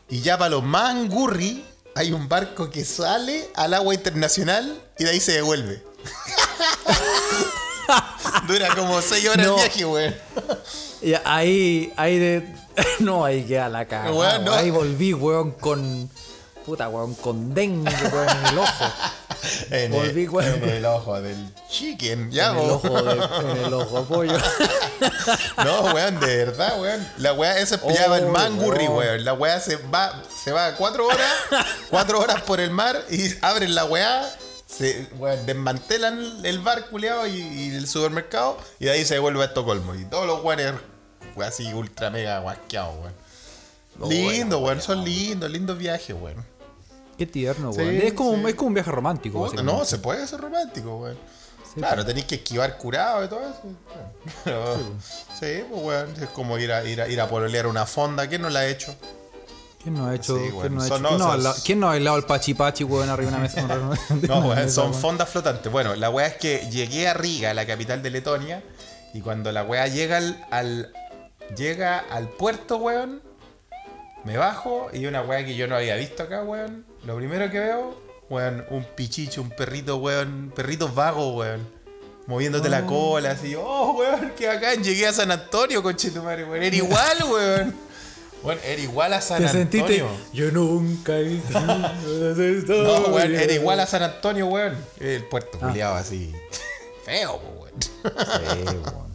Y 0.09 0.21
ya 0.23 0.37
para 0.39 0.51
los 0.51 0.65
más 0.65 0.91
angurri, 0.91 1.65
hay 1.95 2.13
un 2.13 2.29
barco 2.29 2.71
que 2.71 2.85
sale 2.85 3.49
al 3.55 3.75
agua 3.75 3.95
internacional 3.95 4.81
y 4.99 5.05
de 5.05 5.11
ahí 5.11 5.21
se 5.21 5.33
devuelve. 5.33 5.83
Dura 8.47 8.75
como 8.75 9.01
6 9.03 9.29
horas 9.29 9.47
No. 9.47 9.55
el 9.57 9.61
viaje, 9.63 9.85
weón. 9.85 10.15
Y 11.03 11.15
ahí, 11.25 11.93
ahí 11.97 12.19
de. 12.19 12.55
No, 13.01 13.25
ahí 13.25 13.45
queda 13.45 13.69
la 13.69 13.87
cara. 13.87 14.11
No. 14.11 14.53
Ahí 14.53 14.71
volví, 14.71 15.13
weón, 15.15 15.53
con. 15.53 16.11
Puta, 16.71 16.89
weón, 16.89 17.17
con 17.17 17.53
dengue, 17.53 17.93
weón, 18.13 18.29
en 18.29 18.47
el 18.47 18.59
ojo. 18.59 18.85
En, 19.71 19.91
Volví, 19.91 20.25
el, 20.25 20.31
weón. 20.31 20.63
en 20.63 20.69
el 20.69 20.85
ojo 20.85 21.21
del 21.21 21.53
chicken, 21.69 22.31
ya, 22.31 22.51
en 22.53 22.59
el 22.59 22.71
ojo, 22.71 23.03
de, 23.03 23.13
en 23.51 23.57
el 23.65 23.75
ojo 23.75 24.05
pollo. 24.05 24.37
No, 25.65 25.81
weón, 25.93 26.21
de 26.21 26.45
verdad, 26.45 26.81
weón. 26.81 27.09
La 27.19 27.33
weá, 27.33 27.59
ese 27.59 27.75
es 27.75 27.81
pillaba 27.81 28.19
el 28.19 28.27
Oh, 28.27 28.29
mangurri, 28.29 28.85
weón. 28.85 28.99
weón. 28.99 29.25
La 29.25 29.33
weá 29.33 29.59
se 29.59 29.77
va, 29.77 30.23
se 30.45 30.53
va 30.53 30.77
cuatro 30.77 31.07
horas, 31.09 31.33
cuatro 31.91 32.21
horas 32.21 32.41
por 32.43 32.61
el 32.61 32.71
mar 32.71 33.03
y 33.11 33.35
abren 33.45 33.75
la 33.75 33.85
weá, 33.87 34.31
se, 34.67 35.09
weón, 35.19 35.45
desmantelan 35.47 36.45
el 36.45 36.61
bar 36.61 36.87
culeado 36.87 37.27
y, 37.27 37.41
y 37.41 37.75
el 37.75 37.89
supermercado 37.89 38.59
y 38.79 38.85
de 38.85 38.91
ahí 38.93 39.05
se 39.05 39.15
devuelve 39.15 39.43
a 39.43 39.47
Estocolmo. 39.47 39.97
Y 39.97 40.05
todos 40.05 40.25
los 40.27 40.45
weones, 40.45 40.75
así 41.45 41.73
ultra 41.73 42.11
mega 42.11 42.39
guasqueados, 42.39 42.95
weón. 43.01 43.15
Oh, 44.03 44.09
Lindo, 44.09 44.59
weón, 44.61 44.81
son 44.81 45.03
lindos, 45.05 45.51
lindos 45.51 45.77
viajes, 45.77 46.15
weón. 46.19 46.50
Qué 47.21 47.27
tierno, 47.27 47.71
Sí, 47.71 47.83
es, 47.83 48.15
como, 48.15 48.35
sí. 48.35 48.45
es 48.49 48.55
como 48.55 48.69
un 48.69 48.75
viaje 48.75 48.91
romántico, 48.91 49.43
básicamente. 49.43 49.79
No, 49.79 49.85
se 49.85 49.99
puede 49.99 50.27
ser 50.27 50.41
romántico. 50.41 51.07
Sí, 51.63 51.75
claro, 51.75 52.03
tenéis 52.07 52.25
que 52.25 52.37
esquivar 52.37 52.79
curado 52.79 53.23
y 53.23 53.29
todo 53.29 53.41
eso. 53.43 53.61
Pero, 54.43 54.77
sí, 55.39 55.63
pues 55.71 55.83
weón, 55.85 56.15
es 56.19 56.31
como 56.31 56.57
ir 56.57 56.73
a, 56.73 56.83
ir 56.83 56.99
a, 57.03 57.09
ir 57.09 57.21
a 57.21 57.29
pololear 57.29 57.67
una 57.67 57.85
fonda. 57.85 58.27
¿Quién 58.27 58.41
no 58.41 58.49
la 58.49 58.61
ha 58.61 58.67
hecho? 58.69 58.95
¿Quién 59.83 59.97
no 59.97 60.07
ha 60.07 60.15
hecho? 60.15 60.35
Sí, 60.39 60.45
¿quién, 60.61 60.75
no 60.75 60.81
ha 60.81 60.87
hecho? 60.87 60.95
¿Quién, 60.97 61.19
no 61.19 61.55
quién 61.63 61.81
no 61.81 61.87
ha 61.89 61.91
bailado 61.91 62.17
el 62.17 62.25
pachi 62.25 62.55
pachi, 62.55 62.85
weón, 62.85 63.11
arriba 63.11 63.31
de 63.33 63.37
una 63.37 63.43
mesa? 63.43 63.67
de 64.15 64.27
No, 64.27 64.39
weón, 64.41 64.57
mesa, 64.57 64.71
son 64.71 64.95
fondas 64.95 65.29
flotantes. 65.29 65.71
Bueno, 65.71 65.95
la 65.97 66.09
weá 66.09 66.27
es 66.27 66.37
que 66.39 66.71
llegué 66.71 67.07
a 67.07 67.13
Riga, 67.13 67.53
la 67.53 67.67
capital 67.67 68.03
de 68.03 68.09
Letonia, 68.09 68.63
y 69.13 69.21
cuando 69.21 69.53
la 69.53 69.63
weá 69.63 69.87
llega 69.89 70.17
al, 70.17 70.43
al- 70.51 70.91
llega 71.55 71.99
al 71.99 72.31
puerto, 72.31 72.79
weón, 72.79 73.21
me 74.25 74.39
bajo 74.39 74.89
y 74.95 75.05
una 75.05 75.21
weá 75.21 75.45
que 75.45 75.55
yo 75.55 75.67
no 75.69 75.77
había 75.77 75.97
visto 75.97 76.23
acá, 76.23 76.43
weón. 76.45 76.87
Lo 77.05 77.17
primero 77.17 77.51
que 77.51 77.59
veo, 77.59 77.95
weón, 78.29 78.65
un 78.71 78.85
pichicho, 78.85 79.41
un 79.43 79.51
perrito, 79.51 79.97
weón, 79.97 80.53
perritos 80.55 80.95
vagos, 80.95 81.35
weón. 81.35 81.67
Moviéndote 82.27 82.69
la 82.69 82.87
cola, 82.87 83.33
así, 83.33 83.55
oh, 83.57 83.93
weón, 83.93 84.33
qué 84.37 84.47
bacán, 84.47 84.85
llegué 84.85 85.07
a 85.07 85.13
San 85.13 85.31
Antonio, 85.31 85.83
conchetumare, 85.83 86.45
weón. 86.45 86.63
Era 86.63 86.77
igual, 86.77 87.19
weón. 87.25 87.75
Bueno, 88.43 88.61
era 88.65 88.81
igual 88.81 89.13
a 89.13 89.21
San 89.21 89.39
Te 89.39 89.49
Antonio. 89.49 89.69
sentiste. 89.87 90.05
Yo 90.33 90.51
nunca 90.51 91.19
he 91.19 91.25
visto. 91.25 91.61
No, 91.61 93.01
weón, 93.09 93.35
era 93.35 93.53
igual 93.53 93.81
a 93.81 93.87
San 93.87 94.03
Antonio, 94.03 94.47
weón. 94.47 94.77
El 94.99 95.25
puerto 95.25 95.59
culiado 95.59 95.97
así. 95.97 96.33
Feo, 97.05 97.41
weón. 97.59 97.73
Sí, 97.83 98.65
weón. 98.67 99.10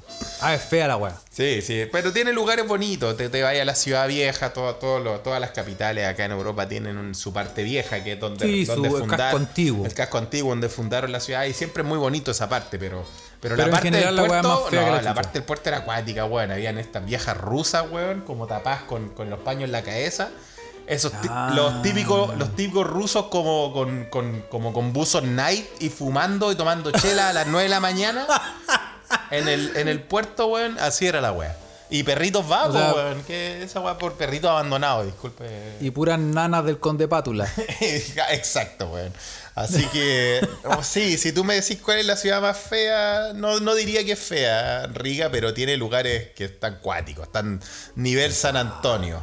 Ah, 0.46 0.54
es 0.54 0.62
fea 0.64 0.88
la 0.88 0.98
weá. 0.98 1.16
Sí, 1.32 1.62
sí, 1.62 1.86
pero 1.92 2.14
tiene 2.14 2.32
lugares 2.34 2.68
bonitos. 2.68 3.18
Te, 3.18 3.30
te 3.30 3.42
vayas 3.42 3.64
a 3.64 3.66
la 3.66 3.76
ciudad 3.76 4.08
vieja, 4.08 4.54
todo, 4.54 4.76
todo 4.76 5.00
lo- 5.00 5.20
todas 5.22 5.42
las 5.42 5.52
capitales 5.52 6.06
acá 6.08 6.26
en 6.26 6.32
Europa 6.32 6.68
tienen 6.68 6.98
un- 6.98 7.16
su 7.16 7.34
parte 7.34 7.64
vieja, 7.64 8.04
que 8.04 8.14
es 8.14 8.20
donde, 8.20 8.46
Sí, 8.46 8.66
donde 8.66 8.90
su- 8.90 8.98
el 8.98 9.08
casco 9.08 9.38
antiguo. 9.38 9.86
El 9.86 9.94
casco 9.94 10.18
antiguo, 10.18 10.50
donde 10.52 10.70
fundaron 10.70 11.12
la 11.12 11.20
ciudad. 11.20 11.44
Y 11.46 11.54
siempre 11.54 11.84
es 11.84 11.90
muy 11.90 11.98
bonito 11.98 12.32
esa 12.32 12.48
parte, 12.48 12.78
pero, 12.78 13.04
pero, 13.42 13.56
Pero 13.56 13.68
la 13.68 13.72
parte 13.72 13.88
general 13.90 14.16
del 14.16 14.26
puerto, 14.28 14.48
es 14.48 14.62
más 14.62 14.70
fea 14.70 14.92
no, 14.92 14.98
que 14.98 15.04
la 15.04 15.14
parte 15.14 15.34
del 15.34 15.44
puerto 15.44 15.70
era 15.70 15.78
acuática, 15.80 16.26
weón. 16.26 16.52
Habían 16.52 16.78
estas 16.78 17.04
viejas 17.06 17.38
rusas, 17.38 17.86
weón, 17.92 18.22
como 18.22 18.46
tapadas 18.48 18.84
con, 18.84 19.10
con 19.10 19.30
los 19.30 19.40
paños 19.40 19.64
en 19.64 19.72
la 19.72 19.82
cabeza. 19.82 20.30
Esos 20.88 21.12
Ah. 21.28 21.52
los 21.56 21.82
típicos, 21.82 22.38
los 22.38 22.56
típicos 22.56 22.86
rusos 22.86 23.26
como 23.32 23.74
con, 23.74 24.06
con- 24.12 24.42
como 24.52 24.72
con 24.72 24.94
buzos 24.94 25.24
night 25.24 25.66
y 25.80 25.90
fumando 25.90 26.52
y 26.52 26.56
tomando 26.56 26.92
chela 26.92 27.30
a 27.30 27.34
las 27.34 27.48
9 27.48 27.64
de 27.64 27.70
la 27.70 27.80
mañana. 27.80 28.28
En 29.38 29.48
el, 29.48 29.76
en 29.76 29.88
el 29.88 30.02
puerto, 30.02 30.48
weón, 30.48 30.78
así 30.80 31.06
era 31.08 31.22
la 31.22 31.32
weá. 31.32 31.56
Y 31.90 32.02
perritos 32.04 32.48
vagos, 32.48 32.76
O 32.76 32.80
sea- 32.80 32.94
weón. 32.94 33.24
Que 33.24 33.62
esa 33.64 33.80
weá 33.80 33.98
por 33.98 34.14
perritos 34.14 34.50
abandonados, 34.50 35.06
disculpe. 35.06 35.46
Y 35.82 35.92
puras 35.92 36.18
nanas 36.20 36.66
del 36.66 36.80
conde 36.80 37.08
Pátula. 37.08 37.48
Exacto, 38.32 38.88
weón. 38.90 39.14
Así 39.54 39.86
que, 39.88 40.46
oh, 40.66 40.84
sí, 40.84 41.18
si 41.18 41.32
tú 41.32 41.44
me 41.46 41.54
decís 41.56 41.80
cuál 41.82 42.00
es 42.00 42.06
la 42.06 42.18
ciudad 42.18 42.42
más 42.42 42.58
fea, 42.58 43.32
no, 43.36 43.60
no 43.62 43.74
diría 43.76 44.04
que 44.04 44.12
es 44.14 44.20
fea, 44.20 44.88
Riga, 44.88 45.30
pero 45.32 45.54
tiene 45.54 45.78
lugares 45.78 46.32
que 46.36 46.46
están 46.46 46.80
cuáticos, 46.82 47.28
están 47.28 47.62
nivel 47.96 48.34
San 48.34 48.58
Antonio. 48.58 49.22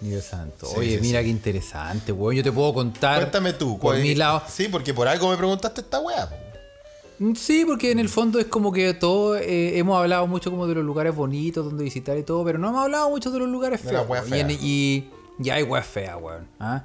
Dios 0.00 0.24
santo. 0.24 0.66
Sí, 0.66 0.74
Oye, 0.78 0.94
sí, 0.96 1.00
mira 1.00 1.20
sí. 1.20 1.26
qué 1.26 1.30
interesante, 1.30 2.10
weón. 2.10 2.34
Yo 2.34 2.42
te 2.42 2.50
puedo 2.50 2.74
contar. 2.74 3.18
Cuéntame 3.20 3.52
tú, 3.52 3.78
Por 3.78 3.92
cuál- 3.92 4.00
mi 4.02 4.16
lado. 4.16 4.42
Sí, 4.52 4.66
porque 4.66 4.92
por 4.92 5.06
algo 5.06 5.30
me 5.30 5.36
preguntaste 5.36 5.82
esta 5.82 6.00
weá. 6.00 6.28
Mm, 7.22 7.34
Sí, 7.34 7.64
porque 7.66 7.90
en 7.92 7.98
el 7.98 8.08
fondo 8.08 8.38
es 8.38 8.46
como 8.46 8.72
que 8.72 8.92
todo 8.94 9.36
eh, 9.36 9.78
hemos 9.78 9.98
hablado 9.98 10.26
mucho 10.26 10.50
como 10.50 10.66
de 10.66 10.74
los 10.74 10.84
lugares 10.84 11.14
bonitos 11.14 11.64
donde 11.64 11.84
visitar 11.84 12.16
y 12.16 12.22
todo, 12.22 12.44
pero 12.44 12.58
no 12.58 12.68
hemos 12.68 12.82
hablado 12.82 13.08
mucho 13.10 13.30
de 13.30 13.38
los 13.38 13.48
lugares 13.48 13.80
feos. 13.80 14.06
y, 14.08 14.34
en- 14.34 14.48
feas. 14.48 14.62
y, 14.62 15.08
y 15.42 15.50
hay 15.50 15.62
weas 15.62 15.86
feas, 15.86 16.16
weón. 16.20 16.46
¿ah? 16.60 16.84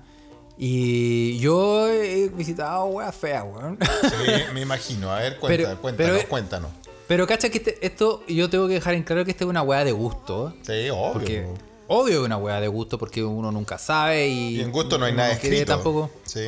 Y 0.57 1.37
yo 1.39 1.87
he 1.89 2.29
visitado 2.29 2.85
weas 2.85 3.15
feas, 3.15 3.43
weón. 3.43 3.77
Sí, 4.03 4.31
me 4.53 4.61
imagino. 4.61 5.11
A 5.11 5.19
ver, 5.19 5.37
cuéntanos, 5.37 5.67
Pero- 5.69 5.81
cuéntanos, 5.81 6.15
pero- 6.17 6.29
cuéntanos. 6.29 6.71
pero 7.07 7.27
cacha 7.27 7.49
que 7.49 7.57
este- 7.59 7.85
esto 7.85 8.23
yo 8.27 8.49
tengo 8.49 8.67
que 8.67 8.73
dejar 8.75 8.93
en 8.95 9.03
claro 9.03 9.23
que 9.25 9.31
esta 9.31 9.43
es 9.43 9.49
una 9.49 9.61
wea 9.61 9.83
de 9.83 9.91
gusto. 9.91 10.53
Sí, 10.63 10.89
obvio. 10.89 11.13
Porque 11.13 11.45
obvio 11.87 12.05
que 12.05 12.13
es 12.19 12.25
una 12.25 12.37
wea 12.37 12.59
de 12.59 12.67
gusto 12.67 12.97
porque 12.97 13.23
uno 13.23 13.51
nunca 13.51 13.77
sabe 13.77 14.27
y, 14.27 14.57
Y 14.57 14.61
en 14.61 14.71
gusto 14.71 14.97
no 14.97 15.05
hay 15.05 15.13
nada 15.13 15.31
escrito. 15.31 15.73
tampoco. 15.73 16.09
Sí. 16.25 16.41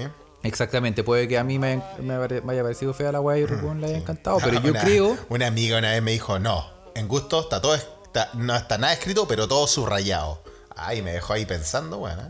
Exactamente, 0.44 1.04
puede 1.04 1.28
que 1.28 1.38
a 1.38 1.44
mí 1.44 1.60
me, 1.60 1.82
me 2.02 2.18
pare- 2.18 2.42
me 2.42 2.54
haya 2.54 2.64
parecido 2.64 2.94
fea 2.94 3.12
la 3.12 3.20
wea 3.22 3.38
y 3.40 3.44
a 3.44 3.48
Rubén 3.48 3.82
le 3.82 3.88
haya 3.88 3.98
encantado, 3.98 4.38
pero 4.44 4.62
yo 4.62 4.72
Una- 4.72 4.80
creo... 4.82 5.18
Una 5.30 5.48
amiga 5.48 5.78
una 5.78 5.92
vez 5.92 6.02
me 6.02 6.12
dijo, 6.12 6.40
no, 6.40 6.66
en 6.96 7.08
gusto 7.08 7.42
está 7.42 7.60
todo, 7.62 7.76
está- 7.76 8.30
no 8.36 8.56
está 8.56 8.78
nada 8.78 8.94
escrito, 8.94 9.28
pero 9.28 9.48
todo 9.48 9.68
subrayado. 9.68 10.42
Ay, 10.76 11.02
me 11.02 11.12
dejó 11.12 11.34
ahí 11.34 11.46
pensando, 11.46 11.98
bueno. 11.98 12.30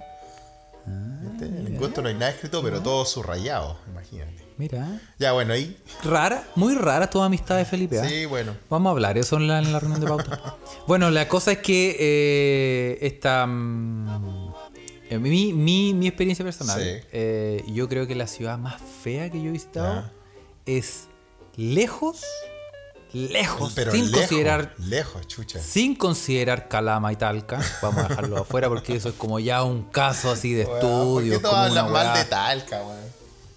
¿Viste? 0.87 1.45
En 1.45 1.77
gusto 1.77 2.01
no 2.01 2.07
hay 2.09 2.15
nada 2.15 2.31
escrito, 2.31 2.63
pero 2.63 2.81
todo 2.81 3.05
subrayado, 3.05 3.77
imagínate. 3.91 4.39
Mira, 4.57 4.99
Ya, 5.19 5.31
bueno, 5.31 5.53
ahí. 5.53 5.77
rara, 6.03 6.43
muy 6.55 6.75
rara 6.75 7.09
tu 7.09 7.21
amistad 7.21 7.55
de 7.57 7.63
Felipe. 7.65 7.99
¿ah? 8.01 8.05
Sí, 8.09 8.25
bueno. 8.25 8.55
Vamos 8.69 8.89
a 8.89 8.91
hablar 8.91 9.17
eso 9.17 9.37
en 9.37 9.47
la, 9.47 9.59
en 9.59 9.71
la 9.71 9.79
reunión 9.79 10.01
de 10.01 10.07
pauta. 10.07 10.55
bueno, 10.87 11.09
la 11.11 11.27
cosa 11.29 11.53
es 11.53 11.59
que 11.59 11.95
eh, 11.97 12.97
esta. 13.01 13.45
mm, 13.45 14.09
eh, 14.09 14.48
mi, 15.17 15.53
mi, 15.53 15.93
mi 15.93 16.07
experiencia 16.07 16.45
personal, 16.45 16.79
Sí. 16.79 17.07
eh, 17.11 17.63
yo 17.67 17.87
creo 17.89 18.05
que 18.05 18.13
la 18.15 18.27
ciudad 18.27 18.57
más 18.57 18.81
fea 19.01 19.29
que 19.31 19.41
yo 19.41 19.49
he 19.49 19.53
visitado 19.53 20.11
es 20.65 21.07
lejos, 21.55 22.21
lejos, 23.11 23.73
Pero 23.73 23.91
sin 23.91 24.01
lejos, 24.11 24.19
considerar 24.19 24.73
lejos, 24.77 25.27
chucha. 25.27 25.59
sin 25.59 25.95
considerar 25.95 26.67
Calama 26.67 27.11
y 27.11 27.15
Talca, 27.15 27.59
vamos 27.81 28.03
a 28.05 28.07
dejarlo 28.09 28.37
afuera 28.41 28.69
porque 28.69 28.95
eso 28.95 29.09
es 29.09 29.15
como 29.15 29.39
ya 29.39 29.63
un 29.63 29.83
caso 29.83 30.29
así 30.29 30.53
de 30.53 30.65
Weón, 30.65 30.79
¿Por 30.79 31.23
estudio. 31.23 31.33
qué 31.33 31.39
todos 31.39 31.55
hablan 31.55 31.91
mal 31.91 32.13
de 32.17 32.25
Talca, 32.25 32.83
weón? 32.83 33.09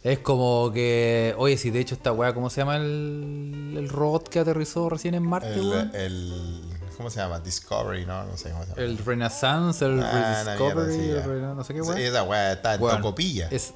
Es 0.04 0.18
como 0.18 0.72
que, 0.72 1.32
oye, 1.38 1.56
si 1.56 1.70
de 1.70 1.78
hecho 1.80 1.94
esta 1.94 2.10
weá, 2.12 2.34
¿cómo 2.34 2.50
se 2.50 2.60
llama 2.62 2.76
el, 2.76 3.74
el 3.77 3.88
robot 3.88 4.29
que 4.29 4.40
aterrizó 4.40 4.88
recién 4.88 5.14
en 5.14 5.22
Marte, 5.22 5.52
El, 5.54 5.90
el 5.94 6.62
¿Cómo 6.96 7.10
se 7.10 7.20
llama? 7.20 7.40
Discovery, 7.40 8.06
¿no? 8.06 8.24
No 8.24 8.36
sé 8.36 8.50
cómo 8.50 8.64
se 8.64 8.70
llama. 8.70 8.82
El 8.82 8.98
Renaissance, 8.98 9.84
el 9.84 10.02
Ah, 10.02 10.42
Rediscovery, 10.44 10.96
mierda, 10.96 11.02
sí, 11.04 11.10
el. 11.10 11.24
Rena- 11.24 11.54
no 11.54 11.64
sé 11.64 11.74
qué, 11.74 11.82
Sí, 11.82 11.88
weón. 11.88 12.00
esa 12.00 12.22
weá 12.22 12.52
está 12.52 12.74
en 12.74 12.82
Weón, 12.82 12.96
Tocopilla. 13.02 13.48
es- 13.50 13.74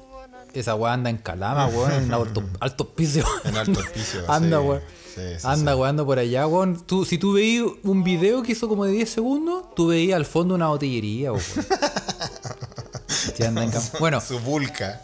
esa 0.53 0.75
weá 0.75 0.93
anda 0.93 1.09
en 1.09 1.17
Calama, 1.17 1.67
weón, 1.73 1.91
en 1.91 2.13
alto, 2.13 2.43
alto 2.59 2.89
piso. 2.95 3.21
En 3.43 3.57
alto 3.57 3.79
piso, 3.93 4.19
Anda, 4.27 4.59
sí. 4.59 4.63
weón. 4.65 4.81
Sí, 5.15 5.21
Anda, 5.47 5.73
sí. 5.73 5.79
weando 5.79 6.05
por 6.05 6.19
allá, 6.19 6.47
weón. 6.47 6.85
Tú, 6.85 7.03
si 7.05 7.17
tú 7.17 7.33
veías 7.33 7.65
un 7.83 8.03
video 8.03 8.43
que 8.43 8.51
hizo 8.53 8.67
como 8.67 8.85
de 8.85 8.91
10 8.91 9.09
segundos, 9.09 9.65
tú 9.75 9.87
veías 9.87 10.15
al 10.15 10.25
fondo 10.25 10.55
una 10.55 10.67
botillería, 10.67 11.31
weón. 11.31 11.43
Sí, 13.07 13.43
anda 13.43 13.63
en 13.63 13.71
Bueno, 13.99 14.19
Su 14.21 14.39
vulca. 14.39 15.01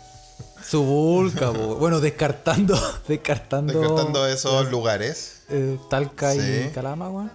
su 0.68 0.84
vulca, 0.84 1.51
weón. 1.51 1.80
Bueno, 1.80 1.99
descartando, 1.99 2.76
descartando. 3.07 3.80
Descartando 3.80 4.28
esos 4.28 4.70
lugares. 4.72 5.41
eh, 5.49 5.78
Talca 5.89 6.34
y. 6.36 6.72
Calama, 6.74 7.09
weón. 7.09 7.32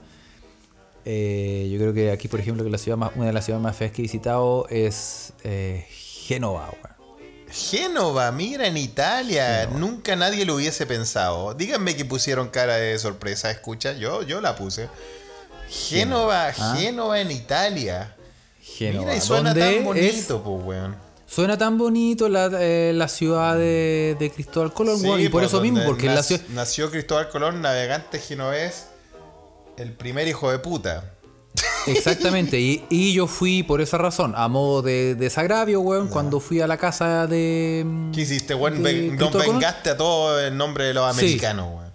Eh, 1.11 1.71
yo 1.73 1.79
creo 1.79 1.95
que 1.95 2.11
aquí, 2.11 2.29
por 2.29 2.39
ejemplo, 2.39 2.63
que 2.65 2.69
la 2.71 2.77
ciudad 2.77 2.99
más, 2.99 3.13
una 3.17 3.27
de 3.27 3.33
las 3.33 3.47
ciudades 3.47 3.63
más 3.63 3.75
feas 3.75 3.93
que 3.93 4.03
he 4.03 4.05
visitado 4.05 4.67
es 4.69 5.33
eh, 5.43 5.87
Génova. 5.91 6.71
Génova, 7.51 8.31
mira, 8.31 8.67
en 8.67 8.77
Italia. 8.77 9.67
Nunca 9.75 10.17
nadie 10.17 10.45
lo 10.45 10.57
hubiese 10.57 10.85
pensado. 10.85 11.55
Díganme 11.55 11.97
que 11.97 12.05
pusieron 12.05 12.49
cara 12.51 12.77
de 12.77 12.99
sorpresa, 12.99 13.51
escucha. 13.51 13.95
Yo, 13.95 14.23
yo 14.23 14.43
la 14.43 14.55
puse. 14.55 14.89
Génova, 15.71 16.49
Ah. 16.59 16.77
Génova 16.79 17.21
en 17.21 17.31
Italia. 17.31 18.15
Génova. 18.61 19.07
Mira, 19.07 19.17
y 19.17 19.21
suena 19.23 19.55
tan 19.55 19.85
bonito, 19.85 20.07
es- 20.07 20.27
pues, 20.27 20.65
weón. 20.65 20.97
suena 21.27 21.57
tan 21.57 21.79
bonito 21.79 22.29
la, 22.29 22.51
eh, 22.61 22.93
la 22.95 23.09
ciudad 23.09 23.57
de, 23.57 24.15
de 24.19 24.31
Cristóbal 24.31 24.73
Colón, 24.75 24.99
Sí, 25.01 25.09
y 25.19 25.29
por 25.31 25.43
eso 25.43 25.61
mismo, 25.63 25.83
porque 25.87 26.07
en 26.07 26.15
la 26.15 26.23
ciudad. 26.23 26.43
Nació 26.51 26.91
Cristóbal 26.91 27.31
Colón, 27.31 27.63
navegante 27.63 28.19
genovés, 28.19 28.88
el 29.79 29.93
primer 29.93 30.29
hijo 30.29 30.51
de 30.51 30.59
puta. 30.59 31.13
Exactamente, 31.87 32.61
y, 32.61 32.85
y 32.91 33.13
yo 33.15 33.27
fui 33.27 33.63
por 33.63 33.81
esa 33.81 33.97
razón, 33.99 34.35
a 34.37 34.47
modo 34.49 34.83
de 34.83 35.15
desagravio, 35.15 35.81
weón, 35.81 36.09
cuando 36.09 36.39
fui 36.39 36.61
a 36.61 36.67
la 36.67 36.77
casa 36.77 37.27
de. 37.27 37.83
mm, 37.87 38.13
¿Qué 38.13 38.21
hiciste, 38.23 38.55
weón? 38.55 38.83
de 38.83 39.11
vengaste 39.17 39.91
a 39.91 39.97
todo 39.97 40.45
en 40.45 40.57
nombre 40.57 40.85
de 40.85 40.95
los 40.95 41.15
Sí. 41.17 41.21
americanos, 41.21 41.69
weón. 41.75 41.89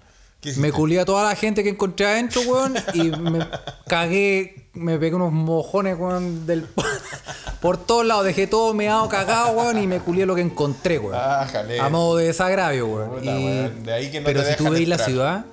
Me 0.57 0.73
culé 0.73 0.99
a 0.99 1.05
toda 1.05 1.23
la 1.23 1.36
gente 1.38 1.63
que 1.63 1.69
encontré 1.69 2.05
adentro, 2.05 2.41
weón, 2.41 2.73
y 2.93 3.03
me 3.11 3.47
cagué, 3.88 4.67
me 4.73 4.97
pegué 4.97 5.15
unos 5.15 5.31
mojones, 5.31 5.97
weón, 5.97 6.45
del, 6.47 6.67
por 7.61 7.77
todos 7.77 8.05
lados, 8.05 8.25
dejé 8.25 8.47
todo 8.47 8.73
meado, 8.73 9.07
cagado, 9.07 9.51
weón, 9.51 9.81
y 9.81 9.88
me 9.88 9.99
culé 9.99 10.25
lo 10.25 10.36
que 10.36 10.41
encontré, 10.41 10.97
weón. 10.99 11.15
Ah, 11.17 11.47
jale. 11.49 11.79
A 11.79 11.88
modo 11.89 12.17
de 12.17 12.25
desagravio, 12.25 12.88
weón. 12.88 13.09
Puta, 13.11 13.23
Y- 13.25 13.45
weón, 13.45 13.84
de 13.84 13.93
ahí 13.93 14.11
que 14.11 14.19
no 14.19 14.25
pero 14.25 14.43
te 14.43 14.51
si 14.51 14.57
tú 14.57 14.69
veis 14.69 14.88
la 14.88 14.97
ciudad, 14.97 15.45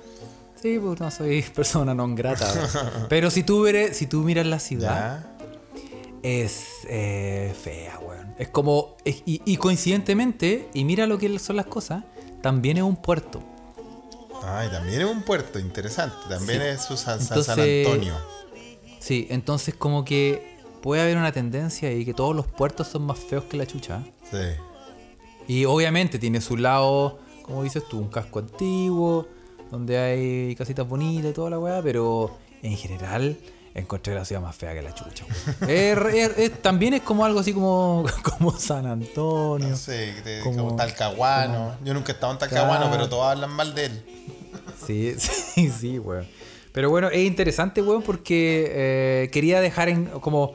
sí, 0.61 0.79
pues 0.79 0.99
no 0.99 1.09
soy 1.11 1.41
persona 1.55 1.93
non 1.93 2.15
grata. 2.15 3.05
pero 3.09 3.29
si 3.31 3.43
tú, 3.43 3.61
veres, 3.61 3.97
si 3.97 4.07
tú 4.07 4.21
miras 4.21 4.45
la 4.45 4.59
ciudad, 4.59 5.23
¿Ya? 5.23 5.37
es 6.23 6.65
eh, 6.87 7.53
fea, 7.61 7.99
weón. 7.99 8.33
Es 8.37 8.47
como, 8.49 8.95
es- 9.05 9.23
y, 9.25 9.41
y 9.45 9.57
coincidentemente, 9.57 10.69
y 10.73 10.83
mira 10.83 11.07
lo 11.07 11.17
que 11.17 11.37
son 11.39 11.55
las 11.57 11.65
cosas, 11.65 12.03
también 12.41 12.77
es 12.77 12.83
un 12.83 12.95
puerto. 12.95 13.41
Ay, 14.43 14.69
también 14.69 15.01
es 15.01 15.07
un 15.07 15.21
puerto 15.23 15.59
interesante. 15.59 16.15
También 16.29 16.61
Sí. 16.61 16.67
es 16.67 16.81
su 16.81 16.97
San, 16.97 17.21
San- 17.21 17.37
Antonio. 17.59 18.15
Sí, 18.99 19.27
entonces 19.29 19.75
como 19.75 20.03
que 20.05 20.57
puede 20.81 21.01
haber 21.01 21.17
una 21.17 21.31
tendencia 21.31 21.89
ahí 21.89 22.05
que 22.05 22.13
todos 22.13 22.35
los 22.35 22.47
puertos 22.47 22.87
son 22.87 23.03
más 23.03 23.19
feos 23.19 23.43
que 23.45 23.57
la 23.57 23.65
chucha. 23.67 24.03
Sí. 24.31 24.37
Y 25.47 25.65
obviamente 25.65 26.17
tiene 26.17 26.41
su 26.41 26.57
lado, 26.57 27.19
como 27.43 27.63
dices 27.63 27.83
tú, 27.89 27.99
un 27.99 28.09
casco 28.09 28.39
antiguo, 28.39 29.27
donde 29.71 29.97
hay 29.97 30.55
casitas 30.55 30.87
bonitas 30.87 31.31
y 31.31 31.33
toda 31.33 31.49
la 31.49 31.57
weá, 31.59 31.81
pero 31.81 32.37
en 32.61 32.75
general 32.77 33.37
encontré 33.73 34.13
la 34.13 34.25
ciudad 34.25 34.41
más 34.41 34.55
fea 34.55 34.73
que 34.73 34.81
la 34.81 34.93
chucha. 34.93 35.25
weón. 35.61 35.69
Es 35.71 35.97
es- 36.13 36.37
es- 36.37 36.61
también 36.61 36.93
es 36.93 37.01
como 37.01 37.23
algo 37.25 37.39
así 37.39 37.53
como, 37.53 38.05
como 38.37 38.51
San 38.57 38.85
Antonio. 38.85 39.69
No 39.69 39.75
sé, 39.77 40.13
Como- 40.43 40.57
como 40.65 40.75
Talcahuano. 40.75 41.77
Yo 41.83 41.93
nunca 41.93 42.11
he 42.11 42.15
estado 42.15 42.33
en 42.33 42.39
Talcahuano, 42.39 42.91
pero 42.91 43.07
todos 43.09 43.25
hablan 43.25 43.49
mal 43.51 43.73
de 43.73 43.85
él. 43.85 44.05
Sí, 44.85 45.15
sí, 45.17 45.69
sí, 45.71 45.99
weón. 45.99 46.27
Pero 46.73 46.89
bueno, 46.89 47.09
es 47.09 47.25
interesante, 47.25 47.81
weón, 47.81 48.01
porque 48.01 48.67
eh, 48.69 49.29
quería 49.31 49.59
dejar 49.61 49.89
en 49.89 50.05
como 50.05 50.53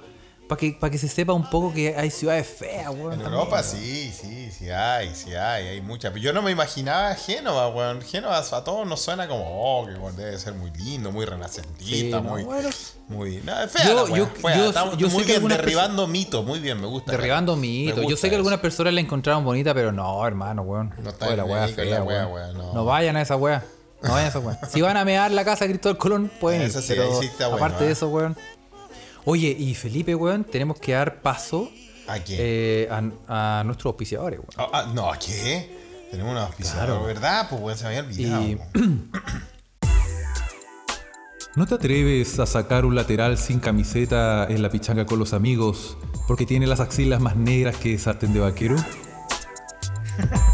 para 0.48 0.58
que, 0.58 0.76
para 0.78 0.90
que 0.90 0.98
se 0.98 1.08
sepa 1.08 1.32
un 1.32 1.48
poco 1.50 1.72
que 1.74 1.96
hay 1.96 2.10
ciudades 2.10 2.46
feas, 2.46 2.88
weón. 2.88 3.14
En 3.14 3.18
también, 3.20 3.32
Europa 3.32 3.56
weón. 3.60 3.64
sí, 3.64 4.12
sí, 4.12 4.50
sí 4.50 4.70
hay, 4.70 5.14
sí 5.14 5.34
hay, 5.34 5.66
hay 5.68 5.80
muchas. 5.80 6.14
Yo 6.14 6.32
no 6.32 6.42
me 6.42 6.50
imaginaba 6.50 7.14
Génova, 7.14 7.68
weón. 7.68 8.00
Génova 8.02 8.38
a 8.38 8.64
todos 8.64 8.86
nos 8.86 9.00
suena 9.00 9.26
como, 9.28 9.44
oh, 9.46 9.86
que 9.86 9.94
weón, 9.94 10.16
debe 10.16 10.38
ser 10.38 10.54
muy 10.54 10.70
lindo, 10.72 11.10
muy 11.12 11.24
renacentista, 11.24 11.84
Sí, 11.96 12.10
no, 12.10 12.22
muy, 12.22 12.44
bueno. 12.44 12.68
muy, 13.08 13.40
no, 13.44 13.60
es 13.62 13.70
fea 13.72 13.84
Yo- 13.84 14.06
la 14.08 14.16
yo- 14.16 14.26
fea. 14.26 14.56
yo- 14.56 14.68
Estamos 14.68 14.96
yo 14.96 15.08
muy 15.08 15.24
bien, 15.24 15.46
derribando 15.48 16.06
mitos, 16.06 16.44
muy 16.44 16.60
bien, 16.60 16.80
me 16.80 16.86
gusta. 16.86 17.12
Derribando 17.12 17.56
mitos. 17.56 18.04
Yo 18.08 18.16
sé 18.16 18.22
que 18.22 18.34
eso. 18.34 18.36
algunas 18.36 18.60
personas 18.60 18.92
la 18.94 19.00
encontraron 19.00 19.44
bonita, 19.44 19.74
pero 19.74 19.92
no, 19.92 20.26
hermano, 20.26 20.62
weón. 20.62 20.94
No 21.02 21.10
está 21.10 21.26
Oye, 21.26 21.36
la 21.36 21.44
weá 21.44 21.68
fea, 21.68 21.84
la 21.84 22.02
weá, 22.02 22.26
weón. 22.26 22.56
No. 22.56 22.72
no. 22.72 22.84
vayan 22.84 23.16
a 23.16 23.22
esa 23.22 23.36
weá. 23.36 23.64
No 24.02 24.10
vayan 24.10 24.26
a 24.26 24.28
esa 24.28 24.38
weá. 24.38 24.58
Si 24.70 24.80
van 24.82 24.96
a 24.96 25.04
mear 25.04 25.30
la 25.30 25.44
casa 25.44 25.64
de 25.64 25.70
Cristóbal 25.70 25.98
Colón, 25.98 26.30
pueden 26.40 26.62
ir. 26.62 26.70
Sí, 26.72 26.84
pero 26.88 27.08
bueno, 27.10 27.54
aparte 27.56 27.84
¿eh? 27.84 27.86
de 27.88 27.92
eso, 27.94 28.08
weón. 28.08 28.36
Oye, 29.26 29.48
y 29.58 29.74
Felipe, 29.74 30.14
weón, 30.14 30.44
tenemos 30.44 30.78
que 30.78 30.92
dar 30.92 31.20
paso 31.20 31.68
¿A 32.06 32.18
quién? 32.20 32.38
eh, 32.40 32.88
a, 33.28 33.60
a 33.60 33.64
nuestros 33.64 33.86
auspiciadores, 33.90 34.38
weón. 34.38 34.50
Ah, 34.56 34.68
ah, 34.72 34.92
no, 34.94 35.10
¿qué? 35.24 35.68
Tenemos 36.10 36.30
una 36.32 36.44
auspiciadora, 36.46 36.86
Claro. 36.86 37.04
¿verdad? 37.04 37.46
Pues 37.50 37.60
weón, 37.60 37.76
se 37.78 37.84
me 37.84 37.88
había 37.96 38.00
olvidado. 38.08 38.42
Y-. 38.46 38.58
¿No 41.56 41.66
te 41.66 41.74
atreves 41.74 42.38
a 42.38 42.44
sacar 42.46 42.84
un 42.84 42.94
lateral 42.94 43.38
sin 43.38 43.60
camiseta 43.60 44.46
en 44.48 44.60
la 44.62 44.68
pichanga 44.70 45.06
con 45.06 45.18
los 45.18 45.32
amigos 45.32 45.96
porque 46.28 46.44
tiene 46.44 46.66
las 46.66 46.80
axilas 46.80 47.20
más 47.20 47.34
negras 47.34 47.76
que 47.76 47.96
sartén 47.98 48.34
de 48.34 48.40
vaquero? 48.40 48.76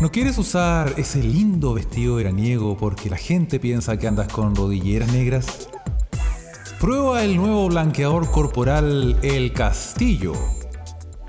¿No 0.01 0.11
quieres 0.13 0.39
usar 0.39 0.95
ese 0.97 1.21
lindo 1.23 1.75
vestido 1.75 2.17
veraniego 2.17 2.77
porque 2.77 3.11
la 3.11 3.17
gente 3.17 3.59
piensa 3.61 3.97
que 3.99 4.07
andas 4.07 4.33
con 4.33 4.55
rodilleras 4.55 5.13
negras? 5.13 5.69
Prueba 6.83 7.23
el 7.23 7.37
nuevo 7.37 7.69
blanqueador 7.69 8.29
corporal 8.33 9.17
El 9.23 9.53
Castillo, 9.53 10.33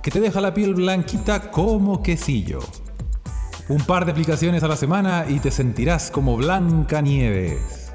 que 0.02 0.10
te 0.10 0.20
deja 0.20 0.42
la 0.42 0.52
piel 0.52 0.74
blanquita 0.74 1.52
como 1.52 2.02
quesillo. 2.02 2.58
Un 3.70 3.78
par 3.84 4.06
de 4.06 4.14
aplicaciones 4.14 4.64
a 4.64 4.68
la 4.68 4.76
semana 4.76 5.28
y 5.30 5.40
te 5.40 5.52
sentirás 5.52 6.10
como 6.10 6.38
Blanca 6.38 7.02
Nieves. 7.02 7.94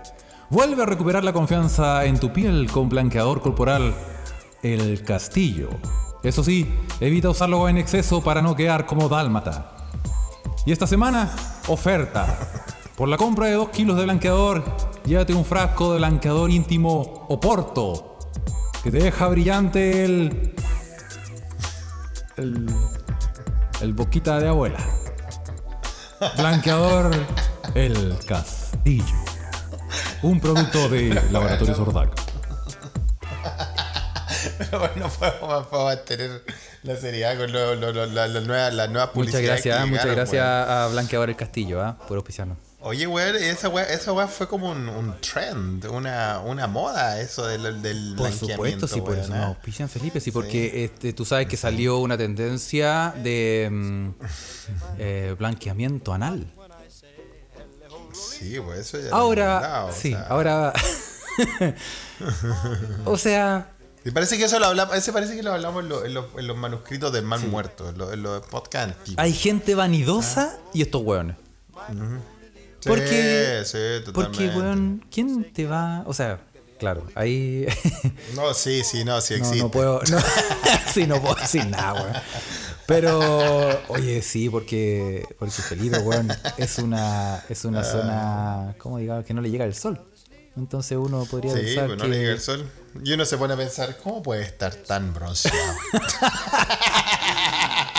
Vuelve 0.51 0.85
a 0.85 0.87
recuperar 0.87 1.25
la 1.25 1.33
confianza 1.33 2.05
en 2.05 2.21
tu 2.21 2.33
piel 2.33 2.71
con 2.71 2.89
blanqueador 2.89 3.43
corporal 3.43 3.93
El 4.63 5.03
Castillo. 5.03 5.69
Eso 6.23 6.45
sí, 6.45 6.73
evita 7.01 7.29
usarlo 7.29 7.69
en 7.69 7.79
exceso 7.79 8.23
para 8.23 8.41
no 8.41 8.55
quedar 8.55 8.87
como 8.87 9.09
dálmata. 9.09 9.75
Y 10.65 10.71
esta 10.71 10.87
semana, 10.87 11.35
oferta. 11.67 12.39
Por 12.99 13.09
la 13.09 13.17
compra 13.17 13.47
de 13.47 13.53
2 13.53 13.69
kilos 13.71 13.97
de 13.97 14.03
blanqueador, 14.05 14.65
llévate 15.07 15.33
un 15.33 15.45
frasco 15.45 15.93
de 15.93 15.99
blanqueador 15.99 16.51
íntimo 16.51 17.27
Oporto, 17.29 18.19
que 18.83 18.91
te 18.91 18.99
deja 18.99 19.29
brillante 19.29 20.05
el... 20.05 20.55
el... 22.37 22.67
el 23.81 23.93
boquita 23.93 24.41
de 24.41 24.49
abuela. 24.49 24.79
Blanqueador 26.37 27.13
El 27.77 28.17
Castillo. 28.27 29.05
Un 30.23 30.41
producto 30.41 30.89
de 30.89 31.23
Laboratorio 31.31 31.77
Sordac. 31.77 32.11
Pero 34.59 34.79
bueno, 34.81 35.09
podemos, 35.09 35.67
podemos 35.69 36.05
tener 36.05 36.43
la 36.83 36.97
seriedad 36.97 37.37
con 37.39 37.53
lo- 37.53 37.77
lo- 37.77 37.93
lo- 37.93 38.07
la, 38.07 38.27
la 38.27 38.41
nueva, 38.41 38.71
la 38.73 38.89
nueva 38.89 39.13
Muchas 39.15 39.41
gracias, 39.41 39.77
que 39.79 39.87
muchas 39.87 40.05
llegaron, 40.07 40.17
gracias 40.17 40.45
weón. 40.67 40.79
a 40.83 40.87
Blanqueador 40.89 41.31
el 41.31 41.37
Castillo, 41.37 41.81
¿ah? 41.81 41.97
por 42.09 42.17
auspiciarnos. 42.17 42.59
Oye, 42.81 43.09
weón, 43.09 43.35
esa 43.37 43.69
weá, 43.69 43.85
esa 43.85 44.13
weá 44.13 44.29
fue 44.29 44.47
como 44.47 44.71
un, 44.71 44.89
un 44.89 45.21
trend, 45.21 45.85
una, 45.87 46.39
una 46.39 46.69
moda, 46.69 47.21
eso 47.21 47.45
del, 47.45 47.83
del 47.83 48.15
Por 48.17 48.33
supuesto, 48.33 48.87
sí, 48.87 49.01
por 49.01 49.19
eso 49.19 49.35
¿eh? 49.35 49.37
nos 49.37 49.47
auspician, 49.49 49.89
Felipe, 49.89 50.21
sí, 50.21 50.31
porque 50.31 50.85
este, 50.85 51.13
tú 51.13 51.25
sabes 51.25 51.49
que 51.49 51.57
salió 51.57 51.99
una 51.99 52.17
tendencia 52.17 53.13
de 53.21 53.69
mm, 53.71 54.09
eh, 54.99 55.35
blanqueamiento 55.37 56.13
anal. 56.13 56.47
Sí, 58.13 58.59
pues 58.65 58.79
eso 58.81 58.99
ya 59.01 59.11
lo 59.11 59.17
Ahora, 59.17 59.57
hablado, 59.57 59.89
o 59.89 59.93
sí, 59.93 60.11
sea. 60.11 60.23
ahora. 60.29 60.73
o 63.05 63.19
sea, 63.19 63.73
Y 64.05 64.13
parece 64.13 64.39
que 64.39 64.45
eso 64.45 64.59
lo 64.61 64.67
hablamos, 64.67 64.95
ese 64.97 65.13
parece 65.13 65.35
que 65.37 65.43
lo 65.43 65.53
hablamos 65.53 65.83
en, 65.83 65.89
lo- 65.89 66.05
en 66.05 66.15
los, 66.15 66.27
en 66.37 66.47
los 66.47 66.57
manuscritos 66.57 67.13
del 67.13 67.25
mal 67.25 67.41
muerto, 67.49 67.89
en 67.89 67.99
los, 67.99 68.13
en 68.13 68.23
los 68.23 68.47
podcasts 68.47 68.95
antiguos. 68.97 69.19
hay 69.23 69.33
gente 69.33 69.75
vanidosa 69.75 70.57
y 70.73 70.83
estos 70.83 71.03
hueones. 71.03 71.37
Sí, 72.89 73.01
Porque, 73.01 73.63
sí, 73.65 74.13
porque, 74.13 74.49
weón, 74.49 75.05
¿quién 75.11 75.53
te 75.53 75.67
va? 75.67 76.03
O 76.07 76.15
sea, 76.15 76.41
claro, 76.79 77.07
ahí. 77.15 77.67
No, 78.35 78.55
sí, 78.55 78.83
sí, 78.85 79.05
no, 79.05 79.21
sí 79.21 79.35
No, 79.35 79.39
existe. 79.41 79.59
no 79.63 79.71
puedo. 79.71 80.01
No, 80.11 80.19
sí, 80.93 81.07
no 81.07 81.21
puedo 81.21 81.35
decir 81.35 81.67
nada, 81.67 81.93
weón. 81.95 82.13
Pero, 82.87 83.81
oye, 83.89 84.23
sí, 84.23 84.49
porque, 84.49 85.27
porque 85.39 85.53
Felipe, 85.61 85.99
weón, 85.99 86.29
es 86.57 86.79
una, 86.79 87.45
es 87.49 87.65
Ah. 87.65 87.69
una 87.69 87.85
zona, 87.85 88.75
¿cómo 88.79 88.97
digamos? 88.99 89.25
Que 89.27 89.35
no 89.35 89.43
le 89.43 89.51
llega 89.51 89.65
el 89.67 89.75
sol. 89.75 90.01
Entonces 90.57 90.99
uno 90.99 91.25
podría 91.27 91.53
Sí, 91.55 91.61
pensar 91.61 91.87
pues 91.87 91.99
no 91.99 92.05
que... 92.05 92.11
le 92.11 92.19
llega 92.19 92.33
el 92.33 92.41
sol. 92.41 92.69
Y 93.05 93.13
uno 93.13 93.25
se 93.27 93.37
pone 93.37 93.55
a 93.55 93.57
pensar, 93.57 93.97
¿cómo 94.03 94.23
puede 94.23 94.43
estar 94.43 94.75
tan 94.75 95.13
bronceado? 95.15 95.57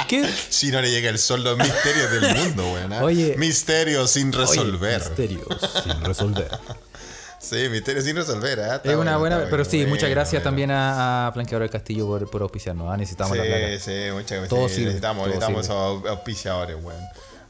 ¿Qué? 0.10 0.28
si 0.49 0.72
no 0.72 0.82
le 0.82 0.89
llega 0.91 1.10
el 1.10 1.20
sol, 1.20 1.43
los 1.43 1.57
misterios 1.57 2.12
del 2.12 2.36
mundo, 2.36 2.64
weón. 2.74 2.91
¿ah? 2.93 3.03
Oye. 3.03 3.36
Misterios 3.38 4.10
sin 4.12 4.34
resolver. 4.34 4.95
Oye, 5.01 5.10
misterios 5.10 5.47
sin 5.84 6.03
resolver. 6.03 6.49
sí, 7.39 7.70
misterios 7.70 8.03
sin 8.05 8.16
resolver, 8.16 8.60
¿ah? 8.60 8.76
Está 8.78 8.91
Es 8.91 8.97
una 8.97 9.18
buena, 9.18 9.38
pero 9.45 9.49
bueno, 9.64 9.66
sí, 9.66 9.86
muchas 9.86 10.10
gracias 10.10 10.41
bueno. 10.41 10.43
también 10.43 10.72
a, 10.72 11.28
a 11.28 11.32
Blanqueador 11.32 11.62
del 11.62 11.70
Castillo 11.72 12.07
por, 12.07 12.30
por 12.30 12.41
auspiciarnos. 12.41 12.91
¿ah? 12.91 12.97
Necesitamos 12.97 13.38
la 13.38 13.43
Sí, 13.43 13.49
plata. 13.49 13.80
sí, 13.80 13.91
muchas 14.12 14.38
gracias. 14.49 14.78
Necesitamos, 14.80 15.24
todo 15.24 15.28
necesitamos 15.36 15.66
sirve. 15.66 15.76
esos 16.01 16.03
au- 16.03 16.10
auspiciadores, 16.10 16.76
weón. 16.82 17.03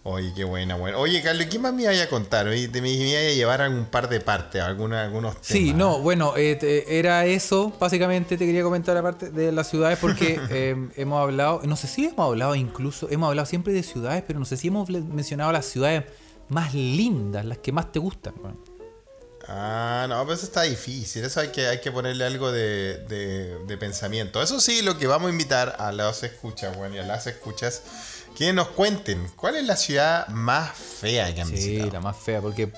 Oye, 0.04 0.32
qué 0.34 0.44
buena, 0.46 0.76
weón. 0.78 0.96
Oye, 0.96 1.22
Carlos, 1.22 1.48
¿qué 1.52 1.60
más 1.60 1.74
me 1.74 1.84
iba 1.84 1.92
a 1.92 2.08
contar? 2.08 2.48
Oye, 2.48 2.70
te 2.70 2.82
me 2.82 2.88
me 2.90 2.94
iba 3.10 3.20
a 3.20 3.24
llevar 3.34 3.62
a 3.62 3.70
un 3.70 3.86
par 3.86 4.08
de 4.08 4.22
partes, 4.22 4.62
alguna, 4.62 5.04
algunos 5.04 5.34
temas. 5.42 5.48
Sí, 5.48 5.74
no, 5.74 6.00
bueno, 6.00 6.36
eh, 6.38 6.56
te- 6.56 6.98
era 7.00 7.26
eso. 7.26 7.74
Básicamente 7.80 8.38
te 8.38 8.46
quería 8.46 8.64
comentar 8.64 8.96
aparte 8.96 9.30
de 9.30 9.52
las 9.52 9.70
ciudades 9.70 10.00
porque 10.00 10.40
eh, 10.50 10.90
hemos 10.96 11.22
hablado, 11.22 11.62
no 11.66 11.76
sé 11.76 11.88
si 11.88 12.06
hemos 12.06 12.26
hablado 12.28 12.56
incluso, 12.56 13.08
hemos 13.12 13.28
hablado 13.28 13.46
siempre 13.46 13.74
de 13.74 13.84
ciudades, 13.84 14.24
pero 14.26 14.40
no 14.40 14.46
sé 14.46 14.56
si 14.58 14.70
hemos 14.70 14.90
mencionado 14.90 15.52
las 15.52 15.66
ciudades 15.66 16.06
más 16.48 16.74
lindas, 16.74 17.44
las 17.46 17.58
que 17.58 17.72
más 17.74 17.92
te 17.92 18.00
gustan. 18.00 18.34
weón. 18.42 18.58
Ah, 19.52 20.06
no, 20.08 20.22
pero 20.24 20.34
eso 20.36 20.46
está 20.46 20.62
difícil. 20.64 21.24
Eso 21.26 21.40
hay 21.40 21.50
que, 21.50 21.68
hay 21.68 21.82
que 21.82 21.92
ponerle 21.92 22.24
algo 22.24 22.52
de, 22.52 23.00
de- 23.08 23.58
de 23.66 23.78
pensamiento. 23.78 24.42
Eso 24.42 24.60
sí, 24.60 24.82
lo 24.84 24.98
que 24.98 25.08
vamos 25.08 25.28
a 25.30 25.32
invitar 25.32 25.76
a 25.80 25.92
los 25.92 26.22
escuchas, 26.24 26.78
bueno, 26.78 26.96
y 26.96 27.00
a 27.00 27.04
las 27.04 27.26
escuchas, 27.26 27.82
que 28.40 28.54
nos 28.54 28.70
cuenten 28.70 29.28
cuál 29.36 29.58
es 29.58 29.66
la 29.66 29.76
ciudad 29.76 30.28
más 30.30 30.72
fea 30.76 31.36
que 31.36 31.42
han 31.42 31.48
Sí, 31.50 31.54
visitado. 31.56 31.92
la 31.92 32.00
más 32.00 32.16
fea, 32.18 32.40
porque 32.42 32.72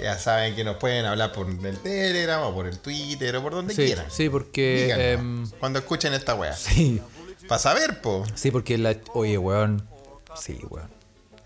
Ya 0.00 0.16
saben 0.16 0.54
que 0.54 0.62
nos 0.62 0.76
pueden 0.76 1.04
hablar 1.06 1.32
por 1.32 1.48
el 1.48 1.78
Telegram 1.80 2.42
o 2.42 2.54
por 2.54 2.66
el 2.68 2.78
Twitter 2.78 3.34
o 3.36 3.42
por 3.42 3.52
donde 3.52 3.74
sí, 3.74 3.84
quieran. 3.86 4.06
sí, 4.10 4.28
porque 4.30 4.84
Díganos, 4.84 5.04
em, 5.04 5.50
cuando 5.58 5.80
escuchen 5.80 6.14
esta 6.14 6.34
weá. 6.36 6.52
sí, 6.56 7.02
Para 7.48 7.58
saber, 7.58 8.00
po. 8.00 8.24
sí, 8.34 8.50
porque 8.52 8.78
la, 8.78 8.96
oye, 9.12 9.36
weón, 9.38 9.88
sí, 10.36 10.58
weón, 10.70 10.88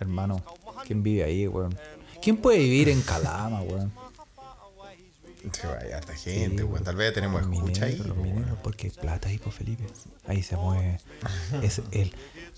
hermano, 0.00 0.44
¿quién 0.86 1.02
vive 1.02 1.24
ahí, 1.24 1.46
weón? 1.48 1.74
¿Quién 2.20 2.36
puede 2.36 2.58
vivir 2.58 2.90
en 2.90 3.00
Calama, 3.00 3.62
weón? 3.62 3.90
Sí, 5.52 5.66
Hay 5.80 5.92
harta 5.92 6.14
gente, 6.14 6.58
Sí, 6.58 6.62
weón. 6.62 6.84
Tal 6.84 6.96
vez 6.96 7.12
tenemos 7.14 7.42
Los 7.44 7.52
escucha 7.54 7.84
ahí. 7.86 7.96
los 7.96 8.06
weón. 8.08 8.22
mineros, 8.22 8.58
porque 8.62 8.90
plata 8.90 9.28
ahí, 9.28 9.38
pues 9.38 9.54
Felipe. 9.54 9.84
Ahí 10.26 10.42
se 10.42 10.56
mueve. 10.56 10.98
Es 11.62 11.80
el, 11.92 12.14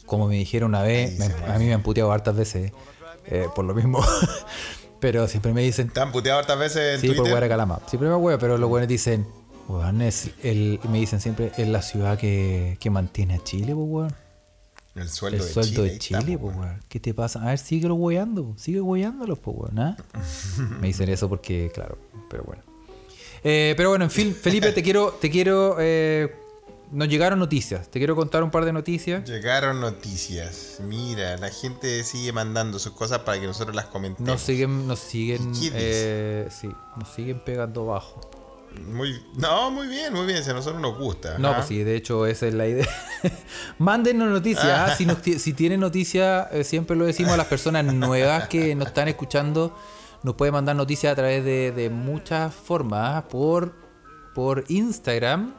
como 0.06 0.26
me 0.28 0.34
dijeron 0.36 0.70
una 0.70 0.82
vez, 0.82 1.18
me- 1.18 1.26
a 1.52 1.58
mí 1.58 1.64
me 1.66 1.74
han 1.74 1.82
puteado 1.82 2.12
hartas 2.12 2.36
veces, 2.36 2.72
eh, 3.26 3.46
por 3.54 3.64
lo 3.64 3.74
mismo. 3.74 4.04
pero 5.00 5.26
siempre 5.28 5.52
me 5.52 5.62
dicen, 5.62 5.88
¿Te 5.90 6.00
han 6.00 6.12
puteado 6.12 6.38
hartas 6.40 6.58
veces 6.58 6.94
en 6.96 7.00
sí, 7.00 7.06
por 7.08 7.16
Twitter? 7.16 7.32
Guara 7.32 7.48
Calama. 7.48 7.80
Siempre 7.86 8.08
me 8.08 8.16
huevo, 8.16 8.38
pero 8.38 8.58
los 8.58 8.68
buenos 8.68 8.88
dicen, 8.88 9.26
weón, 9.68 10.02
es 10.02 10.30
el, 10.42 10.80
me 10.90 10.98
dicen 10.98 11.20
siempre, 11.20 11.52
es 11.56 11.68
la 11.68 11.82
ciudad 11.82 12.18
que, 12.18 12.76
que 12.80 12.90
mantiene 12.90 13.34
a 13.36 13.44
Chile, 13.44 13.74
pues, 13.74 13.86
weón. 13.88 14.14
El 14.94 15.08
sueldo 15.10 15.38
El 15.38 15.44
de 15.48 15.52
sueldo 15.52 15.70
Chile. 15.82 15.90
de 15.92 15.98
Chile, 15.98 16.18
está, 16.20 16.32
po, 16.34 16.40
pues, 16.42 16.56
weón. 16.56 16.80
¿Qué 16.88 17.00
te 17.00 17.12
pasa? 17.14 17.42
A 17.42 17.46
ver, 17.46 17.58
síguelo 17.58 17.96
hueando, 17.96 18.54
sigue 18.56 18.80
hueándolos, 18.80 19.38
pues, 19.40 19.56
weón, 19.58 19.78
¿ah? 19.78 19.96
Me 20.80 20.86
dicen 20.88 21.08
eso 21.08 21.28
porque, 21.28 21.70
claro, 21.74 21.98
pero 22.30 22.44
bueno. 22.44 22.62
Eh, 23.44 23.74
pero 23.76 23.90
bueno, 23.90 24.06
en 24.06 24.10
fin, 24.10 24.34
Felipe, 24.42 24.72
te 24.72 24.82
quiero, 24.82 25.12
te 25.20 25.30
quiero, 25.30 25.76
eh, 25.78 26.34
nos 26.90 27.08
llegaron 27.08 27.38
noticias, 27.38 27.88
te 27.90 28.00
quiero 28.00 28.16
contar 28.16 28.42
un 28.42 28.50
par 28.50 28.64
de 28.64 28.72
noticias. 28.72 29.28
Llegaron 29.28 29.80
noticias. 29.80 30.78
Mira, 30.80 31.36
la 31.36 31.50
gente 31.50 32.02
sigue 32.04 32.32
mandando 32.32 32.78
sus 32.78 32.92
cosas 32.92 33.20
para 33.20 33.38
que 33.38 33.46
nosotros 33.46 33.76
las 33.76 33.86
comentemos. 33.86 34.26
Nos 34.26 34.40
siguen, 34.40 34.88
nos 34.88 34.98
siguen, 34.98 35.52
¿Y 35.54 35.70
qué 35.70 35.72
eh, 35.74 36.48
sí, 36.50 36.70
nos 36.96 37.08
siguen 37.10 37.40
pegando 37.40 37.86
bajo. 37.86 38.20
Muy, 38.86 39.22
no, 39.36 39.70
muy 39.70 39.86
bien, 39.86 40.12
muy 40.12 40.26
bien. 40.26 40.42
Si 40.42 40.50
a 40.50 40.54
nosotros 40.54 40.80
nos 40.80 40.98
gusta. 40.98 41.38
No, 41.38 41.50
¿ah? 41.50 41.56
pues 41.56 41.66
sí, 41.68 41.82
de 41.84 41.96
hecho 41.96 42.26
esa 42.26 42.46
es 42.46 42.54
la 42.54 42.66
idea. 42.66 42.88
Mándennos 43.78 44.28
noticias. 44.28 44.66
¿ah? 44.66 44.94
Si, 44.96 45.06
nos 45.06 45.18
si 45.18 45.52
tienen 45.52 45.80
noticias, 45.80 46.48
eh, 46.50 46.64
siempre 46.64 46.96
lo 46.96 47.04
decimos 47.04 47.32
a 47.32 47.36
las 47.36 47.46
personas 47.46 47.84
nuevas 47.84 48.48
que 48.48 48.74
nos 48.74 48.88
están 48.88 49.08
escuchando. 49.08 49.76
Nos 50.24 50.36
pueden 50.36 50.54
mandar 50.54 50.74
noticias 50.74 51.12
a 51.12 51.14
través 51.14 51.44
de, 51.44 51.70
de 51.70 51.90
muchas 51.90 52.52
formas. 52.54 53.24
Por, 53.24 53.74
por 54.34 54.64
Instagram. 54.68 55.54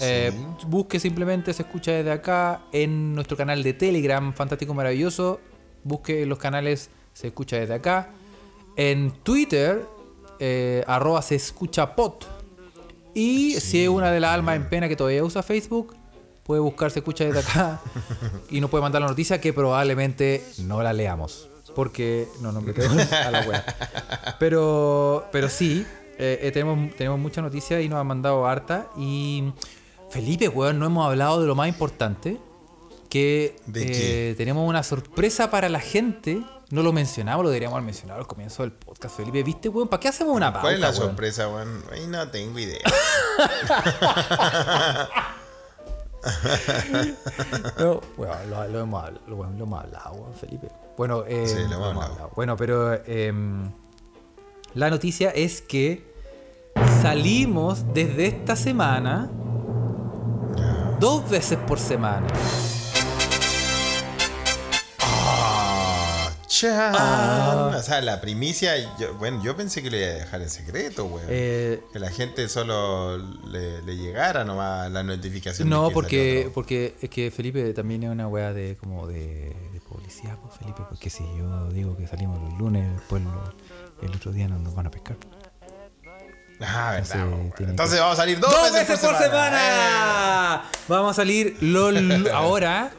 Eh, 0.00 0.30
busque 0.66 1.00
simplemente 1.00 1.54
Se 1.54 1.62
Escucha 1.62 1.92
desde 1.92 2.12
acá. 2.12 2.60
En 2.70 3.14
nuestro 3.14 3.34
canal 3.34 3.62
de 3.62 3.72
Telegram, 3.72 4.34
Fantástico 4.34 4.74
Maravilloso. 4.74 5.40
Busque 5.84 6.26
los 6.26 6.38
canales 6.38 6.90
Se 7.14 7.28
Escucha 7.28 7.56
desde 7.56 7.72
acá. 7.72 8.10
En 8.76 9.10
Twitter, 9.22 9.86
eh, 10.38 10.84
arroba 10.86 11.22
Se 11.22 11.36
Escucha 11.36 11.96
Pot. 11.96 12.26
Y 13.14 13.54
si 13.54 13.82
es 13.82 13.88
una 13.88 14.10
de 14.10 14.20
las 14.20 14.32
almas 14.32 14.56
en 14.56 14.68
pena 14.68 14.86
que 14.86 14.96
todavía 14.96 15.24
usa 15.24 15.42
Facebook, 15.42 15.96
puede 16.42 16.60
buscar 16.60 16.90
Se 16.90 16.98
Escucha 16.98 17.24
desde 17.24 17.38
acá 17.40 17.80
y 18.50 18.60
nos 18.60 18.68
puede 18.68 18.82
mandar 18.82 19.00
la 19.00 19.08
noticia 19.08 19.40
que 19.40 19.54
probablemente 19.54 20.44
no 20.58 20.82
la 20.82 20.92
leamos. 20.92 21.48
Porque 21.76 22.26
no 22.40 22.50
nos 22.52 22.62
metemos 22.64 22.96
a 23.12 23.30
la 23.30 23.42
web. 23.42 23.62
Pero, 24.40 25.26
pero 25.30 25.50
sí, 25.50 25.86
eh, 26.18 26.38
eh, 26.40 26.50
tenemos, 26.50 26.96
tenemos 26.96 27.20
muchas 27.20 27.44
noticias 27.44 27.82
y 27.82 27.88
nos 27.88 28.00
han 28.00 28.06
mandado 28.06 28.46
harta. 28.46 28.88
Y 28.96 29.52
Felipe, 30.10 30.48
weón, 30.48 30.78
no 30.78 30.86
hemos 30.86 31.06
hablado 31.06 31.38
de 31.40 31.46
lo 31.46 31.54
más 31.54 31.68
importante. 31.68 32.38
Que 33.10 33.56
¿De 33.66 34.30
eh, 34.30 34.34
tenemos 34.36 34.68
una 34.68 34.82
sorpresa 34.82 35.50
para 35.50 35.68
la 35.68 35.80
gente. 35.80 36.42
No 36.70 36.82
lo 36.82 36.92
mencionamos, 36.92 37.44
lo 37.44 37.50
deberíamos 37.50 37.76
haber 37.76 37.84
mencionado 37.84 38.20
al 38.20 38.26
comienzo 38.26 38.64
del 38.64 38.72
podcast, 38.72 39.16
Felipe. 39.16 39.44
¿Viste, 39.44 39.68
weón? 39.68 39.86
¿Para 39.86 40.00
qué 40.00 40.08
hacemos 40.08 40.34
una 40.34 40.52
pauta, 40.52 40.62
¿Cuál 40.62 40.74
es 40.74 40.80
la 40.80 40.88
weón? 40.88 41.02
sorpresa, 41.02 41.48
weón? 41.48 41.84
Ahí 41.92 42.06
no 42.08 42.28
tengo 42.30 42.58
idea. 42.58 42.80
No, 47.78 48.00
bueno, 48.16 48.34
lo, 48.48 48.68
lo 48.68 48.80
hemos, 48.80 49.04
lo, 49.28 49.36
lo 49.36 49.64
hemos 49.64 49.84
hablado, 49.84 50.14
weón, 50.14 50.34
Felipe. 50.34 50.68
Bueno, 50.96 51.24
eh, 51.26 51.46
Sí, 51.46 51.62
lo. 51.70 52.30
Bueno, 52.34 52.56
pero 52.56 52.94
em, 53.06 53.70
la 54.74 54.90
noticia 54.90 55.30
es 55.30 55.60
que 55.60 56.04
salimos 57.02 57.84
desde 57.94 58.26
esta 58.26 58.56
semana 58.56 59.30
dos 60.98 61.28
veces 61.28 61.58
por 61.66 61.78
semana. 61.78 62.26
Ah. 64.98 66.32
Ah. 66.98 67.74
O 67.76 67.82
sea, 67.82 68.00
la 68.00 68.20
primicia, 68.20 68.72
yo- 68.98 69.14
bueno, 69.14 69.42
yo 69.44 69.54
pensé 69.56 69.82
que 69.82 69.90
lo 69.90 69.96
iba 69.98 70.06
a 70.06 70.10
dejar 70.12 70.40
en 70.40 70.48
secreto, 70.48 71.04
weón. 71.04 71.26
Eh, 71.28 71.82
que 71.92 71.98
la 71.98 72.10
gente 72.10 72.48
solo 72.48 73.18
le, 73.18 73.82
le 73.82 73.96
llegara 73.96 74.44
nomás 74.44 74.90
la 74.90 75.02
notificación. 75.02 75.68
de 75.68 75.74
no, 75.74 75.88
que 75.88 75.94
porque, 75.94 76.50
porque 76.54 76.94
es 77.02 77.10
que 77.10 77.30
Felipe 77.30 77.74
también 77.74 78.04
es 78.04 78.10
una 78.10 78.26
weá 78.28 78.52
de 78.54 78.76
como 78.78 79.06
de, 79.06 79.54
publicidad, 80.06 80.38
pues, 80.40 80.54
Felipe, 80.58 80.82
porque 80.88 81.10
si 81.10 81.24
yo 81.36 81.68
digo 81.70 81.96
que 81.96 82.06
salimos 82.06 82.40
los 82.40 82.58
lunes, 82.58 82.92
después 82.94 83.22
lo- 83.22 83.52
el 84.02 84.14
otro 84.14 84.30
día 84.32 84.46
no 84.48 84.58
nos 84.58 84.74
van 84.74 84.86
a 84.86 84.90
pescar. 84.90 85.16
Ah, 86.60 86.92
verdad, 86.92 86.96
Entonces, 86.98 87.16
weón. 87.16 87.52
tiene 87.56 87.70
Entonces 87.72 87.94
que- 87.96 88.00
vamos 88.00 88.18
a 88.18 88.22
salir 88.22 88.40
dos, 88.40 88.50
¡Dos 88.50 88.72
veces, 88.72 88.98
por 89.00 89.14
semana. 89.16 90.62
Vamos 90.88 91.10
a 91.10 91.14
salir 91.14 91.56
LOL 91.60 92.28
ahora. 92.32 92.92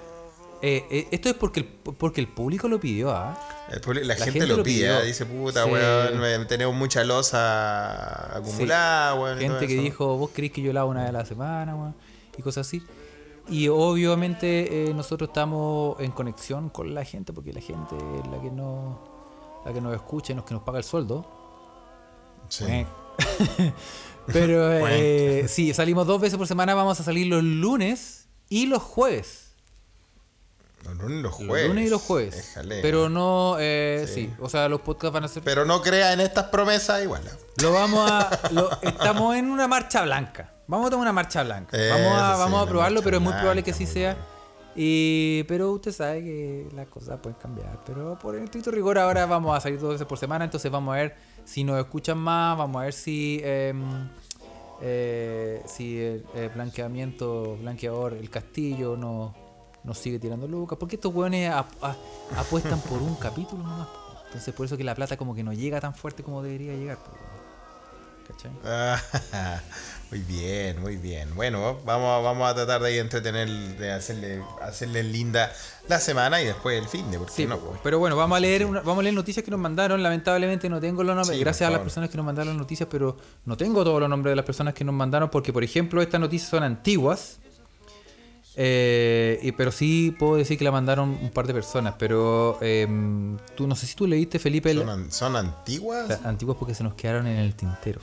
eh, 0.62 0.86
eh, 0.90 1.08
esto 1.12 1.30
es 1.30 1.36
porque 1.36 1.60
el, 1.62 1.66
porque 1.66 2.20
el 2.22 2.28
público 2.28 2.68
lo 2.68 2.80
pidió, 2.80 3.12
¿ah? 3.12 3.38
El 3.72 3.80
público- 3.82 4.06
la, 4.08 4.16
La 4.16 4.26
gente, 4.26 4.32
gente 4.40 4.48
lo 4.48 4.58
lo 4.58 4.64
pide. 4.64 4.88
¿eh? 5.02 5.06
dice 5.06 5.26
puta, 5.26 5.64
Sí. 5.66 5.70
weón, 5.72 6.48
tenemos 6.48 6.76
mucha 6.76 7.04
losa 7.04 8.38
acumulada, 8.38 9.14
weón. 9.16 9.38
y 9.42 9.46
todo 9.46 9.52
Gente 9.60 9.68
que 9.68 9.74
eso. 9.76 9.84
dijo, 9.84 10.18
vos 10.18 10.32
querés 10.32 10.52
que 10.52 10.62
yo 10.62 10.74
lavo 10.74 10.90
una 10.92 11.02
vez 11.02 11.10
a 11.10 11.14
la 11.14 11.26
semana, 11.26 11.76
weón, 11.76 11.96
y 12.38 12.42
cosas 12.42 12.68
así. 12.68 12.84
Y 13.50 13.68
obviamente 13.70 14.90
eh, 14.90 14.94
nosotros 14.94 15.30
estamos 15.30 16.00
en 16.00 16.12
conexión 16.12 16.70
con 16.70 16.94
la 16.94 17.04
gente, 17.06 17.32
porque 17.34 17.54
la 17.54 17.62
gente 17.62 17.96
es 17.96 18.28
la 18.32 18.42
que 18.42 18.52
no 18.52 19.16
la 19.66 19.74
que 19.74 19.82
nos 19.82 19.94
escucha 19.96 20.34
y 20.34 20.36
los 20.36 20.46
que 20.46 20.54
nos 20.54 20.64
paga 20.64 20.78
el 20.78 20.84
sueldo. 20.84 21.26
Sí. 22.50 22.86
Pero 24.28 24.88
eh, 24.88 25.46
sí, 25.48 25.74
salimos 25.74 26.06
dos 26.06 26.20
veces 26.22 26.38
por 26.38 26.48
semana, 26.48 26.74
vamos 26.76 27.00
a 27.00 27.04
salir 27.04 27.28
los 27.28 27.44
lunes 27.44 28.28
y 28.50 28.66
los 28.66 28.84
jueves. 28.84 29.52
Los 30.84 30.96
lunes 30.98 31.20
y 31.20 31.22
los 31.22 31.32
Los 31.40 31.48
jueves. 31.48 31.68
lunes 31.68 31.88
y 31.88 31.90
los 31.90 32.02
jueves. 32.02 32.36
Déjale, 32.36 32.82
Pero 32.82 33.10
no, 33.10 33.56
eh, 33.60 34.06
Sí. 34.08 34.28
sí. 34.28 34.34
o 34.42 34.48
sea, 34.50 34.70
los 34.70 34.82
podcasts 34.82 35.14
van 35.14 35.24
a 35.26 35.28
ser... 35.28 35.44
Pero 35.44 35.66
no 35.66 35.82
crea 35.82 36.14
en 36.14 36.20
estas 36.22 36.46
promesas 36.46 37.04
igual. 37.04 37.24
Lo 37.62 37.72
vamos 37.74 38.10
a... 38.10 38.30
lo- 38.52 38.70
estamos 38.82 39.36
en 39.36 39.50
una 39.50 39.68
marcha 39.68 40.02
blanca. 40.04 40.54
Vamos 40.68 40.88
a 40.88 40.90
tomar 40.90 41.04
una 41.04 41.14
marcha 41.14 41.44
blanca. 41.44 41.78
Vamos 41.78 42.14
a, 42.22 42.34
sí, 42.34 42.40
vamos 42.40 42.60
a 42.60 42.64
una 42.64 42.70
probarlo, 42.72 43.02
pero 43.02 43.18
es 43.18 43.24
muy 43.24 43.34
probable 43.34 43.64
que 43.64 43.74
sí 43.74 43.86
sea. 43.86 44.14
bien. 44.14 44.26
Y, 44.80 45.44
pero 45.48 45.72
usted 45.72 45.92
sabe 45.92 46.22
que 46.24 46.68
las 46.76 46.88
cosas 46.88 47.20
pueden 47.20 47.40
cambiar. 47.40 47.80
Pero 47.86 48.20
por 48.20 48.36
el 48.36 48.44
estricto 48.44 48.70
rigor 48.70 48.98
ahora 49.00 49.26
vamos 49.26 49.58
a 49.58 49.60
salir 49.62 49.80
dos 49.80 49.94
veces 49.94 50.06
por 50.06 50.18
semana. 50.20 50.46
Entonces 50.46 50.70
vamos 50.72 50.94
a 50.94 50.98
ver 50.98 51.16
si 51.46 51.64
nos 51.64 51.80
escuchan 51.80 52.18
más. 52.18 52.58
Vamos 52.58 52.80
a 52.82 52.84
ver 52.86 52.94
si... 52.94 53.42
em, 53.44 54.10
eh, 54.82 55.64
si 55.66 56.00
el, 56.00 56.26
el 56.36 56.50
blanqueamiento, 56.50 57.58
blanqueador, 57.58 58.14
el 58.14 58.30
castillo 58.30 58.96
no- 58.96 59.34
nos 59.84 59.98
sigue 59.98 60.20
tirando 60.20 60.48
lucas. 60.48 60.78
Porque 60.78 60.98
estos 60.98 61.12
hueones 61.14 61.50
ap- 61.52 61.72
apuestan 62.38 62.80
por 62.82 63.02
un 63.02 63.16
capítulo 63.16 63.64
nomás. 63.64 63.88
Entonces 64.28 64.54
por 64.54 64.66
eso 64.68 64.78
que 64.78 64.84
la 64.84 64.94
plata 64.94 65.18
como 65.18 65.34
que 65.34 65.42
no 65.44 65.54
llega 65.54 65.80
tan 65.82 65.96
fuerte 65.96 66.22
como 66.22 66.44
debería 66.44 66.74
llegar. 66.76 66.98
¿cachai? 68.28 68.52
Muy 70.10 70.20
bien, 70.22 70.80
muy 70.82 70.96
bien. 70.96 71.36
Bueno, 71.36 71.80
vamos, 71.86 72.24
vamos 72.24 72.50
a 72.50 72.56
tratar 72.56 72.82
de 72.82 72.88
ahí 72.88 72.98
entretener, 72.98 73.50
de 73.50 73.92
hacerle, 73.92 74.42
hacerle 74.62 75.04
linda 75.04 75.52
la 75.90 76.00
semana 76.00 76.42
y 76.42 76.46
después 76.46 76.82
el 76.82 76.88
fin 76.88 77.12
de, 77.12 77.18
porque 77.18 77.34
Sí, 77.34 77.46
no, 77.46 77.58
pues. 77.60 77.80
pero 77.84 78.00
bueno, 78.00 78.16
vamos 78.16 78.38
a 78.38 78.40
leer 78.40 78.66
una- 78.66 78.80
vamos 78.80 79.00
a 79.00 79.04
leer 79.04 79.16
noticias 79.16 79.44
que 79.44 79.52
nos 79.52 79.60
mandaron. 79.60 80.02
Lamentablemente 80.02 80.70
no 80.70 80.80
tengo 80.80 81.04
los 81.04 81.14
nombres. 81.14 81.38
Sí, 81.38 81.44
Gracias 81.44 81.68
a 81.68 81.72
las 81.72 81.82
personas 81.82 82.10
que 82.10 82.16
nos 82.16 82.26
mandaron 82.26 82.54
las 82.54 82.58
noticias, 82.58 82.88
pero 82.90 83.18
no 83.44 83.58
tengo 83.58 83.84
todos 83.84 84.00
los 84.00 84.10
nombres 84.10 84.32
de 84.32 84.38
las 84.38 84.46
personas 84.46 84.74
que 84.74 84.86
nos 84.86 84.96
mandaron 84.96 85.30
porque, 85.30 85.52
por 85.52 85.64
ejemplo, 85.66 86.02
estas 86.02 86.22
noticias 86.22 86.50
son 86.50 86.64
antiguas. 86.64 87.40
Eh, 88.56 89.40
y, 89.44 89.52
pero 89.52 89.72
sí 89.72 90.16
puedo 90.18 90.38
decir 90.38 90.58
que 90.58 90.64
la 90.64 90.72
mandaron 90.72 91.10
un 91.22 91.30
par 91.32 91.46
de 91.48 91.54
personas. 91.54 91.96
Pero 92.00 92.58
em, 92.62 93.38
tú 93.56 93.68
no 93.68 93.76
sé 93.76 93.86
si 93.86 93.94
tú 93.96 94.08
leíste, 94.08 94.40
Felipe, 94.40 94.72
el- 94.72 94.84
¿Son, 94.84 95.12
son 95.12 95.36
antiguas? 95.36 96.08
las 96.08 96.26
antiguas 96.26 96.58
porque 96.58 96.74
se 96.74 96.84
nos 96.84 96.94
quedaron 96.96 97.28
en 97.28 97.38
el 97.38 97.54
tintero. 97.56 98.00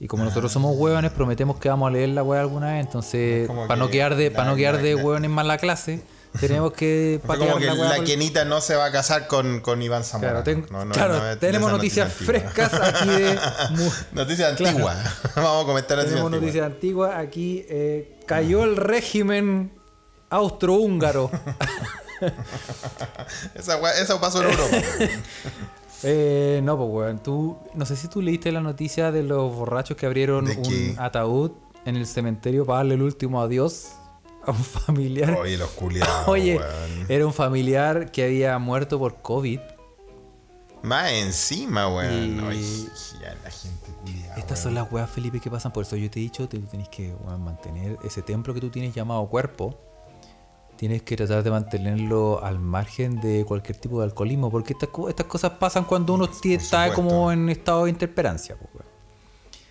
Y 0.00 0.06
como 0.06 0.24
nosotros 0.24 0.52
somos 0.52 0.76
hueones, 0.76 1.10
prometemos 1.10 1.58
que 1.58 1.68
vamos 1.68 1.88
a 1.88 1.90
leer 1.90 2.10
la 2.10 2.22
hueá 2.22 2.40
alguna 2.40 2.72
vez. 2.74 2.86
Entonces, 2.86 3.48
para 3.48 3.76
no 3.76 3.86
que 3.86 3.92
quedar 3.92 4.14
de, 4.14 4.30
para 4.30 4.50
no 4.50 4.56
quedar 4.56 4.80
de 4.80 4.94
hueones 4.94 5.28
más 5.30 5.44
la 5.44 5.58
clase, 5.58 6.00
tenemos 6.38 6.72
que 6.72 7.20
patear 7.26 7.48
como 7.50 7.58
que 7.60 7.66
la 7.66 7.74
hueá 7.74 7.88
la 7.90 7.96
por- 7.96 8.04
no 8.44 8.60
se 8.60 8.76
va 8.76 8.84
a 8.86 8.92
casar 8.92 9.26
con, 9.26 9.60
con 9.60 9.82
Iván 9.82 10.04
Zamora. 10.04 10.30
Claro, 10.30 10.44
ten- 10.44 10.66
No, 10.70 10.84
no, 10.84 10.92
claro, 10.94 11.16
no 11.18 11.30
es- 11.30 11.40
tenemos 11.40 11.68
esa 11.68 11.76
noticias 11.76 12.08
noticia 12.08 12.26
frescas 12.26 12.74
aquí 12.74 13.08
de... 13.08 13.38
Noticias 14.12 14.54
Claro. 14.56 14.70
antiguas. 14.70 14.96
Vamos 15.34 15.64
a 15.64 15.66
comentar 15.66 15.96
noticias 15.98 16.04
tenemos 16.04 16.26
antiguas. 16.26 16.32
noticias 16.32 16.66
antiguas. 16.66 17.16
Aquí 17.16 17.66
eh, 17.68 18.20
cayó 18.26 18.62
el 18.62 18.76
régimen 18.76 19.72
austrohúngaro. 20.30 21.30
Esa 23.54 23.78
eso 24.00 24.20
pasó 24.20 24.42
en 24.42 24.50
Europa. 24.50 24.76
Eh, 26.02 26.60
no, 26.62 26.76
pues, 26.76 26.88
weón. 26.90 27.18
Tú, 27.22 27.56
no 27.74 27.84
sé 27.86 27.96
si 27.96 28.08
tú 28.08 28.22
leíste 28.22 28.52
la 28.52 28.60
noticia 28.60 29.10
de 29.12 29.22
los 29.22 29.54
borrachos 29.54 29.96
que 29.96 30.06
abrieron 30.06 30.44
¿De 30.44 30.56
un 30.56 30.94
ataúd 30.98 31.52
en 31.84 31.96
el 31.96 32.06
cementerio 32.06 32.64
para 32.66 32.78
darle 32.78 32.94
el 32.94 33.02
último 33.02 33.40
adiós 33.40 33.92
a 34.44 34.50
un 34.52 34.56
familiar. 34.64 35.32
Oye, 35.40 35.56
los 35.58 35.70
culiados. 35.70 36.28
Oye, 36.28 36.56
weón. 36.58 37.06
era 37.08 37.26
un 37.26 37.32
familiar 37.32 38.10
que 38.12 38.24
había 38.24 38.58
muerto 38.58 38.98
por 38.98 39.16
COVID. 39.22 39.60
Más 40.82 41.10
encima, 41.10 41.88
weón. 41.92 42.36
Y- 42.38 42.40
Oye, 42.44 42.88
ya 43.20 43.34
la 43.42 43.50
gente 43.50 43.90
culiada. 44.00 44.36
Estas 44.36 44.60
son 44.62 44.74
las 44.74 44.90
weas, 44.92 45.10
Felipe, 45.10 45.40
que 45.40 45.50
pasan. 45.50 45.72
Por 45.72 45.82
eso 45.84 45.96
yo 45.96 46.08
te 46.08 46.20
he 46.20 46.22
dicho, 46.22 46.48
tú 46.48 46.60
tenés 46.60 46.88
que 46.88 47.12
weón, 47.24 47.42
mantener 47.42 47.98
ese 48.04 48.22
templo 48.22 48.54
que 48.54 48.60
tú 48.60 48.70
tienes 48.70 48.94
llamado 48.94 49.26
cuerpo. 49.26 49.76
Tienes 50.78 51.02
que 51.02 51.16
tratar 51.16 51.42
de 51.42 51.50
mantenerlo 51.50 52.42
al 52.42 52.58
margen 52.60 53.20
de 53.20 53.44
cualquier 53.44 53.76
tipo 53.78 53.98
de 53.98 54.04
alcoholismo. 54.04 54.50
Porque 54.50 54.72
estas, 54.74 54.88
co- 54.90 55.08
estas 55.08 55.26
cosas 55.26 55.50
pasan 55.52 55.84
cuando 55.84 56.14
uno 56.14 56.24
está 56.42 56.92
como 56.94 57.32
en 57.32 57.48
estado 57.48 57.84
de 57.84 57.90
interperancia. 57.90 58.56
pues. 58.56 58.84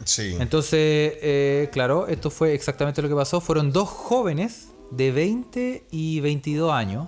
Sí. 0.03 0.35
Entonces, 0.39 1.13
eh, 1.21 1.69
claro, 1.71 2.07
esto 2.07 2.29
fue 2.29 2.53
exactamente 2.53 3.01
lo 3.01 3.07
que 3.09 3.15
pasó. 3.15 3.39
Fueron 3.41 3.71
dos 3.71 3.87
jóvenes 3.89 4.67
de 4.91 5.11
20 5.11 5.87
y 5.91 6.19
22 6.19 6.71
años 6.71 7.07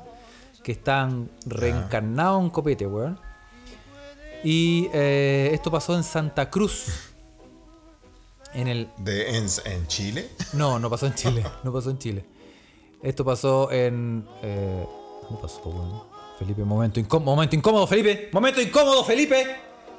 que 0.63 0.71
están 0.71 1.29
reencarnados 1.45 2.41
en 2.43 2.49
copete, 2.49 2.87
weón. 2.87 3.19
Y 4.43 4.87
eh, 4.93 5.51
esto 5.53 5.69
pasó 5.69 5.95
en 5.95 6.03
Santa 6.03 6.49
Cruz. 6.49 6.85
En 8.53 8.67
el. 8.67 8.87
De, 8.97 9.37
en, 9.37 9.45
en 9.65 9.87
Chile. 9.87 10.29
No, 10.53 10.79
no 10.79 10.89
pasó 10.89 11.05
en 11.05 11.13
Chile. 11.15 11.43
No 11.63 11.71
pasó 11.73 11.89
en 11.91 11.97
Chile. 11.99 12.25
Esto 13.01 13.23
pasó 13.25 13.71
en. 13.71 14.25
Eh, 14.43 14.85
¿Dónde 15.23 15.41
pasó? 15.41 16.05
Felipe, 16.37 16.63
momento 16.63 16.99
incómodo. 16.99 17.31
Momento 17.35 17.55
incómodo, 17.55 17.87
Felipe. 17.87 18.29
Momento 18.31 18.61
incómodo, 18.61 19.03
Felipe. 19.03 19.45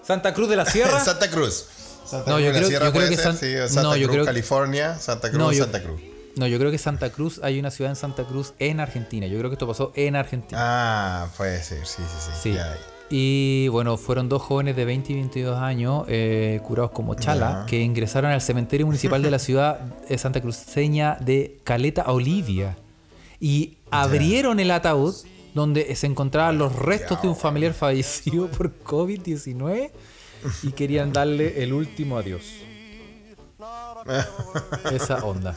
Santa 0.02 0.32
Cruz 0.34 0.48
de 0.48 0.56
la 0.56 0.64
Sierra. 0.66 1.00
Santa 1.00 1.30
Cruz. 1.30 1.66
Santa 2.04 2.30
No, 2.30 2.36
Cruz 2.36 2.40
yo 2.40 2.46
de 2.46 2.52
la 2.52 2.58
creo- 2.58 2.68
Sierra 2.68 2.86
yo 2.86 2.92
creo 2.92 3.08
que 3.08 3.16
ser, 3.16 3.24
San- 3.24 3.36
sí, 3.36 3.54
o 3.56 3.68
Santa 3.68 3.82
no, 3.82 3.96
yo 3.96 4.06
Cruz, 4.06 4.14
creo- 4.16 4.24
California, 4.26 4.98
Santa 4.98 5.28
Cruz, 5.30 5.38
No, 5.40 5.52
yo- 5.52 5.64
Santa 5.64 5.82
Cruz. 5.82 6.00
No, 6.36 6.46
yo 6.46 6.58
creo 6.58 6.70
que 6.70 6.78
Santa 6.78 7.10
Cruz, 7.10 7.40
hay 7.42 7.58
una 7.58 7.70
ciudad 7.70 7.90
en 7.90 7.96
Santa 7.96 8.24
Cruz 8.24 8.54
en 8.58 8.80
Argentina. 8.80 9.26
Yo 9.26 9.36
creo 9.38 9.50
que 9.50 9.54
esto 9.54 9.66
pasó 9.66 9.92
en 9.96 10.16
Argentina. 10.16 10.58
Ah, 10.62 11.28
puede 11.36 11.62
ser, 11.62 11.84
sí, 11.86 12.02
sí, 12.06 12.16
sí. 12.20 12.30
sí. 12.42 12.52
ya. 12.54 12.76
Y 13.10 13.66
bueno, 13.68 13.96
fueron 13.96 14.28
dos 14.28 14.40
jóvenes 14.40 14.76
de 14.76 14.84
20 14.84 15.12
y 15.12 15.16
22 15.16 15.58
años, 15.58 16.04
eh, 16.08 16.60
curados 16.64 16.92
como 16.92 17.14
chala, 17.16 17.60
Ya. 17.62 17.66
que 17.66 17.80
ingresaron 17.80 18.30
al 18.30 18.40
cementerio 18.40 18.86
municipal 18.86 19.20
de 19.22 19.30
la 19.32 19.38
ciudad 19.40 19.80
eh, 20.08 20.16
santa 20.16 20.40
cruceña 20.40 21.16
de 21.20 21.58
Caleta 21.64 22.04
Olivia. 22.10 22.76
Y 23.40 23.78
abrieron 23.90 24.60
el 24.60 24.70
ataúd 24.70 25.14
donde 25.54 25.94
se 25.96 26.06
encontraban 26.06 26.58
los 26.58 26.76
restos 26.76 27.22
de 27.22 27.28
un 27.28 27.36
familiar 27.36 27.72
fallecido 27.72 28.48
por 28.48 28.72
COVID-19 28.84 29.90
y 30.62 30.72
querían 30.72 31.12
darle 31.12 31.62
el 31.62 31.72
último 31.72 32.18
adiós. 32.18 32.44
Esa 34.92 35.24
onda. 35.24 35.54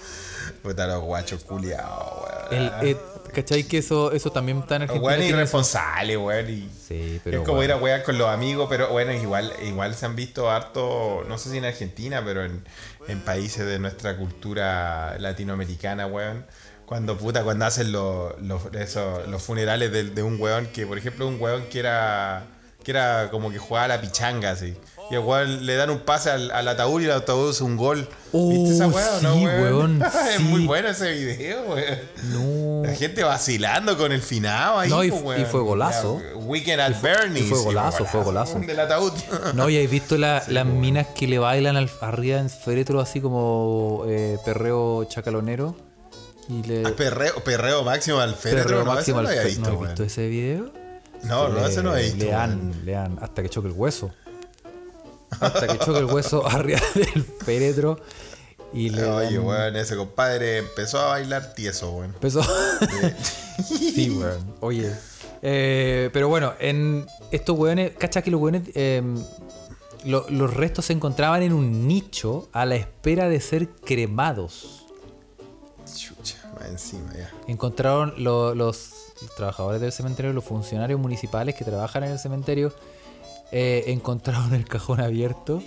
Puta, 0.62 0.88
los 0.88 1.02
guachos 1.04 1.44
culiados, 1.44 2.24
weón. 2.52 2.72
Eh, 2.82 2.98
¿Cachai 3.34 3.64
que 3.64 3.80
eso, 3.80 4.12
eso 4.12 4.32
también 4.32 4.60
está 4.60 4.76
en 4.76 4.84
Argentina? 4.84 5.16
eso? 5.16 5.24
irresponsable, 5.24 6.18
weón. 6.18 6.50
Y 6.50 6.70
Sí, 6.88 7.20
pero. 7.24 7.40
es 7.40 7.46
como 7.46 7.58
bueno. 7.58 7.74
ir 7.74 7.80
a 7.80 7.84
wear 7.84 8.04
con 8.04 8.18
los 8.18 8.30
amigos, 8.30 8.68
pero 8.70 8.90
bueno, 8.90 9.12
igual, 9.14 9.54
igual 9.64 9.96
se 9.96 10.06
han 10.06 10.16
visto 10.16 10.50
harto, 10.50 11.24
no 11.28 11.38
sé 11.38 11.50
si 11.50 11.58
en 11.58 11.66
Argentina, 11.66 12.22
pero 12.24 12.44
en, 12.44 12.64
en 13.08 13.22
países 13.22 13.66
de 13.66 13.80
nuestra 13.80 14.18
cultura 14.18 15.18
latinoamericana, 15.20 16.06
weón. 16.06 16.46
Cuando 16.94 17.18
puta, 17.18 17.44
cuando 17.44 17.66
hacen 17.66 17.92
los, 17.92 18.34
los, 18.40 19.42
funerales 19.42 19.92
de, 19.92 20.12
de 20.12 20.22
un 20.22 20.40
weón 20.40 20.68
que, 20.68 20.86
por 20.86 20.96
ejemplo, 20.96 21.28
un 21.28 21.42
weón 21.42 21.64
que 21.72 21.80
era, 21.80 22.44
que 22.84 22.92
era 22.92 23.30
como 23.32 23.50
que 23.50 23.58
jugaba 23.58 23.86
a 23.86 23.88
la 23.88 24.00
pichanga, 24.02 24.52
así. 24.52 24.76
Y 25.10 25.16
el 25.16 25.22
weón 25.22 25.66
le 25.66 25.76
dan 25.76 25.90
un 25.90 26.02
pase 26.02 26.30
al, 26.30 26.52
al 26.52 26.68
ataúd 26.68 27.02
y 27.02 27.06
el 27.06 27.12
ataúd 27.14 27.50
es 27.50 27.62
un 27.62 27.78
gol. 27.78 28.08
Oh, 28.32 28.48
¿Viste 28.52 28.76
esa 28.76 28.88
o 28.90 29.22
no, 29.24 29.34
sí, 29.34 29.44
weón? 29.44 29.62
weón, 29.64 30.02
es 30.30 30.38
sí. 30.38 30.44
muy 30.44 30.68
bueno 30.68 30.90
ese 30.90 31.12
video, 31.14 31.64
weón. 31.64 32.00
No. 32.32 32.88
La 32.88 32.96
gente 32.96 33.24
vacilando 33.24 33.98
con 33.98 34.12
el 34.12 34.22
finado 34.22 34.78
ahí. 34.78 34.90
No, 34.92 35.04
y- 35.04 35.10
weón. 35.10 35.46
fue 35.48 35.62
golazo. 35.62 36.22
Weekend 36.36 36.80
at 36.80 37.02
Bernie's. 37.02 37.50
fue 37.50 37.60
golazo, 37.60 38.06
fue 38.06 38.22
golazo. 38.22 38.60
Del 38.60 38.80
ataúd. 38.80 39.14
No, 39.56 39.68
y 39.68 39.84
has 39.84 39.90
visto 39.90 40.16
la- 40.20 40.44
las 40.48 40.66
minas 40.68 41.08
que 41.08 41.26
le 41.28 41.40
bailan 41.40 41.76
al- 41.76 41.90
arriba 42.02 42.38
en 42.38 42.52
féretro 42.52 43.02
así 43.02 43.20
como 43.20 44.04
eh, 44.08 44.38
perreo 44.46 45.06
chacalonero. 45.06 45.76
Y 46.50 46.64
le. 46.64 46.90
perreo, 46.92 47.36
perreo 47.44 47.84
máximo 47.84 48.20
al 48.20 48.36
féretro. 48.36 48.64
perreo 48.70 48.86
no, 48.86 48.94
máximo 48.94 49.16
no 49.16 49.20
al 49.20 49.24
lo 49.26 49.30
había 49.30 49.42
féretro. 49.44 49.64
¿No 49.64 49.70
visto, 49.72 49.84
has 49.84 49.90
visto 49.90 50.04
ese 50.04 50.28
video? 50.28 50.72
No, 51.24 51.48
no, 51.50 51.66
ese 51.66 51.82
no 51.84 51.96
he 51.96 52.04
visto. 52.04 52.18
Le 52.18 52.26
weón. 52.26 52.38
dan, 52.38 52.86
le 52.86 52.92
dan 52.92 53.18
hasta 53.22 53.42
que 53.44 53.50
choque 53.50 53.68
el 53.70 53.74
hueso. 53.74 54.12
Hasta 55.40 55.68
que 55.68 55.80
choque 55.80 56.00
el 56.00 56.06
hueso 56.06 56.46
arriba 56.50 56.80
del 56.96 57.24
féretro. 57.24 58.00
Y 58.74 58.90
le 58.90 59.04
Oye, 59.06 59.36
dan- 59.38 59.46
weón, 59.46 59.76
ese 59.76 59.96
compadre 59.96 60.58
empezó 60.58 61.00
a 61.00 61.06
bailar 61.10 61.54
tieso, 61.54 61.92
weón. 61.92 62.14
Empezó. 62.14 62.42
sí, 63.66 64.10
weón. 64.10 64.56
Oye. 64.62 64.92
Eh, 65.42 66.10
pero 66.14 66.28
bueno, 66.28 66.54
en 66.60 67.06
estos 67.32 67.58
weones, 67.58 67.92
¿cachai 67.98 68.24
que 68.24 68.32
los 68.32 68.42
weones. 68.42 68.64
eh, 68.76 69.02
lo- 70.06 70.26
los 70.30 70.54
restos 70.54 70.86
se 70.86 70.94
encontraban 70.94 71.42
en 71.44 71.54
un 71.54 71.88
nicho 71.88 72.50
a 72.52 72.66
la 72.66 72.76
espera 72.76 73.30
de 73.30 73.40
ser 73.40 73.70
cremados. 73.70 74.83
Encima 76.68 77.12
ya. 77.14 77.30
Encontraron 77.48 78.14
lo- 78.18 78.56
los 78.56 78.92
trabajadores 79.38 79.82
del 79.82 79.92
cementerio, 79.92 80.34
los 80.34 80.44
funcionarios 80.44 81.00
municipales 81.00 81.56
que 81.56 81.64
trabajan 81.66 82.04
en 82.04 82.12
el 82.12 82.20
cementerio, 82.20 82.74
eh, 83.52 83.84
encontraron 83.88 84.54
el 84.54 84.66
cajón 84.66 85.00
abierto 85.02 85.62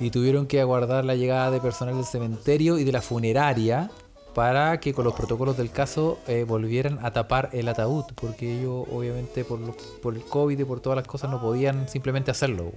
y 0.00 0.10
tuvieron 0.10 0.46
que 0.46 0.60
aguardar 0.60 1.04
la 1.04 1.14
llegada 1.14 1.50
de 1.50 1.60
personal 1.60 1.94
del 1.94 2.04
cementerio 2.04 2.78
y 2.78 2.84
de 2.84 2.92
la 2.92 3.00
funeraria 3.02 3.90
para 4.34 4.80
que 4.80 4.92
con 4.92 5.04
los 5.04 5.14
protocolos 5.14 5.56
del 5.56 5.70
caso 5.70 6.18
eh, 6.26 6.42
volvieran 6.42 6.98
a 7.04 7.12
tapar 7.12 7.50
el 7.52 7.68
ataúd, 7.68 8.04
porque 8.16 8.58
ellos 8.58 8.84
obviamente 8.92 9.44
por, 9.44 9.60
por 10.02 10.16
el 10.16 10.24
COVID 10.24 10.58
y 10.58 10.64
por 10.64 10.80
todas 10.80 10.96
las 10.96 11.06
cosas 11.06 11.30
no 11.30 11.40
podían 11.40 11.88
simplemente 11.88 12.32
hacerlo. 12.32 12.72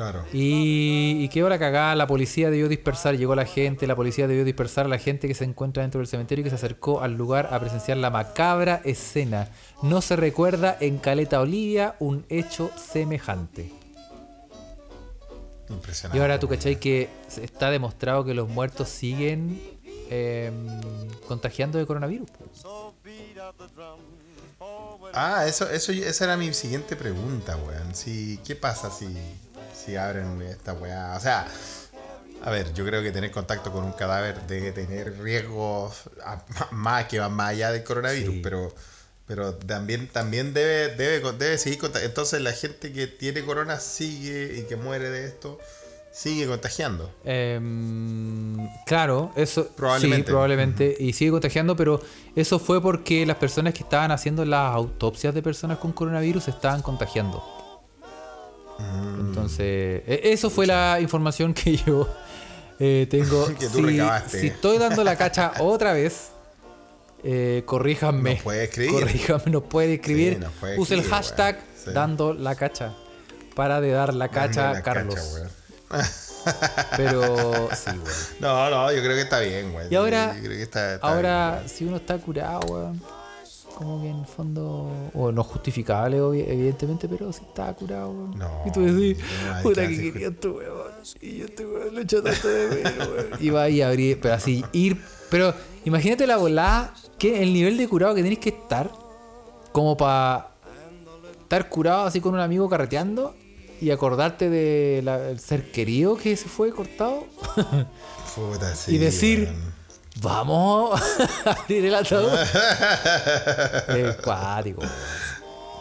Claro. 0.00 0.24
Y, 0.32 1.18
y 1.20 1.28
quedó 1.28 1.50
la 1.50 1.58
cagada, 1.58 1.94
la 1.94 2.06
policía 2.06 2.48
debió 2.48 2.70
dispersar, 2.70 3.18
llegó 3.18 3.34
la 3.34 3.44
gente, 3.44 3.86
la 3.86 3.94
policía 3.94 4.26
debió 4.26 4.46
dispersar 4.46 4.86
a 4.86 4.88
la 4.88 4.96
gente 4.96 5.28
que 5.28 5.34
se 5.34 5.44
encuentra 5.44 5.82
dentro 5.82 5.98
del 5.98 6.06
cementerio 6.06 6.40
y 6.40 6.44
que 6.44 6.48
se 6.48 6.56
acercó 6.56 7.02
al 7.02 7.18
lugar 7.18 7.50
a 7.52 7.60
presenciar 7.60 7.98
la 7.98 8.08
macabra 8.08 8.80
escena. 8.84 9.50
No 9.82 10.00
se 10.00 10.16
recuerda 10.16 10.74
en 10.80 10.96
Caleta 10.96 11.38
Olivia 11.38 11.96
un 11.98 12.24
hecho 12.30 12.70
semejante. 12.78 13.70
Impresionante. 15.68 16.16
Y 16.16 16.20
ahora 16.22 16.40
tú 16.40 16.48
cachai 16.48 16.80
que 16.80 17.10
está 17.36 17.70
demostrado 17.70 18.24
que 18.24 18.32
los 18.32 18.48
muertos 18.48 18.88
siguen 18.88 19.60
eh, 20.08 20.50
contagiando 21.28 21.78
de 21.78 21.84
coronavirus. 21.84 22.30
Ah, 25.12 25.46
eso, 25.46 25.68
eso, 25.70 25.92
esa 25.92 26.24
era 26.24 26.36
mi 26.36 26.52
siguiente 26.54 26.96
pregunta, 26.96 27.56
weón. 27.56 27.94
Si, 27.94 28.38
¿Qué 28.44 28.54
pasa 28.54 28.90
si, 28.90 29.06
si 29.84 29.96
abren 29.96 30.40
esta 30.42 30.72
weá? 30.74 31.14
O 31.16 31.20
sea, 31.20 31.46
a 32.42 32.50
ver, 32.50 32.72
yo 32.74 32.84
creo 32.86 33.02
que 33.02 33.12
tener 33.12 33.30
contacto 33.30 33.70
con 33.72 33.84
un 33.84 33.92
cadáver 33.92 34.40
debe 34.46 34.72
tener 34.72 35.18
riesgos 35.20 36.04
a- 36.24 36.42
más 36.72 37.06
que 37.06 37.18
van 37.18 37.32
más 37.32 37.50
allá 37.50 37.70
del 37.72 37.84
coronavirus, 37.84 38.34
Sí. 38.34 38.40
pero 38.42 38.74
pero 39.26 39.54
también 39.54 40.08
también 40.08 40.52
debe 40.54 40.88
debe 40.96 41.20
debe 41.32 41.56
seguir 41.58 41.78
conta- 41.78 42.02
entonces 42.02 42.40
la 42.42 42.52
gente 42.52 42.92
que 42.92 43.06
tiene 43.06 43.44
corona 43.44 43.78
sigue 43.78 44.58
y 44.58 44.62
que 44.68 44.74
muere 44.76 45.08
de 45.10 45.26
esto 45.26 45.58
sigue 46.12 46.48
contagiando. 46.48 47.14
Em, 47.24 48.68
claro, 48.86 49.32
eso 49.36 49.68
Probablemente. 49.76 50.26
sí, 50.26 50.30
probablemente 50.32 50.96
y 50.98 51.12
sigue 51.12 51.30
contagiando, 51.30 51.76
pero 51.76 52.00
eso 52.34 52.58
fue 52.58 52.82
porque 52.82 53.24
las 53.26 53.36
personas 53.36 53.74
que 53.74 53.84
estaban 53.84 54.10
haciendo 54.10 54.44
las 54.44 54.74
autopsias 54.74 55.32
de 55.34 55.42
personas 55.42 55.78
con 55.78 55.92
coronavirus 55.92 56.48
estaban 56.48 56.82
contagiando. 56.82 57.40
Mm. 58.80 59.20
Entonces, 59.28 60.02
e- 60.06 60.20
eso 60.24 60.50
fue 60.50 60.66
la 60.66 60.98
información 61.00 61.54
que 61.54 61.76
yo 61.76 62.08
eh, 62.78 63.06
tengo. 63.10 63.46
Que 63.58 63.66
tú 63.68 63.78
si, 63.78 63.82
recabaste. 63.82 64.40
si 64.40 64.46
estoy 64.48 64.78
dando 64.78 65.04
la 65.04 65.16
cacha 65.16 65.52
otra 65.60 65.92
vez, 65.92 66.28
eh, 67.22 67.62
corríjanme. 67.66 68.34
Nos 68.34 68.42
puede 68.42 68.64
escribir. 68.64 68.92
Corríjanme, 68.92 69.44
nos 69.52 69.62
puede 69.64 69.94
escribir. 69.94 70.34
Sí, 70.34 70.38
nos 70.40 70.52
puede 70.54 70.78
Use 70.78 70.94
el 70.94 71.02
hashtag. 71.04 71.60
Sí. 71.84 71.90
dando 71.92 72.34
la 72.34 72.54
cacha. 72.56 72.94
Para 73.54 73.80
de 73.80 73.90
dar 73.90 74.14
la 74.14 74.28
cacha, 74.28 74.72
la 74.72 74.82
Carlos. 74.82 75.14
cacha. 75.88 76.10
Pero 76.96 77.68
sí. 77.74 77.90
No, 78.40 78.70
no, 78.70 78.92
yo 78.92 79.02
creo 79.02 79.14
que 79.14 79.22
está 79.22 79.40
bien, 79.40 79.72
güey. 79.72 79.88
Y 79.90 79.94
ahora, 79.96 80.34
está- 80.36 80.94
está 80.94 81.06
ahora 81.06 81.56
bien, 81.58 81.68
si 81.68 81.84
uno 81.84 81.96
está 81.96 82.16
curado, 82.18 82.60
weón, 82.68 83.02
como 83.80 84.02
que 84.02 84.10
en 84.10 84.18
el 84.18 84.26
fondo, 84.26 85.10
o 85.14 85.32
no 85.32 85.42
justificable, 85.42 86.18
evidentemente, 86.18 87.08
pero 87.08 87.32
si 87.32 87.44
está 87.44 87.72
curado, 87.72 88.10
weón. 88.10 88.38
No, 88.38 88.50
y 88.66 88.70
tú 88.72 88.82
decís, 88.82 89.16
no 89.46 89.62
puta 89.62 89.88
que 89.88 90.12
quería 90.12 90.30
tu 90.30 90.58
weón. 90.58 90.92
Y 91.22 91.38
yo 91.38 91.44
este 91.46 91.66
weón 91.66 91.94
lo 91.94 92.00
echo 92.02 92.22
tanto 92.22 92.46
de 92.46 92.68
menos, 92.68 93.08
weón. 93.08 93.28
Y 93.40 93.48
va 93.48 93.70
y 93.70 93.80
abrir, 93.80 94.20
pero 94.20 94.34
así, 94.34 94.62
ir. 94.72 95.00
Pero 95.30 95.54
imagínate 95.86 96.26
la 96.26 96.36
volada, 96.36 96.92
que 97.18 97.42
el 97.42 97.54
nivel 97.54 97.78
de 97.78 97.88
curado 97.88 98.14
que 98.14 98.22
tenés 98.22 98.38
que 98.38 98.50
estar, 98.50 98.92
como 99.72 99.96
para 99.96 100.50
estar 101.40 101.70
curado 101.70 102.04
así 102.04 102.20
con 102.20 102.34
un 102.34 102.40
amigo 102.40 102.68
carreteando. 102.68 103.34
Y 103.80 103.90
acordarte 103.92 104.50
del 104.50 105.40
ser 105.40 105.72
querido 105.72 106.18
que 106.18 106.36
se 106.36 106.50
fue 106.50 106.70
cortado. 106.70 107.24
Puta, 108.36 108.76
sí, 108.76 108.96
y 108.96 108.98
decir. 108.98 109.48
Vamos 110.16 111.00
a 111.44 111.50
abrir 111.50 111.86
el 111.86 111.94
ataúd. 111.94 112.32
es 113.88 114.16
cuático. 114.16 114.82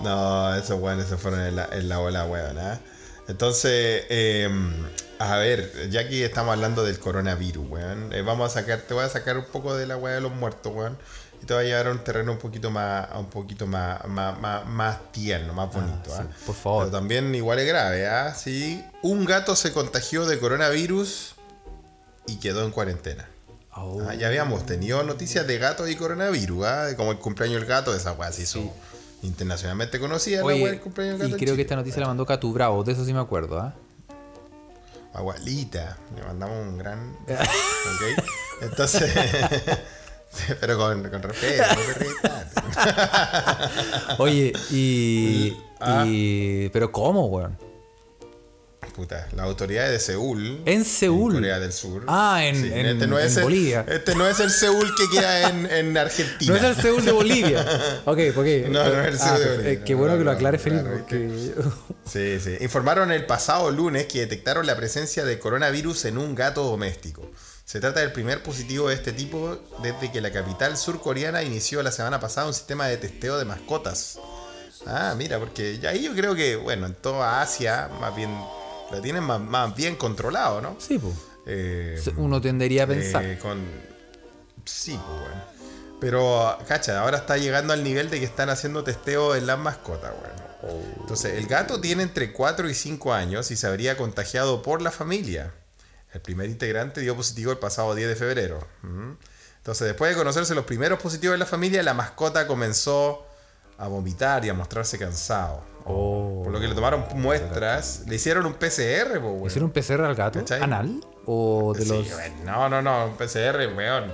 No, 0.01 0.55
esos 0.55 0.79
weones 0.79 1.07
se 1.07 1.17
fueron 1.17 1.41
en 1.41 1.55
la, 1.55 1.69
en 1.71 1.89
la 1.89 1.97
bola, 1.97 2.25
weón, 2.25 2.57
¿ah? 2.57 2.79
Entonces, 3.27 4.05
eh, 4.09 4.49
a 5.19 5.35
ver, 5.37 5.89
ya 5.89 6.07
que 6.07 6.25
estamos 6.25 6.53
hablando 6.53 6.83
del 6.83 6.99
coronavirus, 6.99 7.69
weón, 7.69 8.13
eh, 8.13 8.21
vamos 8.21 8.49
a 8.49 8.61
sacar, 8.61 8.79
te 8.79 8.93
voy 8.93 9.03
a 9.03 9.09
sacar 9.09 9.37
un 9.37 9.45
poco 9.45 9.75
de 9.75 9.85
la 9.85 9.97
weá 9.97 10.15
de 10.15 10.21
los 10.21 10.31
muertos, 10.31 10.73
weón. 10.73 10.97
Y 11.41 11.45
te 11.45 11.53
voy 11.53 11.65
a 11.65 11.67
llevar 11.67 11.87
a 11.87 11.91
un 11.91 12.03
terreno 12.03 12.31
un 12.33 12.37
poquito 12.37 12.69
más, 12.69 13.07
un 13.15 13.29
poquito 13.29 13.65
más, 13.67 14.05
más, 14.07 14.37
más, 14.39 14.65
más 14.65 15.11
tierno, 15.11 15.53
más 15.53 15.73
bonito, 15.73 16.09
sí, 16.09 16.17
¿ah? 16.19 16.27
por 16.45 16.55
favor. 16.55 16.85
Pero 16.85 16.97
también 16.97 17.33
igual 17.35 17.59
es 17.59 17.67
grave, 17.67 18.07
¿ah? 18.07 18.33
Sí, 18.33 18.83
un 19.03 19.25
gato 19.25 19.55
se 19.55 19.71
contagió 19.71 20.25
de 20.25 20.39
coronavirus 20.39 21.35
y 22.27 22.37
quedó 22.37 22.65
en 22.65 22.71
cuarentena. 22.71 23.27
Oh. 23.75 24.01
Ah, 24.07 24.15
ya 24.15 24.27
habíamos 24.27 24.65
tenido 24.65 25.03
noticias 25.03 25.45
de 25.47 25.57
gatos 25.57 25.89
y 25.89 25.95
coronavirus, 25.95 26.65
¿ah? 26.65 26.87
Como 26.97 27.11
el 27.11 27.19
cumpleaños 27.19 27.59
del 27.61 27.69
gato, 27.69 27.95
esa 27.95 28.13
weá 28.13 28.31
se 28.31 28.41
hizo 28.43 28.73
internacionalmente 29.21 29.99
conocida, 29.99 30.39
la 30.39 30.45
Oye, 30.45 30.65
del 30.67 30.79
cumpleaños 30.81 31.19
del 31.19 31.27
y 31.29 31.31
gato. 31.31 31.39
en 31.39 31.45
creo 31.45 31.55
que 31.55 31.61
esta 31.61 31.75
noticia 31.75 32.01
la 32.01 32.07
mandó 32.07 32.25
Catu 32.25 32.51
Bravo, 32.51 32.83
de 32.83 32.93
eso 32.93 33.05
sí 33.05 33.13
me 33.13 33.19
acuerdo, 33.19 33.59
¿ah? 33.59 33.73
Agualita, 35.13 35.97
le 36.15 36.23
mandamos 36.23 36.67
un 36.67 36.77
gran. 36.77 37.15
¿Ok? 37.27 38.23
Entonces. 38.61 39.11
pero 40.59 40.77
con, 40.77 41.09
con 41.09 41.21
respeto, 41.23 41.63
no 41.75 41.93
te. 44.17 44.21
Oye, 44.21 44.53
y, 44.71 45.57
Ah. 45.81 46.03
y- 46.05 46.67
Pero 46.69 46.91
¿cómo, 46.91 47.27
weón? 47.27 47.57
Puta, 48.99 49.29
las 49.33 49.45
autoridades 49.45 49.91
de 49.93 49.99
Seúl. 50.01 50.61
En 50.65 50.83
Seúl. 50.83 51.35
Corea 51.35 51.57
del 51.57 51.71
Sur. 51.71 52.03
Ah, 52.07 52.43
en- 52.43 52.65
en- 52.65 52.85
este 52.85 53.07
no 53.07 53.17
en 53.17 53.25
es 53.27 53.37
el- 53.37 53.43
Bolivia. 53.43 53.85
Este 53.87 54.13
no 54.13 54.27
es 54.27 54.41
el 54.41 54.51
Seúl 54.51 54.93
que 54.93 55.09
queda 55.09 55.49
en, 55.49 55.65
en 55.71 55.97
Argentina. 55.97 56.51
No 56.59 56.67
es 56.67 56.77
el 56.77 56.83
Seúl 56.83 57.05
de 57.05 57.11
Bolivia. 57.13 57.65
Ok, 58.05 58.19
ok. 58.35 58.45
No, 58.69 58.83
no 58.83 59.01
es 59.01 59.07
el 59.07 59.17
Seúl 59.19 59.39
de 59.39 59.45
Bolivia, 59.51 59.71
eh, 59.71 59.81
Qué 59.85 59.93
no, 59.93 59.99
bueno 59.99 60.13
no, 60.15 60.19
que 60.19 60.25
lo 60.25 60.31
no, 60.31 60.35
aclare 60.35 60.57
claro, 60.57 60.81
Felipe, 60.83 60.97
porque. 60.97 61.53
Sí, 62.11 62.39
sí. 62.41 62.57
Informaron 62.59 63.11
el 63.13 63.25
pasado 63.25 63.71
lunes 63.71 64.05
que 64.07 64.19
detectaron 64.19 64.65
la 64.65 64.75
presencia 64.75 65.23
de 65.23 65.39
coronavirus 65.39 66.03
en 66.05 66.17
un 66.17 66.35
gato 66.35 66.63
doméstico. 66.65 67.31
Se 67.63 67.79
trata 67.79 68.01
del 68.01 68.11
primer 68.11 68.43
positivo 68.43 68.89
de 68.89 68.95
este 68.95 69.13
tipo 69.13 69.59
desde 69.81 70.11
que 70.11 70.19
la 70.19 70.31
capital 70.31 70.75
surcoreana 70.75 71.41
inició 71.43 71.81
la 71.83 71.93
semana 71.93 72.19
pasada 72.19 72.47
un 72.47 72.53
sistema 72.53 72.87
de 72.87 72.97
testeo 72.97 73.37
de 73.37 73.45
mascotas. 73.45 74.19
Ah, 74.87 75.13
mira, 75.17 75.39
porque 75.39 75.79
ahí 75.87 76.03
yo 76.03 76.13
creo 76.15 76.33
que, 76.35 76.55
bueno, 76.55 76.85
en 76.87 76.95
toda 76.95 77.41
Asia, 77.41 77.89
más 78.01 78.15
bien, 78.15 78.29
la 78.91 79.01
tienen 79.01 79.23
más, 79.23 79.39
más 79.39 79.75
bien 79.75 79.95
controlado, 79.95 80.61
¿no? 80.61 80.75
Sí, 80.79 80.97
pues. 80.99 81.13
Eh, 81.45 81.99
Uno 82.17 82.39
tendería 82.41 82.83
a 82.83 82.87
pensar. 82.87 83.23
eh, 83.25 83.39
con... 83.39 83.59
Sí, 84.65 84.99
pues 85.05 85.19
bueno. 85.21 85.41
Pero, 85.99 86.57
cacha, 86.67 87.01
ahora 87.01 87.17
está 87.17 87.37
llegando 87.37 87.73
al 87.73 87.83
nivel 87.83 88.09
de 88.09 88.19
que 88.19 88.25
están 88.25 88.49
haciendo 88.49 88.83
testeo 88.83 89.35
en 89.35 89.45
las 89.47 89.59
mascotas, 89.59 90.13
bueno. 90.19 90.79
Entonces, 91.01 91.33
el 91.35 91.47
gato 91.47 91.81
tiene 91.81 92.03
entre 92.03 92.31
4 92.33 92.69
y 92.69 92.73
5 92.73 93.13
años 93.13 93.49
y 93.51 93.55
se 93.55 93.67
habría 93.67 93.97
contagiado 93.97 94.61
por 94.61 94.81
la 94.81 94.91
familia. 94.91 95.53
El 96.13 96.21
primer 96.21 96.49
integrante 96.49 97.01
dio 97.01 97.15
positivo 97.15 97.51
el 97.51 97.57
pasado 97.59 97.95
10 97.95 98.09
de 98.09 98.15
febrero. 98.15 98.65
Entonces, 99.57 99.87
después 99.87 100.11
de 100.11 100.17
conocerse 100.17 100.55
los 100.55 100.65
primeros 100.65 100.99
positivos 101.01 101.33
de 101.33 101.37
la 101.39 101.45
familia, 101.45 101.83
la 101.83 101.93
mascota 101.93 102.47
comenzó 102.47 103.25
a 103.79 103.87
vomitar 103.87 104.45
y 104.45 104.49
a 104.49 104.53
mostrarse 104.53 104.99
cansado. 104.99 105.61
Oh. 105.85 106.41
Por 106.43 106.53
lo 106.53 106.59
que 106.59 106.67
le 106.67 106.75
tomaron 106.75 107.03
muestras, 107.15 108.03
le 108.07 108.15
hicieron 108.15 108.45
un 108.45 108.53
PCR, 108.53 109.09
pues, 109.09 109.21
bueno. 109.21 109.47
¿Hicieron 109.47 109.71
un 109.75 109.81
PCR 109.81 110.01
al 110.03 110.13
gato? 110.15 110.39
¿Cachai? 110.39 110.61
¿Anal? 110.61 111.03
¿O 111.25 111.73
de 111.75 111.83
Sí, 111.83 111.89
los.? 111.89 112.07
weón. 112.15 112.45
No, 112.45 112.69
no, 112.69 112.81
no, 112.81 113.05
un 113.07 113.17
PCR, 113.17 113.67
weón. 113.75 114.11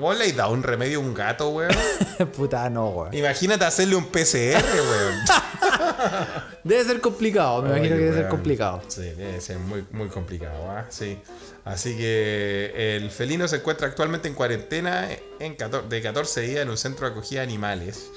¿Vos 0.00 0.18
le 0.18 0.26
has 0.26 0.36
dado 0.36 0.52
un 0.52 0.62
remedio 0.62 0.98
a 0.98 1.02
un 1.02 1.14
gato, 1.14 1.48
weón? 1.48 1.72
Puta, 2.36 2.68
no, 2.70 2.88
weón. 2.90 3.14
Imagínate 3.14 3.64
hacerle 3.64 3.96
un 3.96 4.04
PCR, 4.04 4.62
weón. 4.62 5.14
Debe 6.64 6.84
ser 6.84 7.00
complicado, 7.00 7.62
me 7.62 7.68
imagino 7.70 7.96
que 7.96 8.02
debe 8.02 8.12
ser 8.12 8.18
weón. 8.24 8.30
complicado. 8.30 8.82
Sí, 8.88 9.00
debe 9.02 9.40
ser 9.40 9.58
muy, 9.58 9.84
muy 9.92 10.08
complicado, 10.08 10.70
¿ah? 10.70 10.84
Sí. 10.90 11.18
Así 11.64 11.96
que 11.96 12.96
el 12.96 13.10
felino 13.10 13.48
se 13.48 13.56
encuentra 13.56 13.86
actualmente 13.88 14.28
en 14.28 14.34
cuarentena 14.34 15.08
en 15.40 15.54
14 15.56 15.88
de 15.88 16.02
14 16.02 16.40
días 16.42 16.60
en 16.62 16.70
un 16.70 16.76
centro 16.76 17.06
de 17.06 17.12
acogida 17.12 17.40
de 17.40 17.46
animales. 17.46 18.10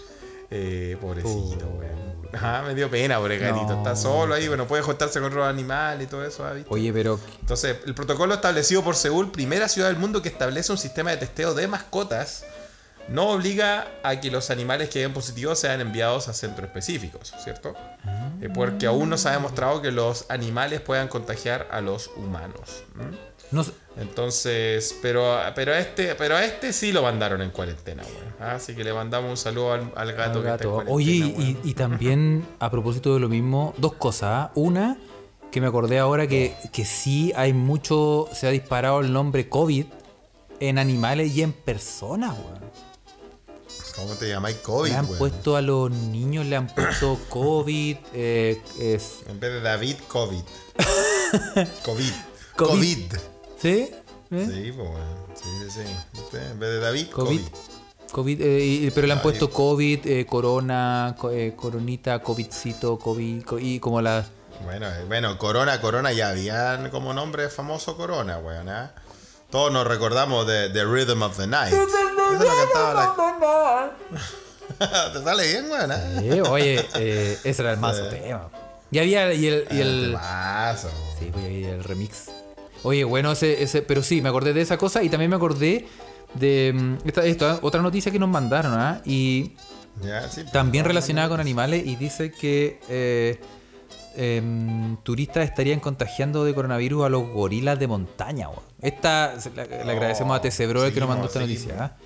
Eh, 0.51 0.97
pobrecito, 0.99 1.67
weón. 1.67 2.09
Ajá, 2.31 2.61
me 2.61 2.75
dio 2.75 2.89
pena, 2.89 3.17
pobre 3.17 3.37
gatito. 3.39 3.67
No. 3.67 3.77
Está 3.77 3.95
solo 3.95 4.35
ahí, 4.35 4.47
bueno, 4.47 4.67
puede 4.67 4.83
juntarse 4.83 5.19
con 5.19 5.29
otros 5.29 5.47
animales 5.47 6.07
y 6.07 6.09
todo 6.09 6.23
eso, 6.25 6.45
¿ah? 6.45 6.53
¿viste? 6.53 6.71
Oye, 6.71 6.93
pero. 6.93 7.19
Entonces, 7.39 7.77
el 7.85 7.95
protocolo 7.95 8.35
establecido 8.35 8.83
por 8.83 8.95
Seúl, 8.95 9.31
primera 9.31 9.67
ciudad 9.67 9.87
del 9.87 9.97
mundo 9.97 10.21
que 10.21 10.29
establece 10.29 10.71
un 10.71 10.77
sistema 10.77 11.11
de 11.11 11.17
testeo 11.17 11.53
de 11.53 11.67
mascotas, 11.67 12.45
no 13.07 13.29
obliga 13.29 13.87
a 14.03 14.19
que 14.19 14.29
los 14.29 14.51
animales 14.51 14.89
que 14.89 14.99
den 14.99 15.13
positivos 15.13 15.59
sean 15.59 15.81
enviados 15.81 16.27
a 16.27 16.33
centros 16.33 16.67
específicos, 16.67 17.33
¿cierto? 17.43 17.73
Eh, 18.41 18.49
porque 18.53 18.85
aún 18.85 19.09
no 19.09 19.17
se 19.17 19.29
ha 19.29 19.31
demostrado 19.31 19.81
que 19.81 19.91
los 19.91 20.25
animales 20.29 20.81
puedan 20.81 21.07
contagiar 21.07 21.67
a 21.71 21.81
los 21.81 22.11
humanos. 22.15 22.83
¿m? 22.99 23.17
No 23.51 23.63
sé- 23.63 23.71
Entonces, 23.97 24.95
pero, 25.01 25.35
pero, 25.55 25.73
a 25.73 25.79
este, 25.79 26.13
pero 26.15 26.35
a 26.35 26.45
este 26.45 26.71
sí 26.71 26.91
lo 26.91 27.01
mandaron 27.01 27.41
en 27.41 27.49
cuarentena, 27.49 28.03
weón. 28.03 28.35
Ah, 28.39 28.55
Así 28.55 28.75
que 28.75 28.83
le 28.83 28.93
mandamos 28.93 29.29
un 29.31 29.37
saludo 29.37 29.73
al, 29.73 29.91
al 29.95 30.13
gato 30.13 30.39
al 30.39 30.45
que 30.45 30.51
está 30.51 30.63
en 30.83 30.87
Oye, 30.87 31.57
y, 31.63 31.73
también 31.73 32.45
a 32.59 32.69
propósito 32.69 33.13
de 33.13 33.19
lo 33.19 33.27
mismo, 33.29 33.73
dos 33.77 33.93
cosas. 33.93 34.29
¿ah? 34.31 34.51
Una, 34.55 34.97
que 35.51 35.59
me 35.61 35.67
acordé 35.67 35.97
ahora 35.99 36.27
que, 36.27 36.55
que 36.71 36.85
sí 36.85 37.33
hay 37.35 37.53
mucho. 37.53 38.29
Se 38.33 38.45
ha 38.47 38.51
disparado 38.51 38.99
el 39.01 39.11
nombre 39.11 39.49
COVID 39.49 39.85
en 40.59 40.77
animales 40.77 41.35
y 41.35 41.41
en 41.41 41.51
personas, 41.53 42.35
weón. 42.37 42.59
¿Cómo 43.95 44.13
te 44.13 44.29
llamáis 44.29 44.57
COVID, 44.57 44.91
Le 44.91 44.95
han 44.95 45.07
puesto 45.07 45.55
a 45.57 45.61
los 45.61 45.91
niños, 45.91 46.45
le 46.45 46.55
han 46.55 46.67
puesto 46.67 47.19
COVID. 47.29 47.97
eh, 48.13 48.61
es, 48.79 49.19
En 49.27 49.39
vez 49.39 49.51
de 49.51 49.61
David, 49.61 49.95
COVID. 50.07 50.39
COVID. 51.83 52.11
COVID. 52.55 52.55
COVID. 52.55 53.13
¿Sí? 53.61 53.89
¿Eh? 54.31 54.47
Sí, 54.51 54.71
pues 54.71 54.89
bueno. 54.89 55.27
Sí, 55.35 55.49
sí, 55.69 55.81
sí. 56.13 56.37
En 56.51 56.59
vez 56.59 56.69
de 56.69 56.79
David, 56.79 57.07
COVID. 57.09 57.41
COVID. 57.41 57.47
COVID, 58.11 58.41
eh, 58.41 58.91
pero 58.95 59.05
le 59.07 59.13
han 59.13 59.21
puesto. 59.21 59.49
COVID, 59.51 60.07
eh, 60.07 60.25
corona, 60.25 61.15
co- 61.17 61.31
eh, 61.31 61.53
coronita, 61.55 62.19
COVIDcito, 62.19 62.97
COVID, 62.97 63.43
co- 63.43 63.59
y 63.59 63.79
como 63.79 64.01
la... 64.01 64.25
Bueno, 64.63 64.87
eh, 64.87 65.05
bueno, 65.07 65.37
Corona, 65.37 65.79
Corona 65.79 66.11
ya 66.11 66.29
habían 66.29 66.89
como 66.89 67.13
nombre 67.13 67.49
famoso 67.49 67.95
Corona, 67.95 68.39
weón. 68.39 68.67
¿ah? 68.69 68.91
Todos 69.51 69.71
nos 69.71 69.85
recordamos 69.87 70.45
de 70.47 70.69
The 70.69 70.83
Rhythm 70.85 71.21
of 71.21 71.37
the 71.37 71.47
Night. 71.47 71.73
Eso 71.73 71.85
lo 72.39 72.45
cantaba 72.45 72.93
la... 74.79 75.13
¿Te 75.13 75.23
sale 75.23 75.47
bien, 75.47 75.69
weón? 75.69 75.91
Eh, 76.23 76.41
oye, 76.41 76.85
eh, 76.95 77.37
ese 77.43 77.61
era 77.61 77.73
el 77.73 77.79
mazo 77.79 78.07
tema. 78.09 78.49
Y 78.91 78.97
había 78.99 79.31
y 79.33 79.45
el, 79.47 79.67
y 79.71 79.81
el, 79.81 80.05
Temazo. 80.11 80.89
sí, 81.19 81.29
pues, 81.31 81.45
y 81.51 81.63
el 81.63 81.83
remix. 81.83 82.25
Oye, 82.83 83.03
bueno, 83.03 83.31
ese, 83.31 83.61
ese, 83.63 83.81
pero 83.81 84.01
sí, 84.03 84.21
me 84.21 84.29
acordé 84.29 84.53
de 84.53 84.61
esa 84.61 84.77
cosa 84.77 85.03
y 85.03 85.09
también 85.09 85.29
me 85.29 85.35
acordé 85.35 85.87
de 86.35 86.71
mm, 86.73 87.07
esta, 87.07 87.25
esta 87.25 87.59
otra 87.61 87.81
noticia 87.81 88.11
que 88.11 88.19
nos 88.19 88.29
mandaron, 88.29 88.73
¿ah? 88.73 89.01
Y 89.05 89.53
sí, 90.31 90.41
también 90.53 90.85
relacionada 90.85 91.27
con 91.29 91.39
animales 91.39 91.85
y 91.85 91.95
dice 91.97 92.31
que 92.31 92.79
eh, 92.87 93.39
em, 94.15 94.97
turistas 95.03 95.43
estarían 95.47 95.79
contagiando 95.79 96.43
de 96.45 96.53
coronavirus 96.53 97.05
a 97.05 97.09
los 97.09 97.27
gorilas 97.29 97.77
de 97.79 97.87
montaña. 97.87 98.47
Esta 98.81 99.35
la- 99.55 99.65
le 99.65 99.91
agradecemos 99.91 100.37
a 100.37 100.41
TC 100.41 100.67
Bro 100.67 100.85
el 100.85 100.93
que 100.93 100.99
nos 100.99 101.09
mandó 101.09 101.25
esta 101.27 101.39
seguimos, 101.39 101.63
noticia. 101.65 101.83
¿ah? 101.85 101.97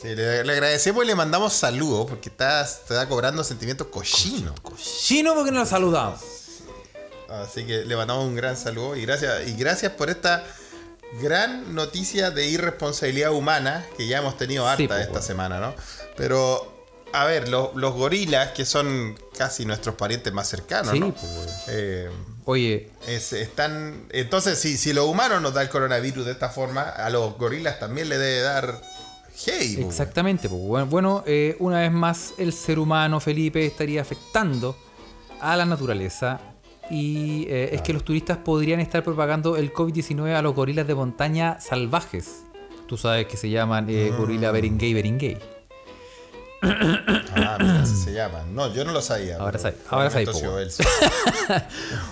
Sí, 0.00 0.08
le, 0.14 0.42
le 0.44 0.52
agradecemos 0.52 1.04
y 1.04 1.06
le 1.06 1.14
mandamos 1.14 1.52
saludos 1.52 2.06
porque 2.08 2.30
está, 2.30 2.62
está 2.62 3.06
cobrando 3.08 3.44
sentimientos 3.44 3.88
cochinos. 3.88 4.58
Cochino 4.60 5.34
porque 5.34 5.50
no 5.50 5.58
lo 5.60 5.66
saludamos. 5.66 6.20
Así 7.30 7.64
que 7.64 7.84
le 7.84 7.96
mandamos 7.96 8.26
un 8.26 8.34
gran 8.34 8.56
saludo 8.56 8.96
y 8.96 9.02
gracias, 9.02 9.46
y 9.48 9.54
gracias 9.56 9.92
por 9.92 10.10
esta 10.10 10.44
gran 11.22 11.74
noticia 11.74 12.30
de 12.30 12.46
irresponsabilidad 12.48 13.32
humana 13.32 13.84
que 13.96 14.06
ya 14.06 14.18
hemos 14.18 14.36
tenido 14.36 14.66
harta 14.66 14.76
Sí, 14.82 14.86
pues, 14.88 15.00
esta 15.00 15.12
bueno. 15.12 15.26
semana, 15.26 15.60
¿no? 15.60 15.74
Pero, 16.16 16.86
a 17.12 17.24
ver, 17.24 17.48
los, 17.48 17.74
los 17.74 17.94
gorilas, 17.94 18.50
que 18.52 18.64
son 18.64 19.18
casi 19.36 19.64
nuestros 19.64 19.94
parientes 19.96 20.32
más 20.32 20.48
cercanos, 20.48 20.92
Sí, 20.92 21.00
¿no? 21.00 21.12
pues. 21.14 21.24
Eh, 21.68 22.08
Oye, 22.44 22.90
es- 23.06 23.32
están. 23.32 24.06
Entonces, 24.10 24.58
si, 24.58 24.76
si 24.76 24.92
los 24.92 25.06
humanos 25.06 25.40
nos 25.42 25.52
da 25.54 25.62
el 25.62 25.68
coronavirus 25.68 26.26
de 26.26 26.32
esta 26.32 26.48
forma, 26.48 26.82
a 26.82 27.10
los 27.10 27.36
gorilas 27.38 27.78
también 27.78 28.08
le 28.08 28.18
debe 28.18 28.40
dar 28.42 28.80
hey. 29.46 29.74
pues, 29.76 29.86
exactamente. 29.88 30.48
pues, 30.48 30.60
bueno, 30.60 30.86
bueno, 30.86 31.24
eh, 31.26 31.56
una 31.60 31.80
vez 31.80 31.92
más, 31.92 32.32
el 32.38 32.52
ser 32.52 32.78
humano, 32.78 33.20
Felipe, 33.20 33.64
estaría 33.66 34.00
afectando 34.02 34.76
a 35.40 35.56
la 35.56 35.64
naturaleza. 35.64 36.40
Y 36.90 37.46
eh, 37.48 37.70
es 37.74 37.82
que 37.82 37.92
los 37.92 38.04
turistas 38.04 38.38
podrían 38.38 38.80
estar 38.80 39.04
propagando 39.04 39.56
el 39.56 39.72
COVID-19 39.72 40.34
a 40.34 40.42
los 40.42 40.54
gorilas 40.54 40.86
de 40.86 40.94
montaña 40.94 41.60
salvajes. 41.60 42.42
Tú 42.86 42.96
sabes 42.96 43.26
que 43.26 43.36
se 43.36 43.48
llaman 43.48 43.86
eh, 43.88 44.10
gorila 44.16 44.50
beringay 44.50 44.92
beringay. 44.94 45.38
Ah, 46.62 47.56
mira, 47.60 47.82
así 47.82 47.96
se 47.96 48.12
llaman. 48.12 48.54
No, 48.54 48.72
yo 48.74 48.84
no 48.84 48.92
lo 48.92 49.00
sabía. 49.00 49.36
Ahora 49.38 49.52
pero 49.52 49.62
sabe- 49.62 49.76
ahora 49.88 50.10
sabe, 50.10 50.22
Ernesto 50.24 50.32
po, 50.32 50.38
Ciobel. 50.40 50.70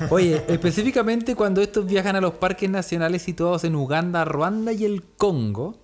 Oye, 0.10 0.44
específicamente 0.48 1.34
cuando 1.34 1.60
estos 1.60 1.84
viajan 1.84 2.16
a 2.16 2.20
los 2.20 2.34
parques 2.34 2.70
nacionales 2.70 3.22
situados 3.22 3.64
en 3.64 3.74
Uganda, 3.74 4.24
Ruanda 4.24 4.72
y 4.72 4.84
el 4.84 5.02
Congo, 5.02 5.76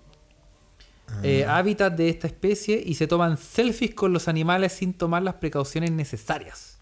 eh, 1.22 1.44
hábitat 1.44 1.92
de 1.94 2.08
esta 2.08 2.26
especie, 2.26 2.82
y 2.84 2.94
se 2.94 3.06
toman 3.06 3.36
selfies 3.36 3.94
con 3.94 4.12
los 4.12 4.28
animales 4.28 4.72
sin 4.72 4.94
tomar 4.94 5.22
las 5.22 5.34
precauciones 5.34 5.90
necesarias. 5.92 6.73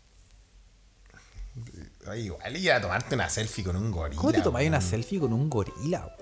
Igual 2.16 2.56
ir 2.56 2.72
a 2.72 2.80
tomarte 2.80 3.14
una 3.14 3.28
selfie 3.28 3.64
con 3.64 3.76
un 3.76 3.90
gorila. 3.90 4.20
¿Cómo 4.20 4.32
te 4.32 4.40
tomáis 4.40 4.68
una 4.68 4.80
selfie 4.80 5.20
con 5.20 5.32
un 5.32 5.48
gorila? 5.48 6.14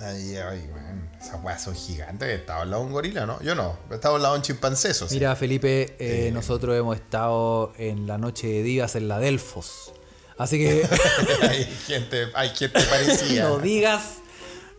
Ay, 0.00 0.36
ay, 0.36 0.68
weón. 0.72 1.10
Esas 1.20 1.42
weas 1.42 1.62
son 1.62 1.74
gigantes. 1.74 2.28
Estaba 2.28 2.62
al 2.62 2.70
lado 2.70 2.82
de 2.82 2.86
un 2.86 2.92
gorila, 2.92 3.26
¿no? 3.26 3.42
Yo 3.42 3.54
no. 3.54 3.76
Estaba 3.90 4.16
al 4.16 4.22
lado 4.22 4.34
de 4.34 4.40
un 4.40 4.44
chimpancé, 4.44 4.90
eso 4.90 5.08
sí. 5.08 5.14
Mira, 5.14 5.34
Felipe, 5.34 5.96
eh, 5.98 6.30
nosotros 6.32 6.76
hemos 6.76 6.96
estado 6.96 7.72
en 7.78 8.06
la 8.06 8.18
noche 8.18 8.46
de 8.46 8.62
divas 8.62 8.94
en 8.94 9.08
la 9.08 9.18
Delfos. 9.18 9.92
Así 10.38 10.58
que 10.58 10.88
hay 11.42 11.64
gente, 11.64 12.28
hay 12.34 12.50
gente 12.50 12.80
parecía. 12.80 13.42
no 13.48 13.58
digas, 13.58 14.18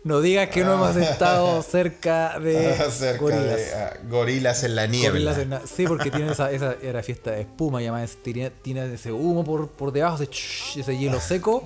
no 0.02 0.20
digas 0.22 0.48
que 0.48 0.64
no 0.64 0.74
hemos 0.74 0.96
estado 0.96 1.62
cerca 1.62 2.38
de 2.38 2.74
Cerca 2.90 3.18
gorilas. 3.20 3.56
de 3.56 3.74
ah, 3.74 3.92
gorilas 4.08 4.64
en 4.64 4.74
la 4.76 4.86
niebla. 4.86 5.10
Gorilas 5.10 5.38
en 5.38 5.50
la- 5.50 5.66
sí, 5.66 5.86
porque 5.86 6.10
tiene 6.10 6.32
esa, 6.32 6.50
esa 6.50 6.74
era 6.82 7.02
fiesta 7.02 7.32
de 7.32 7.42
espuma 7.42 7.82
y 7.82 7.86
además 7.86 8.16
tiene, 8.22 8.50
tiene 8.50 8.92
ese 8.94 9.12
humo 9.12 9.44
por, 9.44 9.68
por 9.68 9.92
debajo, 9.92 10.22
ese, 10.22 10.30
ese 10.80 10.96
hielo 10.96 11.20
seco. 11.20 11.64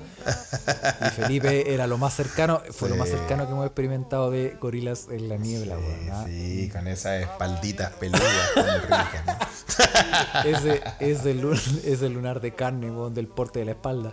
Y 1.01 1.11
Felipe 1.11 1.72
era 1.72 1.87
lo 1.87 1.97
más 1.99 2.14
cercano, 2.14 2.61
fue 2.72 2.89
lo 2.89 2.97
más 2.97 3.09
Sí. 3.09 3.14
cercano 3.16 3.47
que 3.47 3.53
hemos 3.53 3.66
experimentado 3.66 4.30
de 4.30 4.57
gorilas 4.61 5.07
en 5.11 5.28
la 5.28 5.37
niebla, 5.37 5.76
¿ah? 6.11 6.24
Sí, 6.26 6.68
con 6.72 6.89
esas 6.89 7.22
espalditas 7.22 7.93
peludas 7.93 8.22
tan 8.55 8.82
ricas. 8.82 9.26
¿no? 9.26 10.51
Ese, 10.51 10.82
ese, 11.01 11.35
lun- 11.35 11.80
ese 11.85 12.09
lunar 12.09 12.41
de 12.41 12.53
carne, 12.55 12.91
weón, 12.91 13.14
del 13.14 13.28
porte 13.28 13.61
de 13.61 13.64
la 13.66 13.70
espalda. 13.72 14.11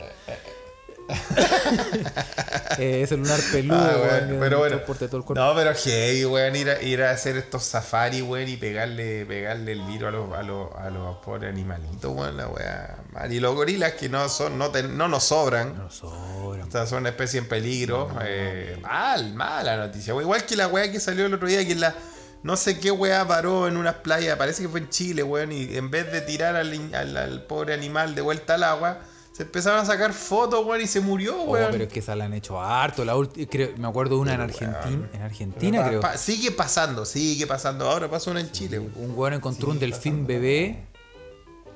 Eh, 2.78 3.01
ese 3.03 3.18
lunar 3.18 3.39
peludo, 3.51 3.78
Ah, 3.78 3.95
weón, 4.01 4.38
pero 4.39 4.59
bueno. 4.59 4.80
todo 4.80 5.03
el 5.03 5.09
cuerpo. 5.09 5.36
No, 5.36 5.53
pero 5.53 5.74
heavy, 5.76 6.26
weón, 6.26 6.55
ir 6.55 6.70
a, 6.70 6.82
ir 6.82 7.03
a 7.03 7.12
hacer 7.12 7.36
estos 7.38 7.64
safaris, 7.64 8.24
weón, 8.24 8.47
y 8.47 8.55
pegarle, 8.57 9.26
pegarle 9.26 9.74
el 9.74 9.82
virus 9.82 10.07
a 10.07 10.12
los, 10.12 10.34
a 10.34 10.41
los, 10.41 10.74
a 10.76 10.89
los 10.89 11.18
pobres 11.18 11.51
animalitos, 11.51 12.12
weón, 12.16 12.38
la 12.38 12.47
weá. 12.47 12.95
Y 13.30 13.39
los 13.39 13.53
gorilas 13.55 13.91
que 13.93 14.07
no 14.09 14.28
son, 14.30 14.57
no, 14.57 14.70
no 14.70 15.07
nos 15.09 15.24
sobran. 15.26 15.78
No 15.78 15.91
sobra. 15.91 16.66
O 16.66 16.72
sea, 16.72 16.88
son 16.88 16.99
una 16.99 17.09
especie 17.09 17.39
en 17.39 17.47
peligro. 17.47 18.09
eh, 18.24 18.78
mal, 18.82 19.34
mala 19.34 19.76
noticia. 19.78 20.14
weón. 20.16 20.24
Igual 20.26 20.45
que 20.45 20.55
la 20.55 20.68
weá 20.68 20.89
que 20.91 20.99
salió 20.99 21.26
el 21.26 21.34
otro 21.34 21.47
día, 21.47 21.68
que 21.68 21.76
la. 21.76 21.93
No 22.41 22.55
sé 22.57 22.80
qué 22.80 22.89
weá 22.89 23.28
paró 23.28 23.68
en 23.68 23.78
unas 23.78 23.95
playas, 23.95 24.36
parece 24.38 24.64
que 24.64 24.70
fue 24.70 24.80
en 24.80 24.89
Chile, 24.89 25.22
weón, 25.22 25.51
y 25.51 25.76
en 25.76 25.91
vez 25.91 26.12
de 26.12 26.22
tirar 26.22 26.55
al- 26.55 26.95
al 26.95 27.43
pobre 27.43 27.74
animal 27.76 28.16
de 28.16 28.22
vuelta 28.22 28.55
al 28.55 28.64
agua, 28.64 28.99
se 29.32 29.44
empezaron 29.44 29.80
a 29.80 29.86
sacar 29.86 30.14
fotos, 30.14 30.66
weón, 30.66 30.82
y 30.82 30.88
se 30.88 31.00
murió, 31.00 31.36
Oh, 31.42 31.52
weón. 31.52 31.70
pero 31.72 31.84
es 31.86 31.94
que 31.94 32.00
esa 32.00 32.16
la 32.16 32.26
han 32.26 32.34
hecho 32.34 32.60
harto. 32.62 33.06
La 33.06 33.14
creo- 33.50 33.70
me 33.78 33.88
acuerdo 33.88 34.16
de 34.16 34.22
una 34.22 34.34
en 34.34 34.42
Argentina, 34.42 35.10
en 35.14 35.22
Argentina 35.22 35.82
Pa- 35.82 35.88
creo. 35.88 36.02
pa- 36.02 36.18
sigue 36.18 36.52
pasando, 36.52 37.06
sigue 37.06 37.48
pasando. 37.48 37.90
Ahora 37.90 38.10
pasó 38.10 38.32
una 38.32 38.42
en 38.42 38.52
Chile, 38.52 38.80
weón. 38.80 38.94
Un 39.12 39.18
weón 39.18 39.34
encontró 39.34 39.70
un 39.72 39.80
delfín 39.80 40.28
bebé 40.28 40.86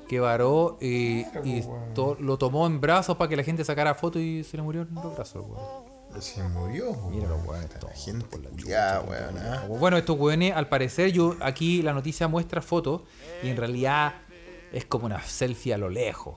que 0.08 0.20
varó 0.20 0.78
y, 0.80 1.20
y 1.44 1.64
to- 1.94 2.16
lo 2.20 2.36
tomó 2.38 2.66
en 2.66 2.80
brazos 2.80 3.16
para 3.16 3.28
que 3.28 3.36
la 3.36 3.42
gente 3.42 3.64
sacara 3.64 3.94
fotos 3.94 4.22
y 4.22 4.44
se 4.44 4.56
le 4.56 4.62
murió 4.62 4.82
en 4.82 4.94
los 4.94 5.14
brazos, 5.16 5.44
weón. 5.48 5.96
Se 6.22 6.42
murió, 6.44 6.90
weón. 6.92 7.10
Mira 7.10 7.28
los 7.28 7.44
weones 7.46 7.68
La 7.82 7.90
gente 7.90 8.24
por 8.26 8.40
la 8.42 8.50
culiada, 8.50 9.00
weón. 9.00 9.38
ah. 9.38 9.64
Bueno, 9.68 9.96
estos 9.96 10.16
weones, 10.18 10.54
al 10.54 10.68
parecer, 10.68 11.10
yo 11.10 11.36
aquí 11.40 11.82
la 11.82 11.92
noticia 11.92 12.28
muestra 12.28 12.62
fotos 12.62 13.02
y 13.42 13.48
en 13.48 13.56
realidad 13.56 14.14
es 14.72 14.84
como 14.84 15.06
una 15.06 15.22
selfie 15.22 15.74
a 15.74 15.78
lo 15.78 15.88
lejos. 15.90 16.36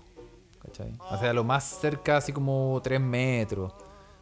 ¿Cachai? 0.70 0.98
O 1.12 1.18
sea, 1.18 1.34
lo 1.34 1.44
más 1.44 1.64
cerca, 1.82 2.18
así 2.18 2.32
como 2.34 2.80
3 2.84 3.00
metros. 3.00 3.74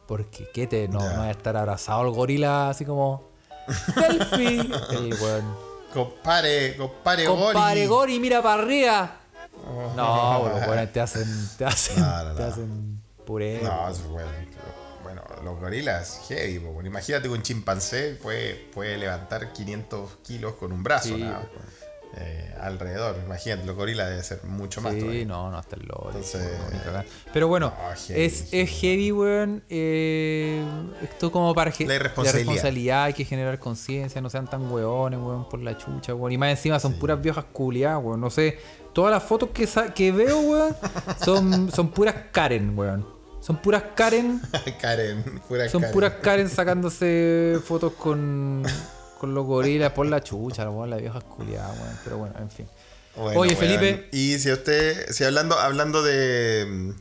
Porque, 0.08 0.50
¿qué 0.54 0.68
te? 0.68 0.88
No, 0.88 1.00
Ya. 1.02 1.14
no 1.14 1.20
va 1.20 1.26
a 1.26 1.32
estar 1.32 1.56
abrazado 1.58 2.02
el 2.04 2.12
gorila, 2.12 2.70
así 2.70 2.86
como. 2.86 3.30
¡Selfie! 3.94 4.60
El 4.92 5.14
weón. 5.22 5.56
Compare, 5.94 6.76
compare, 6.78 7.26
Compare 7.26 7.56
Gori. 7.56 8.14
Gori, 8.14 8.20
mira 8.20 8.42
para 8.42 8.62
arriba. 8.62 9.18
No, 9.96 10.50
los 10.50 10.68
weones 10.68 10.94
te 10.94 11.02
hacen. 11.02 11.28
Te 11.58 11.66
hacen. 11.66 12.00
No, 12.00 12.24
no, 12.24 12.34
Te 12.36 12.42
no. 12.42 12.48
hacen 12.48 13.02
puré. 13.26 13.62
No, 13.62 13.90
es 13.90 14.04
bueno. 14.08 14.30
Bueno, 15.04 15.22
los 15.44 15.60
gorilas, 15.60 16.22
heavy, 16.28 16.60
po, 16.60 16.72
bueno, 16.74 16.90
Imagínate 16.90 17.24
que 17.30 17.34
un 17.34 17.42
chimpancé 17.42 18.18
puede, 18.22 18.56
puede 18.74 18.98
levantar 18.98 19.54
500 19.54 20.18
kilos 20.24 20.54
con 20.56 20.72
un 20.74 20.84
brazo, 20.84 21.16
Sí, 21.16 21.22
nada, 21.24 21.48
eh, 22.16 22.54
alrededor. 22.62 23.16
Imagínate, 23.26 23.66
los 23.66 23.76
gorilas 23.76 24.10
debe 24.10 24.24
ser 24.24 24.44
mucho 24.46 24.82
más. 24.82 24.94
Sí, 24.94 25.00
todavía. 25.02 25.26
no, 25.26 25.52
no, 25.52 25.58
hasta 25.58 25.76
el 25.76 25.84
lore. 25.84 26.06
Entonces-. 26.18 26.48
Pero 27.34 27.48
bueno, 27.48 27.74
No, 27.78 27.96
heavy, 27.96 28.22
es, 28.24 28.48
es 28.54 28.70
heavy, 28.70 29.12
weón. 29.12 29.64
eh, 29.70 30.64
esto 31.04 31.32
como 31.32 31.54
para 31.54 31.72
La 31.72 31.76
irresponsabilidad. 31.96 32.34
responsabilidad, 32.34 33.04
hay 33.04 33.14
que 33.14 33.26
generar 33.26 33.60
conciencia, 33.60 34.22
no 34.22 34.30
sean 34.30 34.48
tan 34.50 34.72
weones, 34.72 35.20
weón, 35.20 35.48
por 35.50 35.60
la 35.62 35.78
chucha, 35.78 36.14
weón. 36.16 36.32
Y 36.32 36.38
más 36.38 36.50
encima 36.52 36.80
son 36.80 36.94
puras 36.94 37.22
viejas 37.22 37.46
culiadas, 37.52 38.04
weón. 38.04 38.22
No 38.22 38.30
sé, 38.30 38.58
todas 38.94 39.12
las 39.12 39.24
fotos 39.24 39.50
que, 39.54 39.68
sa- 39.68 39.94
que 39.94 40.12
veo, 40.12 40.40
weón, 40.40 40.76
son, 41.24 41.72
son 41.72 41.90
puras 41.90 42.16
Karen, 42.32 42.78
weón. 42.78 43.18
Son 43.40 43.58
puras 43.62 43.84
Karen, 43.96 44.42
Karen, 44.82 45.24
pura 45.48 45.70
son 45.70 45.82
Karen. 45.82 45.94
puras 45.94 46.14
Karen 46.22 46.50
sacándose 46.50 47.60
fotos 47.64 47.94
con, 47.94 48.64
con 49.18 49.34
los 49.34 49.46
gorilas 49.46 49.92
por 49.94 50.06
la 50.08 50.22
chucha, 50.24 50.70
weón, 50.70 50.90
las 50.90 51.00
viejas 51.02 51.24
culiadas, 51.24 51.78
weón. 51.80 51.98
Pero 52.04 52.18
bueno, 52.18 52.36
en 52.40 52.50
fin. 52.50 52.68
Bueno, 53.16 53.40
Oye, 53.40 53.56
weón, 53.56 53.60
Felipe. 53.60 54.10
Y 54.12 54.38
si 54.40 54.52
usted, 54.52 55.12
si 55.12 55.24
hablando, 55.24 55.58
hablando 55.60 56.02
de. 56.04 56.66
mm, 56.70 56.92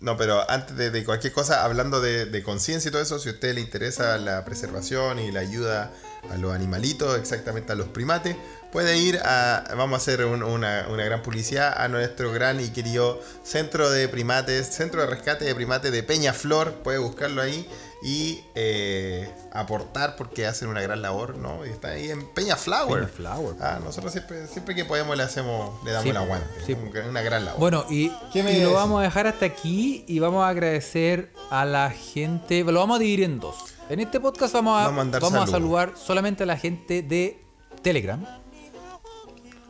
No, 0.00 0.16
pero 0.16 0.48
antes 0.50 0.76
de, 0.76 0.90
de 0.90 1.04
cualquier 1.04 1.32
cosa, 1.32 1.64
hablando 1.64 2.00
de, 2.00 2.26
de 2.26 2.42
conciencia 2.42 2.88
y 2.88 2.92
todo 2.92 3.00
eso, 3.02 3.18
si 3.18 3.28
a 3.28 3.32
usted 3.32 3.54
le 3.54 3.60
interesa 3.60 4.18
la 4.18 4.44
preservación 4.44 5.18
y 5.18 5.32
la 5.32 5.40
ayuda 5.40 5.92
a 6.30 6.36
los 6.36 6.52
animalitos, 6.54 7.18
exactamente 7.18 7.72
a 7.72 7.74
los 7.74 7.88
primates, 7.88 8.36
puede 8.70 8.98
ir 8.98 9.18
a. 9.24 9.64
Vamos 9.76 9.94
a 9.94 9.96
hacer 10.02 10.24
un- 10.26 10.42
una, 10.42 10.86
una 10.90 11.04
gran 11.04 11.22
publicidad 11.22 11.72
a 11.76 11.88
nuestro 11.88 12.32
gran 12.32 12.60
y 12.60 12.68
querido 12.68 13.20
centro 13.44 13.88
de 13.90 14.08
primates, 14.08 14.66
centro 14.74 15.00
de 15.00 15.06
rescate 15.06 15.44
de 15.44 15.54
primates 15.54 15.90
de 15.90 16.02
Peñaflor. 16.02 16.74
Puede 16.82 16.98
buscarlo 16.98 17.40
ahí 17.40 17.66
y 18.04 18.44
eh, 18.54 19.32
aportar 19.50 20.14
porque 20.16 20.46
hacen 20.46 20.68
una 20.68 20.82
gran 20.82 21.00
labor, 21.00 21.38
¿no? 21.38 21.64
Y 21.64 21.70
está 21.70 21.88
ahí 21.88 22.10
en 22.10 22.26
Peñaflower. 22.34 23.04
Peñaflower. 23.06 23.56
Ah, 23.60 23.80
nosotros 23.82 24.12
siempre, 24.12 24.46
siempre 24.46 24.74
que 24.74 24.84
podemos 24.84 25.16
le 25.16 25.22
hacemos, 25.22 25.82
le 25.84 25.90
damos 25.92 26.02
Sí, 26.04 26.10
el 26.10 26.16
aguante. 26.18 26.46
sí. 26.66 26.76
Una 27.08 27.22
gran 27.22 27.46
labor. 27.46 27.58
Bueno, 27.60 27.86
y, 27.88 28.10
¿Qué 28.32 28.42
me 28.42 28.58
y 28.58 28.62
lo 28.62 28.74
vamos 28.74 29.00
a 29.00 29.04
dejar 29.04 29.26
hasta 29.26 29.46
aquí 29.46 30.04
y 30.06 30.18
vamos 30.18 30.44
a 30.44 30.48
agradecer 30.50 31.32
a 31.50 31.64
la 31.64 31.90
gente. 31.90 32.62
Lo 32.62 32.78
vamos 32.80 32.96
a 32.96 32.98
dividir 33.00 33.22
en 33.24 33.40
dos. 33.40 33.56
En 33.88 34.00
este 34.00 34.20
podcast 34.20 34.52
vamos 34.52 34.80
a, 34.82 34.84
Vamos 34.90 35.14
a 35.14 35.18
vamos 35.20 35.50
saludar 35.50 35.92
solamente 35.96 36.42
a 36.42 36.46
la 36.46 36.58
gente 36.58 37.00
de 37.02 37.40
Telegram. 37.82 38.22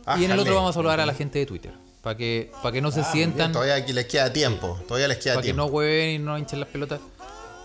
Ah, 0.06 0.16
y 0.18 0.24
en 0.24 0.32
el 0.32 0.38
otro 0.40 0.54
vamos 0.56 0.70
a 0.70 0.72
saludar 0.74 1.00
a 1.00 1.06
la 1.06 1.14
gente 1.14 1.38
de 1.38 1.46
Twitter. 1.46 1.72
Para 2.02 2.16
que, 2.18 2.52
para 2.62 2.72
que 2.72 2.82
no 2.82 2.90
se 2.90 3.00
Ah, 3.00 3.04
sientan. 3.10 3.38
bien, 3.46 3.52
Todavía 3.52 3.74
aquí 3.76 3.92
les 3.94 4.04
queda 4.06 4.30
tiempo. 4.32 4.78
Todavía 4.86 5.08
les 5.08 5.16
queda 5.18 5.34
para 5.34 5.42
que 5.42 5.46
tiempo. 5.46 5.62
no 5.62 5.66
hueven 5.72 6.10
y 6.10 6.18
no 6.18 6.36
hinchen 6.36 6.60
las 6.60 6.68
pelotas. 6.68 7.00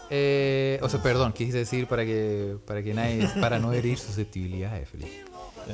Eh, 0.09 0.79
o 0.81 0.89
sea, 0.89 1.01
perdón, 1.03 1.33
quise 1.33 1.57
decir 1.57 1.87
para 1.87 2.03
que 2.03 2.57
para 2.65 2.81
que 2.81 2.93
nadie 2.93 3.27
para 3.39 3.59
no 3.59 3.71
herir 3.73 3.97
susceptibilidades, 3.99 4.89
Felipe. 4.89 5.23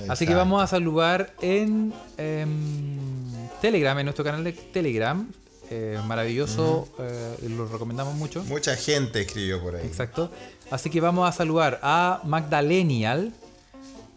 Así 0.09 0.27
que 0.27 0.33
vamos 0.35 0.61
a 0.61 0.67
saludar 0.67 1.33
en 1.41 1.93
em, 2.17 2.49
Telegram, 3.61 3.97
en 3.97 4.05
nuestro 4.05 4.25
canal 4.25 4.43
de 4.43 4.51
Telegram. 4.51 5.25
eh, 5.69 5.99
maravilloso, 6.05 6.87
eh, 6.99 7.47
lo 7.49 7.67
recomendamos 7.67 8.13
mucho. 8.15 8.43
Mucha 8.43 8.75
gente 8.75 9.21
escribió 9.21 9.61
por 9.63 9.75
ahí. 9.75 9.85
Exacto. 9.85 10.29
Así 10.69 10.89
que 10.89 10.99
vamos 11.01 11.27
a 11.27 11.31
saludar 11.31 11.79
a 11.81 12.21
Magdalenial. 12.25 13.33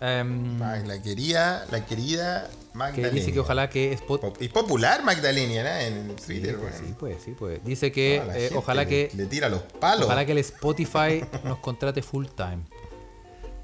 em, 0.01 0.59
La 0.59 1.01
querida, 1.01 1.65
la 1.71 1.87
querida 1.87 2.51
que 2.87 3.03
Magdalena. 3.03 3.11
dice 3.11 3.33
que 3.33 3.41
ojalá 3.41 3.69
que 3.69 3.93
Spot- 3.93 4.21
Pop- 4.21 4.41
Y 4.43 4.49
popular 4.49 5.03
Magdalena, 5.05 5.63
¿no? 5.63 5.69
En 5.81 6.17
Twitter, 6.17 6.55
Sí, 6.55 6.61
bueno. 6.61 6.97
pues, 6.99 7.17
sí, 7.25 7.35
pues. 7.39 7.65
Dice 7.65 7.93
que 7.93 8.23
eh, 8.35 8.51
ojalá 8.55 8.83
le- 8.85 8.89
que 8.89 9.11
Le 9.15 9.27
tira 9.27 9.49
los 9.49 9.63
palos. 9.63 10.07
ojalá 10.07 10.25
que 10.25 10.33
el 10.33 10.39
Spotify 10.39 11.25
nos 11.45 11.59
contrate 11.59 12.03
full 12.03 12.27
time. 12.37 12.61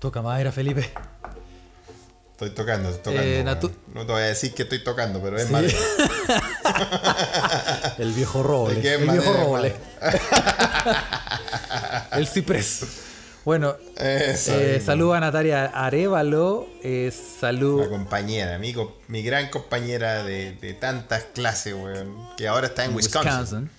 Toca 0.00 0.20
madera, 0.22 0.52
Felipe. 0.52 0.90
Estoy 2.32 2.50
tocando, 2.50 2.90
estoy 2.90 3.14
tocando. 3.14 3.68
Eh, 3.68 3.72
No 3.94 4.06
te 4.06 4.12
voy 4.12 4.22
a 4.22 4.26
decir 4.26 4.52
que 4.54 4.64
estoy 4.64 4.82
tocando, 4.82 5.20
pero 5.22 5.38
es 5.38 5.46
Sí. 5.46 5.52
madera. 5.52 5.78
El 7.98 8.12
viejo 8.12 8.42
roble. 8.42 8.80
Que 8.80 8.94
es 8.96 9.00
El 9.00 9.08
viejo 9.08 9.32
roble. 9.32 9.74
el 12.12 12.26
ciprés. 12.26 12.80
Bueno, 13.44 13.74
eh, 13.98 14.80
saludo 14.82 15.14
a 15.14 15.20
Natalia 15.20 15.66
Arevalo. 15.66 16.66
Eh, 16.82 17.12
salud. 17.12 17.88
compañera, 17.90 18.58
mi, 18.58 18.74
mi 19.08 19.22
gran 19.22 19.50
compañera 19.50 20.22
de, 20.24 20.52
de 20.52 20.72
tantas 20.72 21.24
clases, 21.24 21.74
weón. 21.74 22.16
Que 22.38 22.48
ahora 22.48 22.68
está 22.68 22.86
en 22.86 22.94
Wisconsin. 22.94 23.30
Wisconsin. 23.32 23.70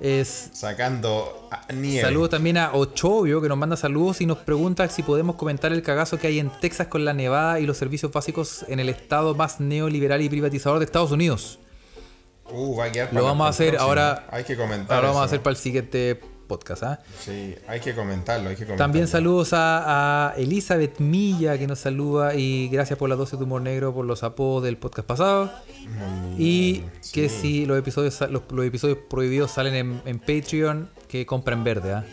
Es 0.00 0.48
Sacando 0.54 1.50
nieve. 1.74 2.00
Saludos 2.00 2.30
también 2.30 2.56
a 2.56 2.72
Ochovio 2.72 3.42
que 3.42 3.50
nos 3.50 3.58
manda 3.58 3.76
saludos 3.76 4.22
y 4.22 4.26
nos 4.26 4.38
pregunta 4.38 4.88
si 4.88 5.02
podemos 5.02 5.36
comentar 5.36 5.72
el 5.72 5.82
cagazo 5.82 6.18
que 6.18 6.28
hay 6.28 6.38
en 6.38 6.48
Texas 6.58 6.86
con 6.86 7.04
la 7.04 7.12
nevada 7.12 7.60
y 7.60 7.66
los 7.66 7.76
servicios 7.76 8.10
básicos 8.10 8.64
en 8.68 8.80
el 8.80 8.88
estado 8.88 9.34
más 9.34 9.60
neoliberal 9.60 10.22
y 10.22 10.30
privatizador 10.30 10.78
de 10.78 10.86
Estados 10.86 11.10
Unidos. 11.10 11.58
Uh, 12.50 12.74
va 12.78 12.86
a 12.86 12.92
quedar 12.92 13.08
Lo 13.08 13.12
para 13.20 13.26
vamos 13.26 13.46
a 13.46 13.50
hacer 13.50 13.68
próximo. 13.74 13.88
ahora. 13.88 14.26
Hay 14.30 14.44
que 14.44 14.56
comentar. 14.56 14.96
Ahora 14.96 15.08
vamos 15.08 15.22
a 15.22 15.26
hacer 15.26 15.42
para 15.42 15.52
el 15.52 15.58
siguiente 15.58 16.18
podcast. 16.50 16.82
¿ah? 16.82 16.98
Sí, 17.24 17.54
hay 17.68 17.78
que 17.78 17.94
comentarlo, 17.94 18.50
hay 18.50 18.56
que 18.56 18.64
comentarlo. 18.64 18.84
También 18.84 19.06
saludos 19.06 19.52
a, 19.52 20.30
a 20.30 20.34
Elizabeth 20.36 20.98
Milla 20.98 21.56
que 21.56 21.66
nos 21.68 21.78
saluda 21.78 22.34
y 22.34 22.68
gracias 22.68 22.98
por 22.98 23.08
la 23.08 23.14
dosis 23.14 23.38
de 23.38 23.44
humor 23.44 23.62
negro 23.62 23.94
por 23.94 24.04
los 24.04 24.24
apodos 24.24 24.64
del 24.64 24.76
podcast 24.76 25.06
pasado. 25.06 25.50
Y 26.36 26.82
que 27.12 27.28
si 27.28 27.66
los 27.66 27.78
episodios 27.78 28.20
los, 28.30 28.42
los 28.50 28.66
episodios 28.66 28.98
prohibidos 29.08 29.52
salen 29.52 29.74
en, 29.74 30.02
en 30.04 30.18
Patreon, 30.18 30.90
que 31.08 31.24
compren 31.24 31.62
verde. 31.62 31.92
¿ah? 31.92 32.04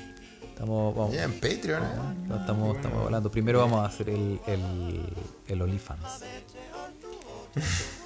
Estamos, 0.54 0.96
vamos, 0.96 1.16
en 1.16 1.34
Patreon, 1.34 1.84
¿eh? 1.84 2.36
Estamos, 2.40 2.76
estamos 2.76 3.06
hablando. 3.06 3.30
Primero 3.30 3.60
vamos 3.60 3.80
a 3.82 3.86
hacer 3.86 4.10
el, 4.10 4.40
el, 4.48 4.62
el 5.48 5.62
OnlyFans. 5.62 6.24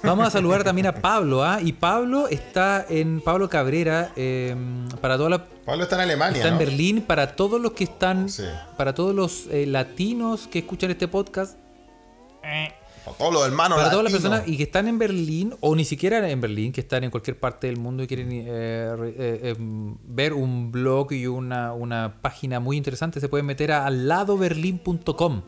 Vamos 0.02 0.26
a 0.26 0.30
saludar 0.30 0.64
también 0.64 0.86
a 0.86 0.94
Pablo, 0.94 1.44
¿ah? 1.44 1.60
Y 1.62 1.72
Pablo 1.74 2.26
está 2.28 2.84
en 2.88 3.20
Pablo 3.20 3.48
Cabrera 3.48 4.10
eh, 4.16 4.56
para 5.00 5.16
toda 5.16 5.30
la 5.30 5.44
Pablo 5.64 5.84
está 5.84 5.94
en 5.96 6.02
Alemania, 6.02 6.36
está 6.38 6.48
en 6.48 6.54
¿no? 6.54 6.58
Berlín 6.60 7.02
para 7.02 7.36
todos 7.36 7.60
los 7.60 7.72
que 7.72 7.84
están 7.84 8.28
Sí. 8.28 8.42
para 8.76 8.94
todos 8.94 9.14
los 9.14 9.46
eh, 9.50 9.64
latinos 9.66 10.48
que 10.48 10.58
escuchan 10.60 10.90
este 10.90 11.06
podcast 11.06 11.56
Para 13.04 13.16
todos 13.16 13.32
los 13.32 13.46
hermanos 13.46 13.78
para 13.78 13.90
todas 13.90 14.04
las 14.04 14.12
latinos. 14.12 14.30
personas 14.32 14.52
y 14.52 14.56
que 14.56 14.64
están 14.64 14.88
en 14.88 14.98
Berlín 14.98 15.54
o 15.60 15.74
ni 15.76 15.84
siquiera 15.84 16.28
en 16.28 16.40
Berlín 16.40 16.72
que 16.72 16.80
están 16.80 17.04
en 17.04 17.10
cualquier 17.10 17.38
parte 17.38 17.68
del 17.68 17.76
mundo 17.76 18.02
y 18.02 18.06
quieren 18.08 18.28
eh, 18.32 18.44
eh, 18.46 18.94
eh, 19.18 19.54
ver 19.58 20.32
un 20.32 20.72
blog 20.72 21.12
y 21.12 21.26
una, 21.28 21.72
una 21.74 22.20
página 22.22 22.58
muy 22.58 22.76
interesante 22.76 23.20
se 23.20 23.28
pueden 23.28 23.46
meter 23.46 23.70
a 23.72 23.88
ladoberlin.com 23.90 25.42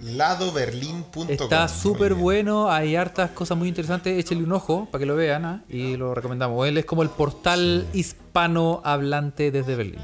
Ladoberlin.com. 0.00 1.26
Está 1.28 1.68
súper 1.68 2.14
bueno, 2.14 2.70
hay 2.70 2.96
hartas 2.96 3.30
cosas 3.30 3.56
muy 3.56 3.68
interesantes. 3.68 4.18
Échenle 4.18 4.44
un 4.44 4.52
ojo 4.52 4.88
para 4.90 5.00
que 5.00 5.06
lo 5.06 5.16
vean 5.16 5.44
¿ah? 5.44 5.64
y 5.68 5.96
lo 5.96 6.14
recomendamos. 6.14 6.66
Él 6.66 6.78
es 6.78 6.84
como 6.84 7.02
el 7.02 7.08
portal 7.08 7.86
hispano 7.92 8.82
hablante 8.84 9.50
desde 9.50 9.74
Berlín. 9.74 10.00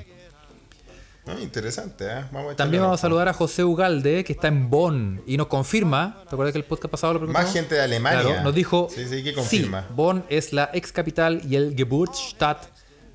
Ah, 1.27 1.37
interesante, 1.41 2.05
¿eh? 2.05 2.09
Vamos 2.09 2.23
a 2.23 2.27
echarle 2.41 2.57
También 2.57 2.83
un 2.83 2.87
vamos 2.87 3.01
a 3.01 3.03
saludar 3.03 3.29
a 3.29 3.33
José 3.33 3.63
Ugalde, 3.63 4.25
que 4.25 4.33
está 4.33 4.49
en 4.49 4.69
Bonn 4.69 5.23
y 5.25 5.37
nos 5.37 5.47
confirma. 5.47 6.25
¿Te 6.29 6.35
acuerdas 6.35 6.53
que 6.53 6.59
el 6.59 6.65
podcast 6.65 6.91
pasado 6.91 7.13
lo 7.13 7.21
preguntamos? 7.21 7.47
Más 7.47 7.55
gente 7.55 7.77
de 7.77 7.81
Alemania. 7.83 8.23
Claro, 8.23 8.43
nos 8.43 8.55
dijo: 8.55 8.89
Sí, 8.93 9.07
sí, 9.07 9.23
que 9.23 9.33
confirma. 9.33 9.87
Bonn 9.95 10.25
es 10.29 10.53
la 10.53 10.71
ex 10.73 10.91
capital 10.91 11.41
y 11.49 11.55
el 11.55 11.77
Geburtsstadt 11.77 12.65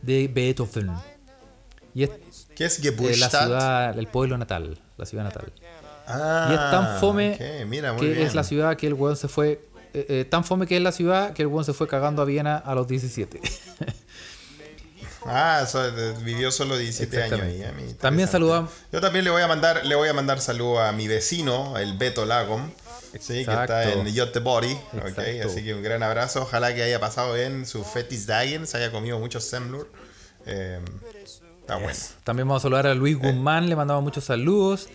de 0.01 0.29
Beethoven. 0.33 0.91
Y 1.93 2.03
es 2.03 2.11
¿Qué 2.55 2.65
es 2.65 2.79
eh, 2.79 2.83
la 2.85 2.91
Geburtsstadt? 2.91 3.43
ciudad, 3.43 3.99
el 3.99 4.07
pueblo 4.07 4.37
natal, 4.37 4.79
la 4.95 5.05
ciudad 5.05 5.25
natal. 5.25 5.51
Ah, 6.07 6.47
Y 6.49 6.53
es 6.53 6.59
tan 6.71 6.99
fome 6.99 7.33
ok, 7.35 7.67
mira, 7.67 7.95
que 7.97 8.05
bien. 8.13 8.25
es 8.25 8.33
la 8.33 8.43
ciudad 8.43 8.77
que 8.77 8.87
el 8.87 8.93
weón 8.93 9.17
se 9.17 9.27
fue. 9.27 9.61
eh, 9.93 10.05
eh, 10.09 10.25
tan 10.29 10.43
fome 10.45 10.65
que 10.67 10.77
es 10.77 10.81
la 10.81 10.91
ciudad 10.93 11.33
que 11.33 11.41
el 11.41 11.47
weón 11.49 11.65
se 11.65 11.73
fue 11.73 11.87
cagando 11.87 12.21
a 12.21 12.25
Viena 12.25 12.55
a 12.57 12.73
los 12.75 12.87
17. 12.87 13.41
Ah, 15.29 15.65
so- 15.69 15.85
eh, 15.85 16.13
vivió 16.23 16.51
solo 16.51 16.77
17 16.77 17.21
años 17.23 17.41
ahí. 17.41 17.55
Exactamente. 17.57 17.67
a 17.67 17.71
mí, 17.87 17.93
También 17.95 18.27
saludamos. 18.29 18.71
Yo 18.93 19.01
también 19.01 19.25
le 19.25 19.31
voy 19.31 19.41
a 19.41 19.47
mandar, 19.47 19.85
le 19.85 19.95
voy 19.95 20.07
a 20.07 20.13
mandar 20.13 20.39
saludo 20.39 20.79
a 20.79 20.93
mi 20.93 21.07
vecino, 21.09 21.77
el 21.77 21.97
Beto 21.97 22.25
Lagom. 22.25 22.69
Sí, 23.19 23.43
que 23.45 23.51
está 23.51 23.91
en 23.91 24.05
Göteborg, 24.13 24.67
ok, 24.93 25.07
Exacto. 25.07 25.47
así 25.47 25.63
que 25.65 25.73
un 25.73 25.81
gran 25.83 26.01
abrazo. 26.03 26.43
Ojalá 26.43 26.73
que 26.73 26.83
haya 26.83 26.99
pasado 27.01 27.33
bien 27.33 27.65
su 27.65 27.83
Fetis 27.83 28.25
Dagen, 28.27 28.67
se 28.67 28.77
haya 28.77 28.91
comido 28.91 29.19
mucho 29.19 29.41
Semlur. 29.41 29.89
Eh, 30.45 30.79
está 31.61 31.75
bueno. 31.77 31.97
También 32.23 32.47
vamos 32.47 32.61
a 32.61 32.63
saludar 32.63 32.87
a 32.87 32.93
Luis 32.93 33.17
Guzmán, 33.17 33.67
le 33.67 33.75
mandamos 33.75 34.03
muchos 34.03 34.23
saludos. 34.23 34.87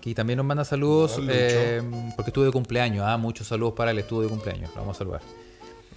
Que 0.00 0.14
también 0.14 0.36
nos 0.36 0.46
manda 0.46 0.64
saludos 0.64 1.18
eh, 1.28 1.82
porque 2.16 2.30
estuvo 2.30 2.44
de 2.44 2.52
cumpleaños. 2.52 3.04
Ah, 3.06 3.16
muchos 3.16 3.46
saludos 3.48 3.74
para 3.74 3.90
él, 3.90 3.98
estuvo 3.98 4.22
de 4.22 4.28
cumpleaños. 4.28 4.70
Lo 4.74 4.80
vamos 4.82 4.96
a 4.96 4.98
saludar. 4.98 5.20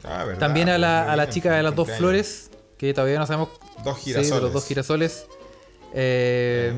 Ah, 0.04 0.24
verdad, 0.26 0.39
También 0.39 0.70
a 0.70 0.78
la, 0.78 1.04
muy 1.04 1.14
a 1.14 1.16
la 1.16 1.30
chica 1.30 1.56
de 1.56 1.64
las 1.64 1.76
dos 1.76 1.88
cumpleaños. 1.88 1.99
flores, 1.99 2.52
que 2.78 2.93
todavía 2.93 3.20
no 3.20 3.28
sabemos. 3.28 3.49
Dos 3.84 3.99
Sí, 3.99 4.12
de 4.12 4.20
girasoles. 4.20 4.43
los 4.43 4.54
dos 4.54 4.66
girasoles. 4.66 5.26
eh, 5.93 6.74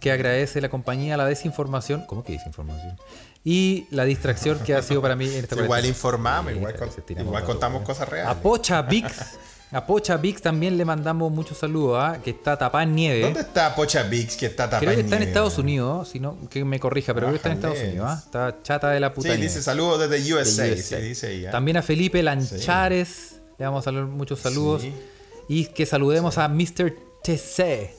que 0.00 0.10
agradece 0.12 0.60
la 0.60 0.68
compañía, 0.68 1.16
la 1.16 1.24
desinformación. 1.26 2.04
¿Cómo 2.06 2.24
que 2.24 2.32
desinformación? 2.32 2.98
Y 3.44 3.86
la 3.90 4.04
distracción 4.04 4.58
que 4.58 4.74
ha 4.74 4.82
sido 4.82 5.00
para 5.00 5.14
mí 5.16 5.26
en 5.26 5.44
esta 5.44 5.54
Igual 5.62 5.86
informamos, 5.86 6.52
igual, 6.52 6.74
con- 6.76 6.90
igual 7.20 7.44
contamos 7.44 7.82
¿eh? 7.82 7.84
cosas 7.84 8.08
reales. 8.08 8.36
Pocha 8.42 8.82
Vix. 8.82 9.38
A 9.72 9.84
Pocha 9.84 10.16
Vix 10.16 10.40
también 10.42 10.78
le 10.78 10.84
mandamos 10.84 11.30
muchos 11.32 11.58
saludos, 11.58 11.98
¿ah? 12.00 12.18
que 12.22 12.30
está 12.30 12.56
tapada 12.56 12.84
en 12.84 12.94
nieve. 12.94 13.22
¿Dónde 13.22 13.40
está 13.40 13.74
Pocha 13.74 14.04
Vix 14.04 14.36
que 14.36 14.46
está 14.46 14.64
tapada 14.66 14.80
Creo 14.80 14.94
que 14.94 15.00
está 15.00 15.16
en 15.16 15.20
nieve, 15.20 15.30
Estados? 15.32 15.58
Unidos, 15.58 16.08
si 16.08 16.20
no, 16.20 16.38
que 16.48 16.64
me 16.64 16.78
corrija, 16.78 17.12
pero 17.12 17.26
creo 17.26 17.32
que 17.32 17.36
está 17.36 17.48
en 17.50 17.54
Estados. 17.56 17.78
Unidos, 17.80 18.06
¿ah? 18.08 18.22
Está 18.24 18.62
chata 18.62 18.90
de 18.90 19.00
la 19.00 19.12
puta 19.12 19.28
Sí, 19.28 19.34
nieve. 19.34 19.42
dice 19.42 19.62
saludos 19.62 20.08
desde 20.08 20.32
USA. 20.34 20.62
De 20.62 20.76
sí, 20.76 20.80
USA. 20.94 20.96
dice 20.98 21.26
ahí, 21.26 21.46
¿eh? 21.46 21.50
También 21.50 21.76
a 21.78 21.82
Felipe 21.82 22.22
Lanchares, 22.22 23.40
le 23.58 23.64
vamos 23.64 23.86
a 23.86 23.92
dar 23.92 24.04
muchos 24.04 24.38
saludos. 24.40 24.82
Sí. 24.82 24.94
Y 25.48 25.66
que 25.66 25.84
saludemos 25.84 26.38
a 26.38 26.48
Mr. 26.48 26.94
TC, 27.24 27.90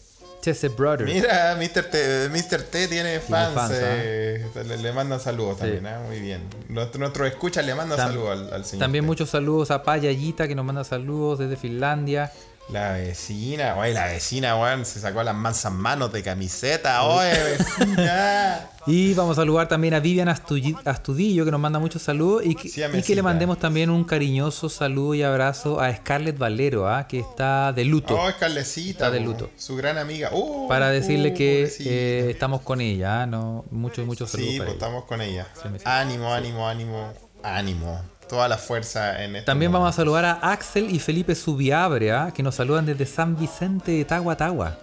TC 0.54 0.76
Brother. 0.76 1.06
Mira, 1.06 1.56
Mr. 1.56 1.84
T, 1.89 2.30
Mr. 2.30 2.62
T 2.64 2.88
tiene 2.88 3.20
fans. 3.20 3.54
fans, 3.54 3.72
¿ah? 3.74 3.78
eh, 3.82 4.45
le, 4.66 4.78
le 4.78 4.91
mandan 4.93 5.20
saludos 5.20 5.58
también, 5.58 5.86
¿ah? 5.88 6.02
muy 6.08 6.20
bien. 6.20 6.41
Nuestro, 6.70 7.00
nuestro 7.00 7.26
escucha 7.26 7.62
le 7.62 7.76
manda 7.76 7.95
Tam- 7.95 8.08
saludos 8.08 8.32
al, 8.32 8.54
al 8.54 8.66
señor. 8.66 8.84
También 8.84 9.04
T. 9.04 9.08
muchos 9.08 9.30
saludos 9.30 9.72
a 9.72 9.84
Payayita 9.84 10.48
que 10.48 10.56
nos 10.56 10.66
manda 10.66 10.84
saludos 10.84 11.39
desde 11.39 11.56
Finlandia. 11.58 12.32
La 12.70 12.91
vecina, 12.91 13.78
oye, 13.78 13.93
la 13.93 14.07
vecina, 14.07 14.57
weón, 14.59 14.86
se 14.86 14.99
sacó 14.99 15.24
las 15.24 15.34
mansas 15.34 15.72
manos 15.72 16.11
de 16.11 16.22
camiseta, 16.22 17.03
oye, 17.03 17.32
vecina. 17.57 18.70
Y 18.89 19.13
vamos 19.15 19.38
a 19.38 19.41
saludar 19.41 19.68
también 19.68 19.93
a 19.95 19.99
Vivian 19.99 20.30
Astudillo 20.30 21.43
que 21.43 21.51
nos 21.51 21.59
manda 21.59 21.78
muchos 21.78 22.01
saludos 22.01 22.43
y 22.45 22.55
que, 22.55 22.63
Sí, 22.63 22.68
y 22.70 22.74
que 22.76 22.86
amecita. 22.86 23.15
le 23.15 23.22
mandemos 23.22 23.59
también 23.59 23.89
un 23.89 24.05
cariñoso 24.05 24.70
saludo 24.70 25.13
y 25.13 25.24
abrazo 25.24 25.82
a 25.82 25.93
Scarlett 25.93 26.38
Valero, 26.38 26.88
¿ah? 26.88 27.05
que 27.05 27.20
está 27.20 27.74
de 27.74 27.84
luto. 27.84 28.15
Oh, 28.18 28.30
Carlecita. 28.39 28.91
Está 29.07 29.11
de 29.11 29.20
luto. 29.20 29.49
Su 29.57 29.76
gran 29.76 29.97
amiga. 29.97 30.30
Uh, 30.32 30.70
para 30.70 30.89
decirle 30.89 31.32
uh, 31.32 31.34
que 31.34 31.70
eh, 31.82 32.28
estamos 32.30 32.61
con 32.61 32.80
ella, 32.80 33.24
¿ah? 33.24 33.26
no, 33.26 33.65
muchos, 33.72 34.05
muchos 34.05 34.32
saludos 34.32 34.51
Sí, 34.53 34.57
para 34.59 34.70
pues 34.72 34.78
ella. 34.78 34.86
estamos 34.86 35.03
con 35.05 35.22
ella. 35.22 35.47
Sí, 35.61 35.68
Ánimo, 35.84 36.34
ánimo, 36.34 36.68
ánimo, 36.70 37.13
ánimo. 37.43 38.01
Toda 38.28 38.48
la 38.48 38.58
fuerza 38.58 39.24
en 39.24 39.36
este 39.38 39.46
También 39.46 39.72
vamos 39.72 39.90
a 39.90 39.94
saludar 39.94 40.26
a 40.26 40.34
Axel 40.52 40.90
y 40.94 41.00
Felipe 41.00 41.34
Subiabre, 41.36 42.12
¿ah? 42.12 42.32
que 42.34 42.44
nos 42.44 42.56
saludan 42.56 42.86
desde 42.86 43.06
San 43.06 43.38
Vicente 43.38 43.92
de 43.92 44.06
Tagua. 44.06 44.78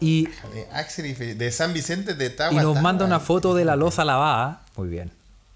Y, 0.00 0.28
Axel 0.72 1.06
y 1.06 1.14
Fe- 1.14 1.34
de 1.34 1.50
San 1.50 1.72
Vicente 1.74 2.14
de 2.14 2.26
y 2.26 2.30
Tagua. 2.30 2.62
nos 2.62 2.80
manda 2.80 3.04
una 3.04 3.18
foto 3.20 3.54
de 3.54 3.64
la 3.64 3.74
losa 3.76 4.04
lavada. 4.04 4.62
Muy 4.76 4.88
bien. 4.88 5.10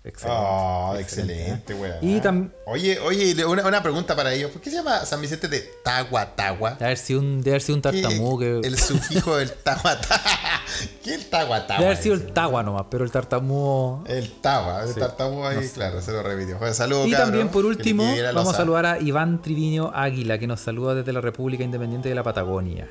Excelente. 0.05 0.43
Oh, 0.45 0.97
excelente, 0.99 1.33
excelente, 1.43 1.73
¿eh? 1.75 1.77
weón. 1.77 1.97
Y 2.03 2.61
Oye, 2.67 2.99
oye, 2.99 3.45
una, 3.47 3.65
una 3.65 3.83
pregunta 3.85 4.17
para 4.17 4.33
ellos. 4.35 4.51
¿Por 4.51 4.61
qué 4.61 4.69
se 4.71 4.77
llama 4.77 5.05
San 5.07 5.21
Vicente 5.21 5.47
de 5.47 5.61
Tagua 5.85 6.35
Tagua? 6.35 6.73
Debe 6.73 6.85
haber 6.87 6.99
sido 6.99 7.21
un, 7.21 7.39
debe 7.41 7.51
haber 7.53 7.63
sido 7.63 7.77
un 7.77 7.83
¿Qué- 7.83 8.03
tartamudo 8.03 8.39
que. 8.39 8.61
El 8.67 8.79
sufijo 8.79 9.37
del 9.37 9.53
Tagua 9.53 10.01
Tagua. 10.01 10.61
¿Qué 11.05 11.15
es 11.15 11.21
el 11.23 11.31
Tagua 11.31 11.61
Tagua? 11.69 11.77
Debe 11.77 11.87
haber 11.93 12.03
sido 12.03 12.15
el 12.17 12.33
tagua 12.33 12.63
nomás, 12.65 12.87
pero 12.91 13.05
el 13.05 13.13
tartamudo. 13.13 14.03
El 14.09 14.33
Tagua, 14.41 14.83
el 14.83 14.93
Sí, 14.93 14.99
tartamudo 14.99 15.47
ahí, 15.47 15.57
no 15.57 15.63
sé. 15.63 15.71
claro, 15.71 16.01
se 16.03 16.11
lo 16.11 16.23
repitió. 16.25 16.59
Joder, 16.59 16.75
saludos, 16.75 17.07
Y 17.07 17.13
también 17.13 17.49
por 17.49 17.65
último, 17.65 18.05
vamos 18.35 18.55
a 18.55 18.57
saludar 18.57 18.87
a 18.87 18.99
Iván 19.01 19.41
Triviño 19.41 19.93
Águila, 19.95 20.37
que 20.39 20.49
nos 20.49 20.61
saluda 20.61 20.97
desde 20.97 21.13
la 21.13 21.21
República 21.21 21.63
Independiente 21.63 22.09
de 22.09 22.15
la 22.17 22.25
Patagonia. 22.25 22.89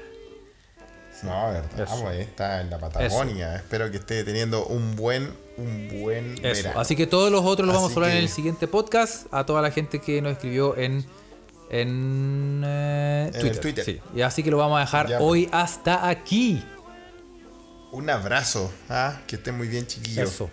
No, 1.24 1.52
verdad, 1.52 1.88
pues, 2.04 2.20
está 2.20 2.62
en 2.62 2.70
la 2.70 2.80
Patagonia. 2.80 3.56
Espero 3.56 3.90
que 3.92 3.98
esté 3.98 4.24
teniendo 4.24 4.66
un 4.66 4.96
buen, 4.96 5.34
un 5.58 6.02
buen 6.02 6.34
Eso. 6.44 6.64
verano. 6.64 6.80
Así 6.80 6.96
que 6.96 7.08
todos 7.08 7.32
los 7.32 7.44
otros 7.46 7.68
los 7.68 7.76
vamos 7.76 7.92
a 7.92 7.96
hablar 7.96 8.12
en 8.12 8.18
el 8.18 8.30
siguiente 8.30 8.68
podcast. 8.68 9.28
A 9.32 9.46
toda 9.46 9.62
la 9.62 9.72
gente 9.72 10.00
que 10.02 10.22
nos 10.22 10.34
escribió 10.34 10.76
en, 10.78 11.06
en, 11.70 12.62
eh, 12.66 13.32
En 13.34 13.48
el 13.48 13.60
Twitter. 13.60 13.86
Sí. 13.86 14.02
Y 14.16 14.22
así 14.22 14.44
que 14.44 14.52
lo 14.52 14.58
vamos 14.58 14.78
a 14.78 14.82
dejar 14.82 15.08
Ya, 15.08 15.20
hoy 15.20 15.50
hasta 15.52 16.08
aquí. 16.08 16.64
Un 17.92 18.10
abrazo. 18.10 18.72
¿ah? 18.90 19.22
Que 19.28 19.36
estén 19.36 19.58
muy 19.58 19.68
bien, 19.68 19.86
chiquillos. 19.86 20.30
Eso. 20.30 20.50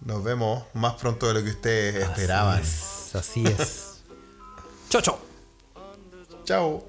Nos 0.00 0.22
vemos 0.22 0.64
más 0.74 0.94
pronto 0.94 1.26
de 1.28 1.34
lo 1.34 1.44
que 1.44 1.50
ustedes 1.50 1.96
esperaban. 2.04 2.60
Así 2.60 3.08
es. 3.08 3.14
Así 3.14 3.44
es. 3.44 3.94
chau, 4.90 5.00
chau. 5.00 5.18
Chao. 6.44 6.87